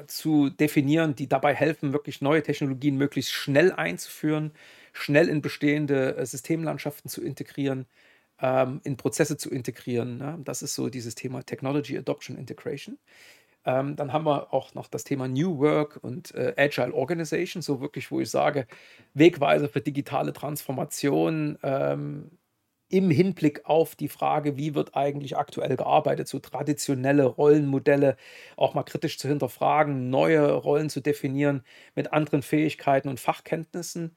zu 0.07 0.51
definieren, 0.51 1.15
die 1.15 1.29
dabei 1.29 1.55
helfen, 1.55 1.93
wirklich 1.93 2.21
neue 2.21 2.43
Technologien 2.43 2.97
möglichst 2.97 3.33
schnell 3.33 3.73
einzuführen, 3.73 4.53
schnell 4.93 5.29
in 5.29 5.41
bestehende 5.41 6.17
äh, 6.17 6.27
Systemlandschaften 6.27 7.09
zu 7.09 7.23
integrieren, 7.23 7.87
ähm, 8.41 8.81
in 8.85 8.97
Prozesse 8.97 9.37
zu 9.37 9.51
integrieren. 9.51 10.19
Ne? 10.19 10.39
Das 10.45 10.63
ist 10.63 10.75
so 10.75 10.89
dieses 10.89 11.15
Thema 11.15 11.43
Technology 11.45 11.97
Adoption 11.99 12.37
Integration. 12.37 12.99
Ähm, 13.67 13.97
dann 13.97 14.13
haben 14.13 14.27
wir 14.27 14.53
auch 14.53 14.75
noch 14.75 14.89
das 14.89 15.05
Thema 15.05 15.29
New 15.29 15.59
Work 15.59 15.99
und 16.03 16.35
äh, 16.35 16.55
Agile 16.57 16.93
Organization, 16.95 17.63
so 17.63 17.81
wirklich, 17.81 18.11
wo 18.11 18.21
ich 18.21 18.31
sage, 18.31 18.67
Wegweiser 19.15 19.69
für 19.69 19.81
digitale 19.81 20.33
Transformation, 20.33 21.59
ähm, 21.63 22.31
im 22.91 23.11
Hinblick 23.11 23.65
auf 23.65 23.97
die 23.97 24.09
Frage, 24.09 24.57
wie 24.57 24.75
wird 24.75 24.95
eigentlich 24.95 25.37
aktuell 25.37 25.77
gearbeitet, 25.77 26.29
so 26.29 26.39
traditionelle 26.39 27.25
Rollenmodelle 27.25 28.17
auch 28.57 28.75
mal 28.75 28.83
kritisch 28.85 29.19
zu 29.19 29.27
hinterfragen, 29.29 30.11
neue 30.11 30.53
Rollen 30.53 30.91
zu 30.91 31.01
definieren 31.01 31.65
mit 31.95 32.13
anderen 32.13 32.43
Fähigkeiten 32.43 33.09
und 33.09 33.19
Fachkenntnissen 33.21 34.17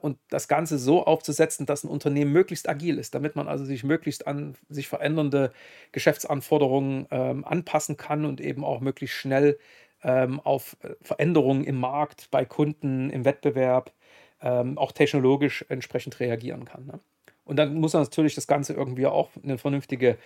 und 0.00 0.18
das 0.30 0.48
Ganze 0.48 0.78
so 0.78 1.04
aufzusetzen, 1.04 1.66
dass 1.66 1.84
ein 1.84 1.88
Unternehmen 1.88 2.32
möglichst 2.32 2.68
agil 2.68 2.98
ist, 2.98 3.14
damit 3.14 3.36
man 3.36 3.46
also 3.46 3.64
sich 3.64 3.84
möglichst 3.84 4.26
an 4.26 4.54
sich 4.68 4.88
verändernde 4.88 5.52
Geschäftsanforderungen 5.92 7.06
ähm, 7.10 7.44
anpassen 7.44 7.96
kann 7.96 8.24
und 8.24 8.40
eben 8.40 8.64
auch 8.64 8.80
möglichst 8.80 9.16
schnell 9.16 9.58
ähm, 10.02 10.40
auf 10.40 10.76
äh, 10.82 10.94
Veränderungen 11.02 11.64
im 11.64 11.78
Markt, 11.78 12.30
bei 12.30 12.44
Kunden, 12.44 13.10
im 13.10 13.24
Wettbewerb, 13.24 13.92
ähm, 14.40 14.78
auch 14.78 14.92
technologisch 14.92 15.64
entsprechend 15.68 16.20
reagieren 16.20 16.64
kann. 16.64 16.86
Ne? 16.86 17.00
Und 17.44 17.56
dann 17.56 17.74
muss 17.74 17.92
man 17.92 18.02
natürlich 18.02 18.34
das 18.34 18.46
Ganze 18.46 18.72
irgendwie 18.72 19.06
auch 19.06 19.30
in 19.36 19.50
eine 19.50 19.58
vernünftige 19.58 20.18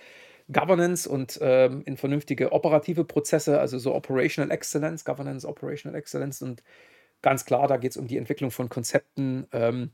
Governance 0.51 1.07
und 1.07 1.39
ähm, 1.41 1.83
in 1.85 1.97
vernünftige 1.97 2.51
operative 2.51 3.05
Prozesse, 3.05 3.59
also 3.59 3.77
so 3.77 3.93
Operational 3.93 4.51
Excellence, 4.51 5.05
Governance, 5.05 5.47
Operational 5.47 5.97
Excellence. 5.97 6.41
Und 6.41 6.63
ganz 7.21 7.45
klar, 7.45 7.67
da 7.67 7.77
geht 7.77 7.91
es 7.91 7.97
um 7.97 8.07
die 8.07 8.17
Entwicklung 8.17 8.51
von 8.51 8.69
Konzepten, 8.69 9.47
ähm, 9.51 9.91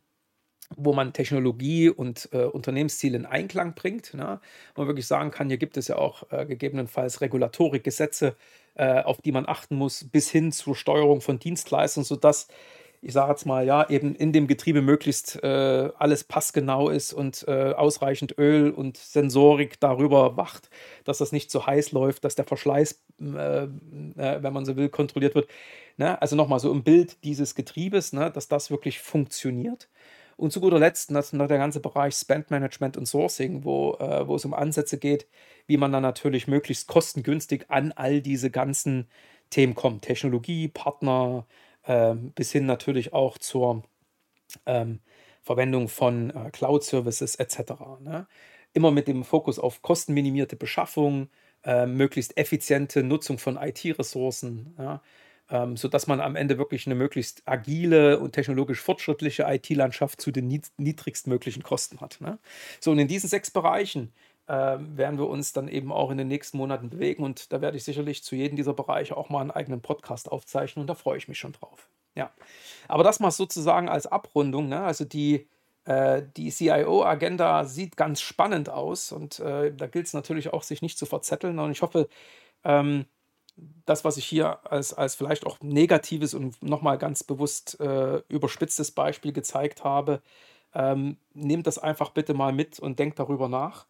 wo 0.76 0.94
man 0.94 1.14
Technologie 1.14 1.90
und 1.90 2.30
äh, 2.34 2.44
Unternehmensziele 2.44 3.18
in 3.18 3.26
Einklang 3.26 3.74
bringt. 3.74 4.14
Ne? 4.14 4.42
Man 4.76 4.88
wirklich 4.88 5.08
sagen 5.08 5.32
kann, 5.32 5.48
hier 5.48 5.58
gibt 5.58 5.78
es 5.78 5.88
ja 5.88 5.98
auch 5.98 6.30
äh, 6.32 6.46
gegebenenfalls 6.46 7.22
Regulatorik, 7.22 7.84
Gesetze, 7.84 8.36
äh, 8.76 9.02
auf 9.02 9.22
die 9.22 9.32
man 9.32 9.48
achten 9.48 9.76
muss, 9.76 10.04
bis 10.10 10.30
hin 10.30 10.52
zur 10.52 10.76
Steuerung 10.76 11.22
von 11.22 11.40
Dienstleistern, 11.40 12.04
sodass 12.04 12.48
ich 13.02 13.14
sage 13.14 13.32
jetzt 13.32 13.46
mal, 13.46 13.66
ja, 13.66 13.90
eben 13.90 14.16
in 14.16 14.34
dem 14.34 14.48
Getriebe 14.48 14.82
möglichst 14.82 15.42
äh, 15.44 15.90
alles 15.98 16.24
passgenau 16.24 16.90
ist 16.90 17.14
und 17.14 17.46
äh, 17.48 17.74
ausreichend 17.74 18.38
Öl 18.38 18.72
und 18.72 18.98
Sensorik 18.98 19.80
darüber 19.80 20.38
wacht, 20.38 20.70
dass 21.04 21.20
das 21.20 21.32
nicht 21.32 21.52
zu 21.52 21.66
heiß 21.66 21.92
läuft, 21.92 22.24
dass 22.24 22.36
der 22.36 22.46
Verschleiß, 22.46 23.02
äh, 23.22 23.64
äh 23.64 23.68
wenn 24.16 24.54
man 24.54 24.66
so 24.66 24.76
will, 24.76 24.90
kontrolliert 24.90 25.36
wird. 25.36 25.48
Ne? 25.98 26.22
Also 26.22 26.36
nochmal 26.36 26.60
so 26.60 26.72
im 26.72 26.84
Bild 26.84 27.24
dieses 27.24 27.56
Getriebes, 27.56 28.14
ne? 28.14 28.32
dass 28.32 28.48
das 28.48 28.72
wirklich 28.72 29.00
funktioniert. 29.00 29.90
Und 30.38 30.52
zu 30.52 30.62
guter 30.62 30.78
Letzt 30.80 31.12
das 31.12 31.34
noch 31.34 31.48
der 31.48 31.58
ganze 31.58 31.80
Bereich 31.80 32.16
Spend 32.16 32.52
Management 32.52 32.96
und 32.96 33.08
Sourcing, 33.08 33.64
wo, 33.64 33.96
äh, 34.00 34.28
wo 34.28 34.36
es 34.36 34.46
um 34.46 34.54
Ansätze 34.54 35.00
geht, 35.00 35.28
wie 35.66 35.78
man 35.78 35.92
dann 35.92 36.04
natürlich 36.04 36.48
möglichst 36.48 36.88
kostengünstig 36.88 37.66
an 37.70 37.92
all 37.92 38.22
diese 38.22 38.52
ganzen 38.52 39.08
Themen 39.50 39.76
kommt. 39.76 40.04
Technologie, 40.04 40.68
Partner, 40.68 41.46
bis 42.36 42.52
hin 42.52 42.66
natürlich 42.66 43.14
auch 43.14 43.38
zur 43.38 43.84
ähm, 44.66 45.00
Verwendung 45.42 45.88
von 45.88 46.30
äh, 46.32 46.50
Cloud-Services 46.52 47.36
etc. 47.36 47.72
Ne? 48.02 48.28
Immer 48.74 48.92
mit 48.92 49.08
dem 49.08 49.24
Fokus 49.24 49.60
auf 49.60 49.82
kostenminimierte 49.82 50.56
Beschaffung, 50.56 51.30
äh, 51.64 51.86
möglichst 51.86 52.38
effiziente 52.38 53.04
Nutzung 53.04 53.38
von 53.38 53.58
IT-Ressourcen. 53.58 54.76
Ja? 54.78 55.02
ähm, 55.50 55.78
sodass 55.78 56.08
man 56.08 56.20
am 56.20 56.36
Ende 56.36 56.58
wirklich 56.58 56.86
eine 56.86 56.96
möglichst 56.96 57.44
agile 57.46 58.20
und 58.20 58.34
technologisch 58.34 58.82
fortschrittliche 58.82 59.46
IT-Landschaft 59.48 60.20
zu 60.22 60.32
den 60.32 60.62
niedrigstmöglichen 60.78 61.64
Kosten 61.64 62.02
hat. 62.02 62.20
Ne? 62.20 62.40
So, 62.80 62.92
und 62.92 63.00
in 63.00 63.08
diesen 63.08 63.30
sechs 63.30 63.52
Bereichen 63.52 64.12
werden 64.48 65.18
wir 65.18 65.28
uns 65.28 65.52
dann 65.52 65.68
eben 65.68 65.92
auch 65.92 66.10
in 66.10 66.18
den 66.18 66.30
nächsten 66.30 66.58
Monaten 66.58 66.90
bewegen 66.90 67.24
und 67.24 67.52
da 67.52 67.60
werde 67.60 67.76
ich 67.76 67.84
sicherlich 67.84 68.24
zu 68.24 68.34
jedem 68.36 68.56
dieser 68.56 68.74
Bereiche 68.74 69.18
auch 69.18 69.30
mal 69.30 69.42
einen 69.42 69.52
eigenen 69.52 69.82
Podcast 69.82 70.32
aufzeichnen 70.32 70.84
und 70.84 70.88
da 70.88 70.96
freue 70.96 71.18
ich 71.18 71.28
mich 71.28 71.38
schon 71.38 71.52
drauf. 71.52 71.90
Ja, 72.16 72.32
aber 72.88 73.04
das 73.04 73.20
mal 73.20 73.30
sozusagen 73.30 73.90
als 73.90 74.08
Abrundung. 74.08 74.70
Ne? 74.70 74.80
Also 74.80 75.06
die, 75.06 75.48
äh, 75.86 76.24
die 76.36 76.50
CIO-Agenda 76.50 77.66
sieht 77.66 77.96
ganz 77.96 78.22
spannend 78.22 78.70
aus 78.70 79.12
und 79.12 79.40
äh, 79.40 79.72
da 79.76 79.86
gilt 79.88 80.08
es 80.08 80.14
natürlich 80.14 80.52
auch, 80.52 80.64
sich 80.64 80.82
nicht 80.82 80.98
zu 80.98 81.06
verzetteln 81.06 81.60
und 81.60 81.72
ich 81.72 81.84
hoffe, 81.84 82.10
ähm, 82.64 83.06
das, 83.86 84.04
was 84.04 84.18
ich 84.18 84.26
hier 84.26 84.60
als, 84.72 84.94
als 84.94 85.16
vielleicht 85.16 85.46
auch 85.46 85.60
negatives 85.62 86.34
und 86.34 86.62
nochmal 86.64 86.98
ganz 86.98 87.24
bewusst 87.24 87.80
äh, 87.80 88.22
überspitztes 88.30 88.92
Beispiel 88.92 89.34
gezeigt 89.34 89.84
habe, 89.84 90.22
ähm, 90.74 91.18
nehmt 91.34 91.68
das 91.68 91.78
einfach 91.80 92.12
bitte 92.12 92.34
mal 92.34 92.54
mit 92.54 92.80
und 92.80 93.00
denkt 93.00 93.20
darüber 93.20 93.48
nach. 93.50 93.86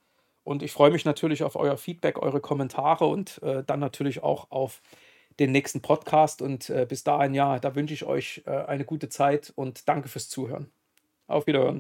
Und 0.48 0.64
ich 0.64 0.72
freue 0.72 0.92
mich 0.92 1.04
natürlich 1.04 1.44
auf 1.44 1.58
euer 1.58 1.76
Feedback, 1.76 2.20
eure 2.20 2.40
Kommentare 2.40 3.06
und 3.06 3.44
äh, 3.44 3.66
dann 3.66 3.82
natürlich 3.82 4.24
auch 4.24 4.50
auf 4.50 4.82
den 5.42 5.52
nächsten 5.52 5.82
Podcast. 5.82 6.42
Und 6.42 6.70
äh, 6.70 6.86
bis 6.88 7.04
dahin, 7.04 7.34
ja, 7.34 7.60
da 7.60 7.76
wünsche 7.76 7.94
ich 7.94 8.06
euch 8.06 8.44
äh, 8.46 8.52
eine 8.52 8.86
gute 8.86 9.10
Zeit 9.10 9.52
und 9.56 9.90
danke 9.90 10.08
fürs 10.08 10.30
Zuhören. 10.30 10.72
Auf 11.28 11.48
Wiederhören. 11.48 11.76